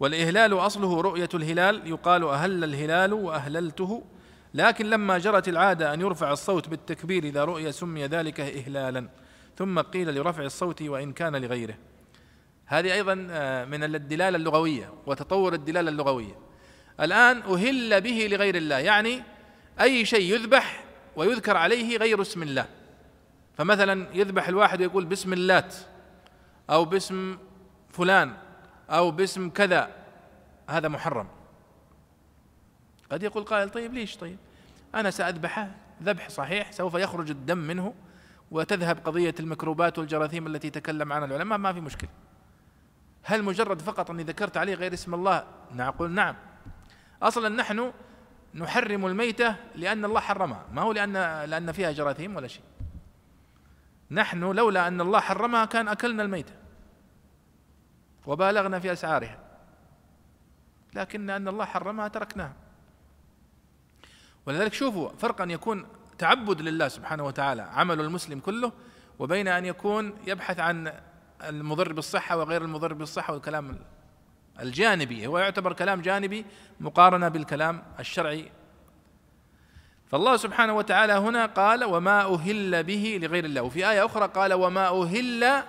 والإهلال 0.00 0.54
أصله 0.54 1.00
رؤية 1.00 1.28
الهلال. 1.34 1.86
يقال 1.86 2.24
أهل 2.24 2.64
الهلال 2.64 3.12
وأهللته. 3.12 4.04
لكن 4.54 4.90
لما 4.90 5.18
جرت 5.18 5.48
العادة 5.48 5.94
أن 5.94 6.00
يرفع 6.00 6.32
الصوت 6.32 6.68
بالتكبير 6.68 7.24
إذا 7.24 7.44
رؤي 7.44 7.72
سمي 7.72 8.06
ذلك 8.06 8.40
إهلالا 8.40 9.08
ثم 9.56 9.80
قيل 9.80 10.14
لرفع 10.14 10.42
الصوت 10.42 10.82
وإن 10.82 11.12
كان 11.12 11.36
لغيره. 11.36 11.74
هذه 12.66 12.94
أيضا 12.94 13.26
آه، 13.30 13.64
من 13.64 13.84
الدلالة 13.84 14.36
اللغوية 14.36 14.92
وتطور 15.06 15.54
الدلالة 15.54 15.90
اللغوية. 15.90 16.38
الآن 17.00 17.42
أهل 17.42 18.00
به 18.00 18.28
لغير 18.30 18.54
الله 18.54 18.78
يعني 18.78 19.22
أي 19.80 20.04
شيء 20.04 20.34
يذبح 20.34 20.84
ويذكر 21.16 21.56
عليه 21.56 21.96
غير 21.96 22.22
اسم 22.22 22.42
الله. 22.42 22.66
فمثلا 23.54 24.06
يذبح 24.14 24.48
الواحد 24.48 24.80
ويقول 24.80 25.04
بسم 25.04 25.32
اللات 25.32 25.74
أو 26.70 26.84
باسم 26.84 27.38
فلان 27.90 28.36
أو 28.90 29.10
باسم 29.10 29.50
كذا 29.50 29.90
هذا 30.68 30.88
محرم. 30.88 31.28
قد 33.10 33.22
يقول 33.22 33.44
قائل 33.44 33.70
طيب 33.70 33.94
ليش؟ 33.94 34.16
طيب 34.16 34.38
أنا 34.94 35.10
سأذبحه 35.10 35.70
ذبح 36.02 36.28
صحيح 36.28 36.72
سوف 36.72 36.94
يخرج 36.94 37.30
الدم 37.30 37.58
منه 37.58 37.94
وتذهب 38.50 38.98
قضية 39.04 39.34
الميكروبات 39.40 39.98
والجراثيم 39.98 40.46
التي 40.46 40.70
تكلم 40.70 41.12
عنها 41.12 41.26
العلماء 41.26 41.58
ما 41.58 41.72
في 41.72 41.80
مشكلة. 41.80 42.10
هل 43.24 43.42
مجرد 43.42 43.80
فقط 43.80 44.10
أني 44.10 44.22
ذكرت 44.22 44.56
عليه 44.56 44.74
غير 44.74 44.94
اسم 44.94 45.14
الله؟ 45.14 45.44
نقول 45.72 46.10
نعم. 46.10 46.36
أصلا 47.22 47.48
نحن 47.48 47.92
نحرم 48.54 49.06
الميتة 49.06 49.56
لأن 49.74 50.04
الله 50.04 50.20
حرمها. 50.20 50.66
ما 50.72 50.82
هو 50.82 50.92
لأن 50.92 51.12
لأن 51.44 51.72
فيها 51.72 51.92
جراثيم 51.92 52.36
ولا 52.36 52.48
شيء؟ 52.48 52.62
نحن 54.10 54.40
لولا 54.52 54.88
أن 54.88 55.00
الله 55.00 55.20
حرمها 55.20 55.64
كان 55.64 55.88
أكلنا 55.88 56.22
الميتة 56.22 56.52
وبالغنا 58.26 58.80
في 58.80 58.92
أسعارها. 58.92 59.38
لكن 60.94 61.30
أن 61.30 61.48
الله 61.48 61.64
حرمها 61.64 62.08
تركناها. 62.08 62.52
ولذلك 64.46 64.72
شوفوا 64.72 65.08
فرق 65.08 65.40
أن 65.40 65.50
يكون 65.50 65.86
تعبد 66.18 66.60
لله 66.60 66.88
سبحانه 66.88 67.24
وتعالى 67.24 67.62
عمل 67.62 68.00
المسلم 68.00 68.40
كله 68.40 68.72
وبين 69.18 69.48
أن 69.48 69.64
يكون 69.64 70.14
يبحث 70.26 70.60
عن 70.60 70.92
المضر 71.48 71.92
بالصحة 71.92 72.36
وغير 72.36 72.62
المضر 72.62 72.92
بالصحة 72.92 73.34
والكلام 73.34 73.78
الجانبي. 74.60 75.26
هو 75.26 75.38
يعتبر 75.38 75.72
كلام 75.72 76.00
جانبي 76.00 76.44
مقارنة 76.80 77.28
بالكلام 77.28 77.82
الشرعي. 78.00 78.50
فالله 80.06 80.36
سبحانه 80.36 80.76
وتعالى 80.76 81.12
هنا 81.12 81.46
قال 81.46 81.84
وما 81.84 82.34
أهل 82.34 82.82
به 82.82 83.18
لغير 83.22 83.44
الله. 83.44 83.62
وفي 83.62 83.90
آية 83.90 84.06
أخرى 84.06 84.26
قال 84.26 84.54
وما 84.54 85.02
أهل 85.02 85.62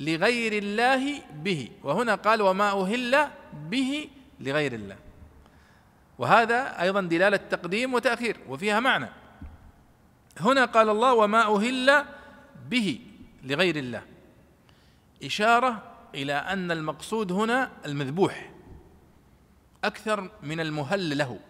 لغير 0.00 0.52
الله 0.52 1.22
به. 1.34 1.70
وهنا 1.82 2.14
قال 2.14 2.42
وما 2.42 2.82
أهل 2.82 3.28
به 3.52 4.08
لغير 4.40 4.72
الله. 4.72 4.96
وهذا 6.18 6.82
أيضا 6.82 7.00
دلالة 7.00 7.36
تقديم 7.36 7.94
وتأخير 7.94 8.36
وفيها 8.48 8.80
معنى. 8.80 9.08
هنا 10.40 10.64
قال 10.64 10.88
الله 10.88 11.14
وما 11.14 11.56
أهل 11.56 12.04
به 12.70 13.00
لغير 13.44 13.76
الله. 13.76 14.02
إشارة 15.24 15.82
إلى 16.14 16.32
أن 16.32 16.70
المقصود 16.70 17.32
هنا 17.32 17.70
المذبوح 17.86 18.52
أكثر 19.84 20.30
من 20.42 20.60
المهل 20.60 21.18
له. 21.18 21.40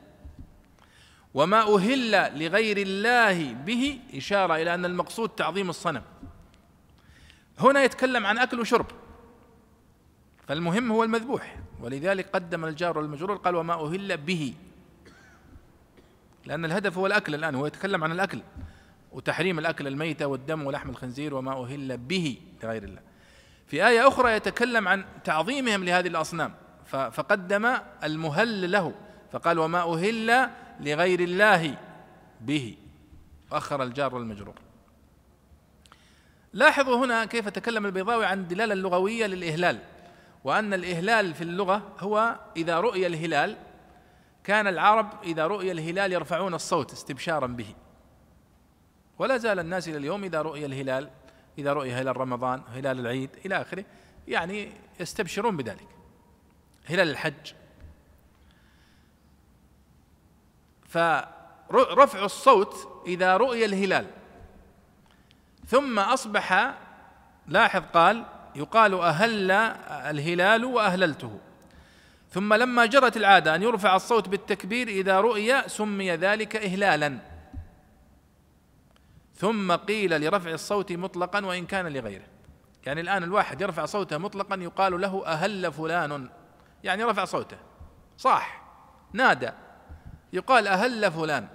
وما 1.34 1.74
أهل 1.74 2.10
لغير 2.38 2.76
الله 2.76 3.52
به 3.52 4.00
إشارة 4.14 4.56
إلى 4.56 4.74
أن 4.74 4.84
المقصود 4.84 5.28
تعظيم 5.28 5.70
الصنم. 5.70 6.02
هنا 7.58 7.84
يتكلم 7.84 8.26
عن 8.26 8.38
أكل 8.38 8.60
وشرب 8.60 8.86
فالمهم 10.48 10.92
هو 10.92 11.04
المذبوح. 11.04 11.58
ولذلك 11.80 12.28
قدم 12.28 12.64
الجار 12.64 12.98
والمجرور 12.98 13.36
قال 13.36 13.54
وما 13.54 13.74
أهل 13.74 14.16
به. 14.16 14.54
لأن 16.46 16.64
الهدف 16.64 16.98
هو 16.98 17.06
الأكل 17.06 17.34
الآن 17.34 17.54
هو 17.54 17.66
يتكلم 17.66 18.04
عن 18.04 18.12
الأكل 18.12 18.40
وتحريم 19.12 19.58
الأكل 19.58 19.86
الميتة 19.86 20.26
والدم 20.26 20.66
ولحم 20.66 20.90
الخنزير 20.90 21.34
وما 21.34 21.64
أهل 21.64 21.96
به 21.96 22.38
لغير 22.62 22.84
الله. 22.84 23.05
في 23.66 23.88
آية 23.88 24.08
أخرى 24.08 24.32
يتكلم 24.32 24.88
عن 24.88 25.04
تعظيمهم 25.24 25.84
لهذه 25.84 26.08
الأصنام. 26.08 26.54
فقدم 26.86 27.76
المهل 28.04 28.70
له. 28.72 28.94
فقال 29.32 29.58
وما 29.58 29.94
أهل 29.94 30.50
لغير 30.80 31.20
الله 31.20 31.76
به. 32.40 32.76
أخر 33.52 33.82
الجار 33.82 34.14
والمجرور. 34.14 34.54
لاحظوا 36.52 37.04
هنا 37.04 37.24
كيف 37.24 37.48
تكلم 37.48 37.86
البيضاوي 37.86 38.26
عن 38.26 38.38
الدلالة 38.38 38.72
اللغوية 38.72 39.26
للإهلال. 39.26 39.78
وأن 40.44 40.74
الإهلال 40.74 41.34
في 41.34 41.42
اللغة 41.42 41.82
هو 42.00 42.36
إذا 42.56 42.80
رؤي 42.80 43.06
الهلال 43.06 43.56
كان 44.44 44.66
العرب 44.66 45.10
إذا 45.24 45.46
رؤي 45.46 45.72
الهلال 45.72 46.12
يرفعون 46.12 46.54
الصوت 46.54 46.92
استبشارا 46.92 47.46
به. 47.46 47.74
ولا 49.18 49.36
زال 49.36 49.58
الناس 49.58 49.88
إلى 49.88 49.96
اليوم 49.96 50.24
إذا 50.24 50.42
رؤي 50.42 50.66
الهلال 50.66 51.10
إذا 51.58 51.72
رؤي 51.72 51.92
هلال 51.92 52.16
رمضان 52.16 52.62
هلال 52.74 53.00
العيد 53.00 53.30
إلى 53.44 53.60
آخره 53.60 53.84
يعني 54.28 54.72
يستبشرون 55.00 55.56
بذلك. 55.56 55.88
هلال 56.86 57.10
الحج. 57.10 57.52
فرفع 60.88 62.24
الصوت 62.24 63.02
إذا 63.06 63.36
رؤي 63.36 63.64
الهلال. 63.64 64.06
ثم 65.66 65.98
أصبح 65.98 66.74
لاحظ 67.46 67.82
قال 67.94 68.24
يقال 68.56 68.94
أهل 68.94 69.50
الهلال 69.90 70.64
وأهللته. 70.64 71.38
ثم 72.30 72.54
لما 72.54 72.86
جرت 72.86 73.16
العادة 73.16 73.54
أن 73.54 73.62
يرفع 73.62 73.96
الصوت 73.96 74.28
بالتكبير 74.28 74.88
إذا 74.88 75.20
رؤي 75.20 75.68
سمي 75.68 76.10
ذلك 76.10 76.56
إهلالا. 76.56 77.35
ثم 79.36 79.72
قيل 79.72 80.20
لرفع 80.20 80.50
الصوت 80.50 80.92
مطلقا 80.92 81.46
وإن 81.46 81.66
كان 81.66 81.86
لغيره. 81.86 82.24
يعني 82.86 83.00
الآن 83.00 83.22
الواحد 83.22 83.60
يرفع 83.60 83.84
صوته 83.84 84.18
مطلقا 84.18 84.56
يقال 84.56 85.00
له 85.00 85.26
أهل 85.26 85.72
فلان. 85.72 86.28
يعني 86.84 87.04
رفع 87.04 87.24
صوته. 87.24 87.56
صاح. 88.16 88.62
نادى. 89.12 89.50
يقال 90.32 90.68
أهل 90.68 91.12
فلان. 91.12 91.48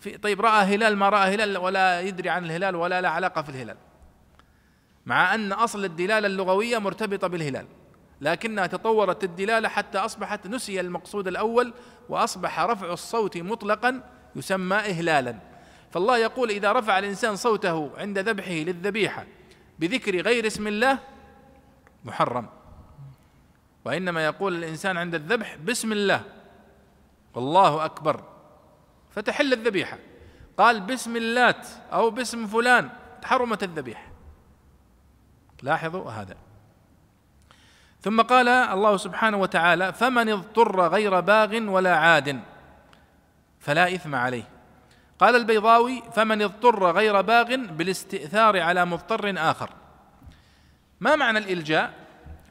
في 0.00 0.18
طيب 0.18 0.40
رأى 0.40 0.74
هلال 0.74 0.96
ما 0.96 1.08
رأى 1.08 1.34
هلال 1.34 1.58
ولا 1.58 2.00
يدري 2.00 2.28
عن 2.28 2.44
الهلال 2.44 2.76
ولا 2.76 3.00
له 3.00 3.08
علاقة 3.08 3.42
في 3.42 3.48
الهلال. 3.48 3.76
مع 5.06 5.34
أن 5.34 5.52
أصل 5.52 5.84
الدلالة 5.84 6.26
اللغوية 6.26 6.78
مرتبطة 6.78 7.26
بالهلال. 7.26 7.66
لكنها 8.20 8.66
تطورت 8.66 9.24
الدلالة 9.24 9.68
حتى 9.68 9.98
أصبحت 9.98 10.46
نسي 10.46 10.80
المقصود 10.80 11.28
الأول 11.28 11.74
وأصبح 12.08 12.60
رفع 12.60 12.92
الصوت 12.92 13.36
مطلقا 13.38 14.02
يسمى 14.36 14.76
إهلالا. 14.76 15.51
فالله 15.92 16.18
يقول 16.18 16.50
إذا 16.50 16.72
رفع 16.72 16.98
الإنسان 16.98 17.36
صوته 17.36 17.90
عند 17.96 18.18
ذبحه 18.18 18.50
للذبيحة 18.50 19.26
بذكر 19.78 20.20
غير 20.20 20.46
اسم 20.46 20.66
الله 20.66 20.98
محرم. 22.04 22.48
وإنما 23.84 24.24
يقول 24.24 24.54
الإنسان 24.54 24.96
عند 24.96 25.14
الذبح 25.14 25.56
بسم 25.56 25.92
الله. 25.92 26.22
والله 27.34 27.84
أكبر. 27.84 28.24
فتحل 29.10 29.52
الذبيحة. 29.52 29.98
قال 30.58 30.80
بسم 30.80 31.16
اللات 31.16 31.66
أو 31.92 32.10
باسم 32.10 32.46
فلان 32.46 32.90
حرمت 33.24 33.62
الذبيحة. 33.62 34.12
لاحظوا 35.62 36.10
هذا. 36.10 36.36
ثم 38.00 38.22
قال 38.22 38.48
الله 38.48 38.96
سبحانه 38.96 39.36
وتعالى 39.36 39.92
فمن 39.92 40.28
اضطر 40.28 40.88
غير 40.88 41.20
باغ 41.20 41.70
ولا 41.70 41.96
عاد 41.96 42.40
فلا 43.60 43.94
إثم 43.94 44.14
عليه. 44.14 44.51
قال 45.22 45.36
البيضاوي 45.36 46.02
فمن 46.12 46.42
اضطر 46.42 46.90
غير 46.90 47.20
باغ 47.20 47.56
بالاستئثار 47.56 48.60
على 48.60 48.84
مضطر 48.84 49.34
آخر. 49.36 49.70
ما 51.00 51.16
معنى 51.16 51.38
الإلجاء؟ 51.38 51.94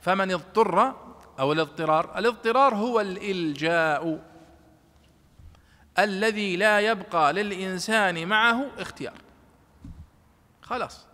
فمن 0.01 0.31
اضطر 0.31 0.95
أو 1.39 1.53
الاضطرار؟ 1.53 2.17
الاضطرار 2.19 2.75
هو 2.75 2.99
الإلجاء 3.01 4.31
الذي 5.99 6.55
لا 6.55 6.79
يبقى 6.79 7.33
للإنسان 7.33 8.27
معه 8.27 8.67
اختيار. 8.79 9.17
خلاص. 10.61 11.07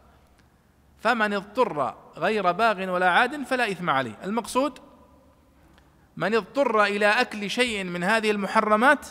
فمن 0.99 1.33
اضطر 1.33 1.95
غير 2.17 2.51
باغ 2.51 2.89
ولا 2.89 3.09
عاد 3.09 3.43
فلا 3.43 3.71
إثم 3.71 3.89
عليه. 3.89 4.17
المقصود 4.23 4.79
من 6.17 6.35
اضطر 6.35 6.83
إلى 6.83 7.05
أكل 7.05 7.49
شيء 7.49 7.83
من 7.83 8.03
هذه 8.03 8.31
المحرمات 8.31 9.07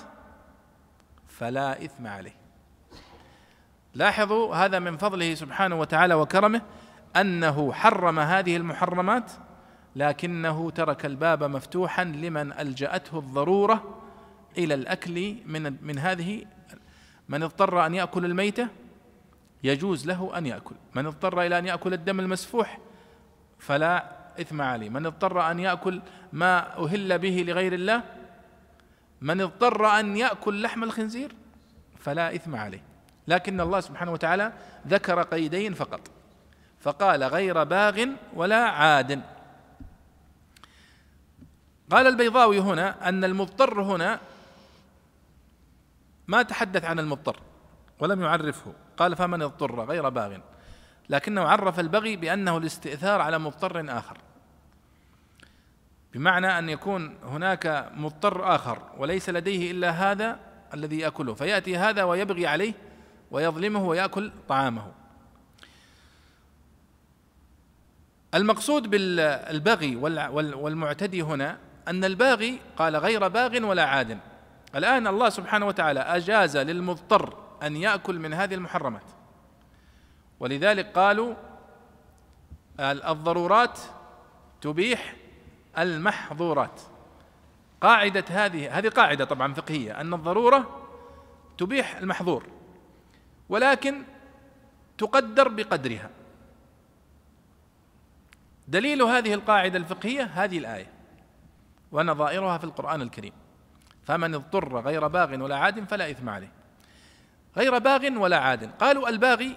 فلا 1.38 1.84
إثم 1.84 2.06
عليه. 2.06 2.34
لاحظوا 3.94 4.54
هذا 4.54 4.78
من 4.78 4.96
فضله 4.96 5.34
سبحانه 5.34 5.80
وتعالى 5.80 6.14
وكرمه 6.14 6.62
أنه 7.16 7.72
حرم 7.72 8.18
هذه 8.18 8.56
المحرمات 8.56 9.32
لكنه 9.96 10.70
ترك 10.70 11.06
الباب 11.06 11.44
مفتوحا 11.44 12.04
لمن 12.04 12.52
ألجأته 12.52 13.18
الضرورة 13.18 14.00
إلى 14.58 14.74
الأكل 14.74 15.36
من 15.46 15.76
من 15.82 15.98
هذه 15.98 16.44
من 17.28 17.42
اضطر 17.42 17.86
أن 17.86 17.94
يأكل 17.94 18.24
الميتة 18.24 18.68
يجوز 19.64 20.06
له 20.06 20.38
أن 20.38 20.46
يأكل 20.46 20.74
من 20.94 21.06
اضطر 21.06 21.42
إلى 21.42 21.58
أن 21.58 21.66
يأكل 21.66 21.92
الدم 21.92 22.20
المسفوح 22.20 22.78
فلا 23.58 24.12
إثم 24.40 24.62
عليه 24.62 24.88
من 24.88 25.06
اضطر 25.06 25.50
أن 25.50 25.60
يأكل 25.60 26.02
ما 26.32 26.78
أهل 26.84 27.18
به 27.18 27.44
لغير 27.48 27.72
الله 27.72 28.02
من 29.26 29.40
اضطر 29.40 29.86
أن 29.86 30.16
يأكل 30.16 30.62
لحم 30.62 30.84
الخنزير 30.84 31.34
فلا 31.98 32.34
إثم 32.34 32.56
عليه. 32.56 32.82
لكن 33.28 33.60
الله 33.60 33.80
سبحانه 33.80 34.12
وتعالى 34.12 34.52
ذكر 34.86 35.22
قيدين 35.22 35.74
فقط. 35.74 36.00
فقال 36.80 37.24
غير 37.24 37.64
باغ 37.64 38.06
ولا 38.34 38.64
عاد. 38.64 39.22
قال 41.90 42.06
البيضاوي 42.06 42.58
هنا 42.58 43.08
أن 43.08 43.24
المضطر 43.24 43.82
هنا 43.82 44.20
ما 46.26 46.42
تحدث 46.42 46.84
عن 46.84 46.98
المضطر 46.98 47.40
ولم 47.98 48.22
يعرفه. 48.22 48.72
قال 48.96 49.16
فمن 49.16 49.42
اضطر 49.42 49.84
غير 49.84 50.08
باغ. 50.08 50.38
لكنه 51.08 51.42
عرف 51.42 51.80
البغي 51.80 52.16
بأنه 52.16 52.58
الاستئثار 52.58 53.20
على 53.20 53.38
مضطر 53.38 53.98
آخر. 53.98 54.18
بمعنى 56.16 56.58
أن 56.58 56.68
يكون 56.68 57.18
هناك 57.24 57.90
مضطر 57.94 58.54
آخر 58.54 58.82
وليس 58.98 59.30
لديه 59.30 59.70
إلا 59.70 59.90
هذا 59.90 60.38
الذي 60.74 60.98
يأكله 60.98 61.34
فيأتي 61.34 61.76
هذا 61.76 62.04
ويبغي 62.04 62.46
عليه 62.46 62.74
ويظلمه 63.30 63.84
ويأكل 63.84 64.32
طعامه. 64.48 64.92
المقصود 68.34 68.90
بالبغي 68.90 69.96
والمعتدي 70.36 71.22
هنا 71.22 71.58
أن 71.88 72.04
الباغي 72.04 72.58
قال 72.76 72.96
غير 72.96 73.28
باغ 73.28 73.64
ولا 73.64 73.84
عاد. 73.84 74.18
الآن 74.74 75.06
الله 75.06 75.28
سبحانه 75.28 75.66
وتعالى 75.66 76.00
أجاز 76.00 76.56
للمضطر 76.56 77.36
أن 77.62 77.76
يأكل 77.76 78.18
من 78.18 78.34
هذه 78.34 78.54
المحرمات. 78.54 79.10
ولذلك 80.40 80.86
قالوا 80.98 81.34
الضرورات 82.80 83.78
تبيح 84.60 85.16
المحظورات. 85.78 86.80
قاعدة 87.80 88.24
هذه 88.30 88.78
هذه 88.78 88.88
قاعدة 88.88 89.24
طبعا 89.24 89.54
فقهية 89.54 90.00
أن 90.00 90.14
الضرورة 90.14 90.86
تبيح 91.58 91.96
المحظور 91.96 92.46
ولكن 93.48 94.02
تقدر 94.98 95.48
بقدرها. 95.48 96.10
دليل 98.68 99.02
هذه 99.02 99.34
القاعدة 99.34 99.78
الفقهية 99.78 100.22
هذه 100.22 100.58
الآية 100.58 100.90
ونظائرها 101.92 102.58
في 102.58 102.64
القرآن 102.64 103.02
الكريم. 103.02 103.32
فمن 104.04 104.34
اضطر 104.34 104.80
غير 104.80 105.06
باغ 105.06 105.42
ولا 105.42 105.56
عاد 105.56 105.84
فلا 105.84 106.10
إثم 106.10 106.28
عليه. 106.28 106.52
غير 107.56 107.78
باغ 107.78 108.18
ولا 108.18 108.38
عاد. 108.38 108.70
قالوا 108.80 109.08
الباغي 109.08 109.56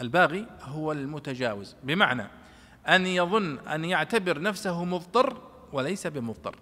الباغي 0.00 0.46
هو 0.62 0.92
المتجاوز. 0.92 1.76
بمعنى 1.82 2.39
أن 2.90 3.06
يظن 3.06 3.58
أن 3.58 3.84
يعتبر 3.84 4.40
نفسه 4.40 4.84
مضطر 4.84 5.42
وليس 5.72 6.06
بمضطر. 6.06 6.56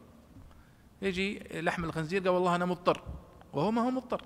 يجي 1.02 1.42
لحم 1.52 1.84
الخنزير 1.84 2.20
قال 2.20 2.28
والله 2.28 2.55
أنا 2.55 2.64
مضطر 2.64 3.02
وهو 3.52 3.70
ما 3.70 3.82
هو 3.82 3.90
مضطر. 3.90 4.22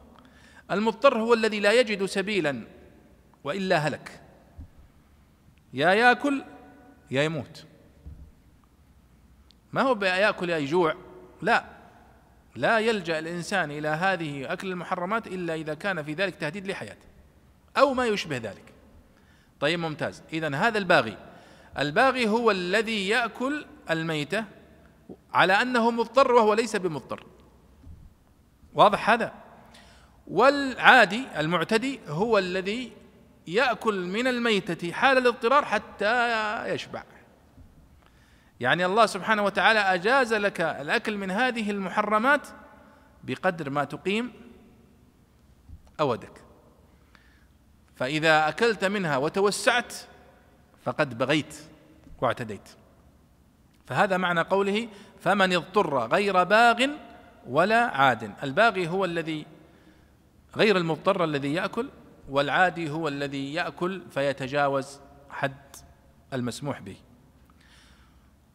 المضطر 0.71 1.19
هو 1.19 1.35
الذي 1.35 1.61
لا 1.61 1.73
يجد 1.73 2.05
سبيلا 2.05 2.67
وإلا 3.45 3.77
هلك. 3.77 4.21
يا 5.73 5.91
يأكل 5.91 6.45
يا 7.11 7.23
يموت. 7.23 7.67
ما 9.73 9.83
هو 9.83 10.05
يأكل 10.05 10.51
يا 10.51 10.59
يجوع؟ 10.59 10.95
لا. 11.43 11.65
لا 12.57 12.79
يلجأ 12.79 13.19
الإنسان 13.19 13.71
إلى 13.71 13.89
هذه 13.89 14.53
أكل 14.53 14.71
المحرمات 14.71 15.27
إلا 15.27 15.55
إذا 15.55 15.75
كان 15.75 16.03
في 16.03 16.15
ذلك 16.15 16.35
تهديد 16.35 16.67
لحياته 16.67 17.07
أو 17.77 17.95
ما 17.95 18.07
يشبه 18.07 18.37
ذلك. 18.37 18.73
طيب 19.61 19.79
ممتاز. 19.79 20.23
اذا 20.33 20.57
هذا 20.57 20.79
الباغي 20.79 21.32
الباغي 21.79 22.29
هو 22.29 22.51
الذي 22.51 23.09
يأكل 23.09 23.67
الميتة 23.91 24.45
على 25.33 25.53
أنه 25.53 25.91
مضطر 25.91 26.33
وهو 26.33 26.55
ليس 26.55 26.77
بمضطر. 26.77 27.27
واضح 28.75 29.11
هذا؟ 29.11 29.33
والعادي 30.27 31.25
المعتدي 31.39 32.01
هو 32.09 32.39
الذي 32.39 32.93
يأكل 33.47 34.07
من 34.07 34.27
الميتة 34.27 34.93
حال 34.93 35.19
الاضطرار 35.19 35.65
حتى 35.65 36.69
يشبع. 36.75 37.05
يعني 38.61 38.87
الله 38.87 39.07
سبحانه 39.07 39.45
وتعالى 39.45 39.79
أجاز 39.79 40.35
لك 40.35 40.61
الأكل 40.61 41.17
من 41.17 41.31
هذه 41.31 41.71
المحرمات 41.71 42.49
بقدر 43.25 43.71
ما 43.71 43.85
تقيم 43.85 44.33
أودك. 46.01 46.43
فإذا 47.97 48.49
أكلت 48.49 48.85
منها 48.85 49.17
وتوسعت 49.17 49.95
فقد 50.85 51.19
بغيت 51.19 51.57
واعتديت. 52.21 52.69
فهذا 53.87 54.17
معنى 54.17 54.41
قوله 54.41 54.89
فمن 55.21 55.53
اضطر 55.53 56.07
غير 56.07 56.45
باغ 56.45 56.87
ولا 57.47 57.85
عاد. 57.85 58.33
الباغي 58.43 58.89
هو 58.89 59.05
الذي 59.05 59.47
غير 60.57 60.77
المضطر 60.77 61.25
الذي 61.25 61.55
يأكل 61.55 61.89
والعادي 62.29 62.91
هو 62.91 63.09
الذي 63.09 63.55
يأكل 63.55 64.03
فيتجاوز 64.11 64.99
حد 65.31 65.77
المسموح 66.33 66.81
به. 66.81 66.97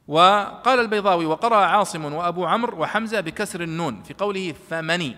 وقال 0.08 0.80
البيضاوي 0.80 1.26
وقرأ 1.26 1.66
عاصم 1.66 2.14
وأبو 2.14 2.46
عمرو 2.46 2.82
وحمزة 2.82 3.20
بكسر 3.20 3.64
النون 3.64 4.04
في 4.04 4.14
قوله 4.14 4.54
فمني 4.70 5.16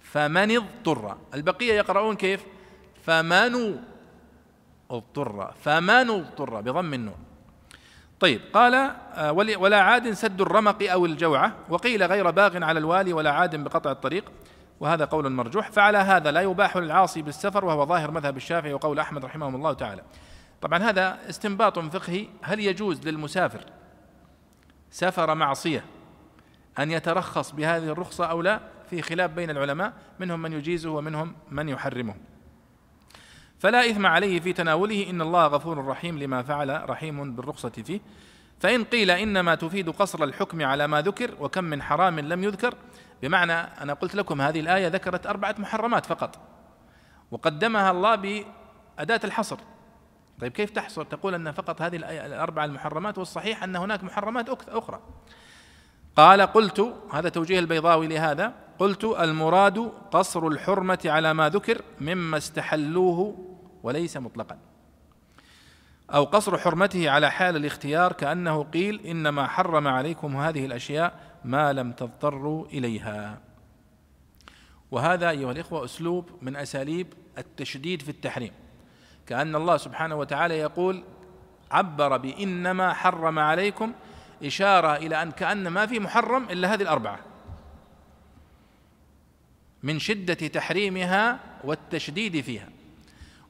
فمن 0.00 0.56
اضطر. 0.56 1.18
البقية 1.34 1.74
يقرؤون 1.74 2.16
كيف؟ 2.16 2.44
فمن 3.04 3.82
اضطر 4.90 5.52
فمن 5.62 6.10
اضطر؟ 6.10 6.60
بضم 6.60 6.94
النون. 6.94 7.16
طيب 8.20 8.40
قال 8.52 8.74
آه، 8.74 9.32
ولا 9.32 9.80
عاد 9.80 10.12
سد 10.12 10.40
الرمق 10.40 10.82
أو 10.82 11.06
الجوعة 11.06 11.52
وقيل 11.68 12.02
غير 12.02 12.30
باغ 12.30 12.64
على 12.64 12.78
الوالي 12.78 13.12
ولا 13.12 13.30
عاد 13.30 13.56
بقطع 13.56 13.90
الطريق 13.90 14.32
وهذا 14.80 15.04
قول 15.04 15.32
مرجوح 15.32 15.70
فعلى 15.70 15.98
هذا 15.98 16.30
لا 16.30 16.40
يباح 16.40 16.76
للعاصي 16.76 17.22
بالسفر 17.22 17.64
وهو 17.64 17.86
ظاهر 17.86 18.10
مذهب 18.10 18.36
الشافعي 18.36 18.72
وقول 18.72 18.98
أحمد 18.98 19.24
رحمه 19.24 19.48
الله 19.48 19.72
تعالى. 19.72 20.02
طبعا 20.60 20.78
هذا 20.78 21.18
استنباط 21.28 21.78
فقهي 21.78 22.26
هل 22.42 22.60
يجوز 22.60 23.08
للمسافر 23.08 23.64
سفر 24.90 25.34
معصية 25.34 25.84
أن 26.78 26.90
يترخص 26.90 27.50
بهذه 27.50 27.84
الرخصة 27.88 28.24
أو 28.24 28.42
لا؟ 28.42 28.60
في 28.90 29.02
خلاف 29.02 29.30
بين 29.30 29.50
العلماء 29.50 29.92
منهم 30.18 30.42
من 30.42 30.52
يجيزه 30.52 30.90
ومنهم 30.90 31.34
من 31.50 31.68
يحرمه. 31.68 32.14
فلا 33.58 33.90
إثم 33.90 34.06
عليه 34.06 34.40
في 34.40 34.52
تناوله 34.52 35.10
إن 35.10 35.22
الله 35.22 35.46
غفور 35.46 35.86
رحيم 35.86 36.18
لما 36.18 36.42
فعل 36.42 36.90
رحيم 36.90 37.36
بالرخصة 37.36 37.68
فيه. 37.68 38.00
فإن 38.60 38.84
قيل 38.84 39.10
إنما 39.10 39.54
تفيد 39.54 39.90
قصر 39.90 40.24
الحكم 40.24 40.62
على 40.62 40.86
ما 40.86 41.00
ذكر 41.02 41.34
وكم 41.40 41.64
من 41.64 41.82
حرام 41.82 42.20
لم 42.20 42.44
يذكر 42.44 42.74
بمعنى 43.22 43.52
أنا 43.52 43.92
قلت 43.92 44.14
لكم 44.14 44.40
هذه 44.40 44.60
الآية 44.60 44.88
ذكرت 44.88 45.26
أربعة 45.26 45.54
محرمات 45.58 46.06
فقط 46.06 46.38
وقدمها 47.30 47.90
الله 47.90 48.14
بأداة 48.14 49.20
الحصر. 49.24 49.56
طيب 50.40 50.52
كيف 50.52 50.70
تحصر؟ 50.70 51.04
تقول 51.04 51.34
أن 51.34 51.52
فقط 51.52 51.82
هذه 51.82 51.96
الأربعة 52.26 52.64
المحرمات 52.64 53.18
والصحيح 53.18 53.62
أن 53.62 53.76
هناك 53.76 54.04
محرمات 54.04 54.68
أخرى. 54.68 55.00
قال 56.16 56.42
قلت 56.42 56.94
هذا 57.12 57.28
توجيه 57.28 57.58
البيضاوي 57.58 58.06
لهذا 58.06 58.52
قلت 58.78 59.04
المراد 59.04 59.92
قصر 60.10 60.46
الحرمة 60.46 60.98
على 61.04 61.34
ما 61.34 61.48
ذكر 61.48 61.82
مما 62.00 62.36
استحلوه 62.36 63.36
وليس 63.82 64.16
مطلقا. 64.16 64.58
أو 66.14 66.24
قصر 66.24 66.58
حرمته 66.58 67.10
على 67.10 67.30
حال 67.30 67.56
الاختيار 67.56 68.12
كأنه 68.12 68.62
قيل 68.62 69.06
إنما 69.06 69.46
حرم 69.46 69.88
عليكم 69.88 70.36
هذه 70.36 70.66
الأشياء 70.66 71.20
ما 71.44 71.72
لم 71.72 71.92
تضطروا 71.92 72.66
إليها. 72.66 73.38
وهذا 74.90 75.30
أيها 75.30 75.52
الإخوة 75.52 75.84
أسلوب 75.84 76.30
من 76.42 76.56
أساليب 76.56 77.06
التشديد 77.38 78.02
في 78.02 78.08
التحريم. 78.08 78.52
كأن 79.26 79.54
الله 79.54 79.76
سبحانه 79.76 80.14
وتعالى 80.14 80.58
يقول 80.58 81.04
عبر 81.70 82.16
بإنما 82.16 82.92
حرم 82.92 83.38
عليكم 83.38 83.92
إشارة 84.44 84.96
إلى 84.96 85.22
أن 85.22 85.30
كأن 85.30 85.68
ما 85.68 85.86
في 85.86 86.00
محرم 86.00 86.44
إلا 86.44 86.74
هذه 86.74 86.82
الأربعة. 86.82 87.27
من 89.82 89.98
شدة 89.98 90.34
تحريمها 90.34 91.38
والتشديد 91.64 92.40
فيها. 92.40 92.68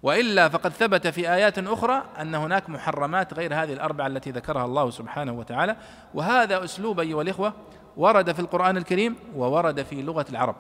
وإلا 0.03 0.49
فقد 0.49 0.73
ثبت 0.73 1.07
في 1.07 1.33
آيات 1.35 1.59
أخرى 1.59 2.05
أن 2.21 2.35
هناك 2.35 2.71
محرمات 2.71 3.35
غير 3.35 3.55
هذه 3.55 3.73
الأربعة 3.73 4.07
التي 4.07 4.31
ذكرها 4.31 4.65
الله 4.65 4.91
سبحانه 4.91 5.33
وتعالى. 5.33 5.77
وهذا 6.15 6.65
أسلوب 6.65 7.01
أيها 7.01 7.23
الإخوة 7.23 7.53
ورد 7.97 8.33
في 8.33 8.41
القرآن 8.41 8.77
الكريم 8.77 9.17
وورد 9.37 9.83
في 9.83 10.03
لغة 10.03 10.27
العرب. 10.31 10.57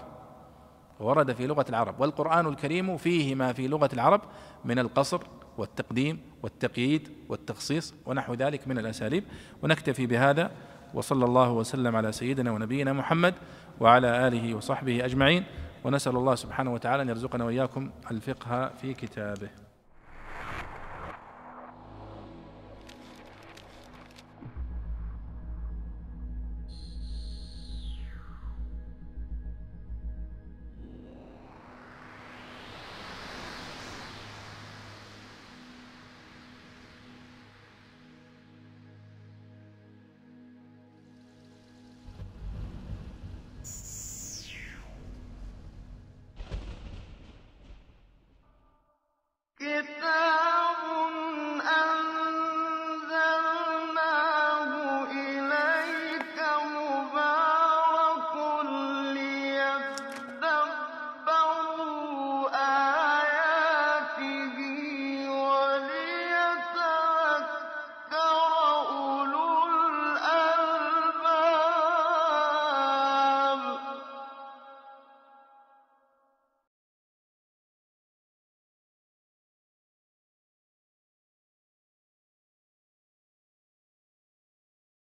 ورد 1.00 1.32
في 1.32 1.46
لغة 1.46 1.66
العرب. 1.68 2.00
والقرآن 2.00 2.46
الكريم 2.46 2.96
فيه 2.96 3.34
ما 3.34 3.52
في 3.52 3.68
لغة 3.68 3.90
العرب 3.92 4.20
من 4.64 4.78
القصر 4.78 5.20
والتقديم 5.58 6.20
والتقييد 6.42 7.08
والتخصيص 7.28 7.94
ونحو 8.06 8.34
ذلك 8.34 8.68
من 8.68 8.78
الأساليب. 8.78 9.24
ونكتفي 9.62 10.06
بهذا. 10.06 10.50
وصلى 10.94 11.24
الله 11.24 11.52
وسلم 11.52 11.96
على 11.96 12.12
سيدنا 12.12 12.50
ونبينا 12.50 12.92
محمد 12.92 13.34
وعلى 13.80 14.28
آله 14.28 14.54
وصحبه 14.54 15.04
أجمعين. 15.04 15.44
ونسأل 15.84 16.16
الله 16.16 16.34
سبحانه 16.34 16.72
وتعالى 16.72 17.02
أن 17.02 17.08
يرزقنا 17.08 17.44
وإياكم 17.44 17.90
الفقه 18.10 18.68
في 18.68 18.94
كتابه. 18.94 19.67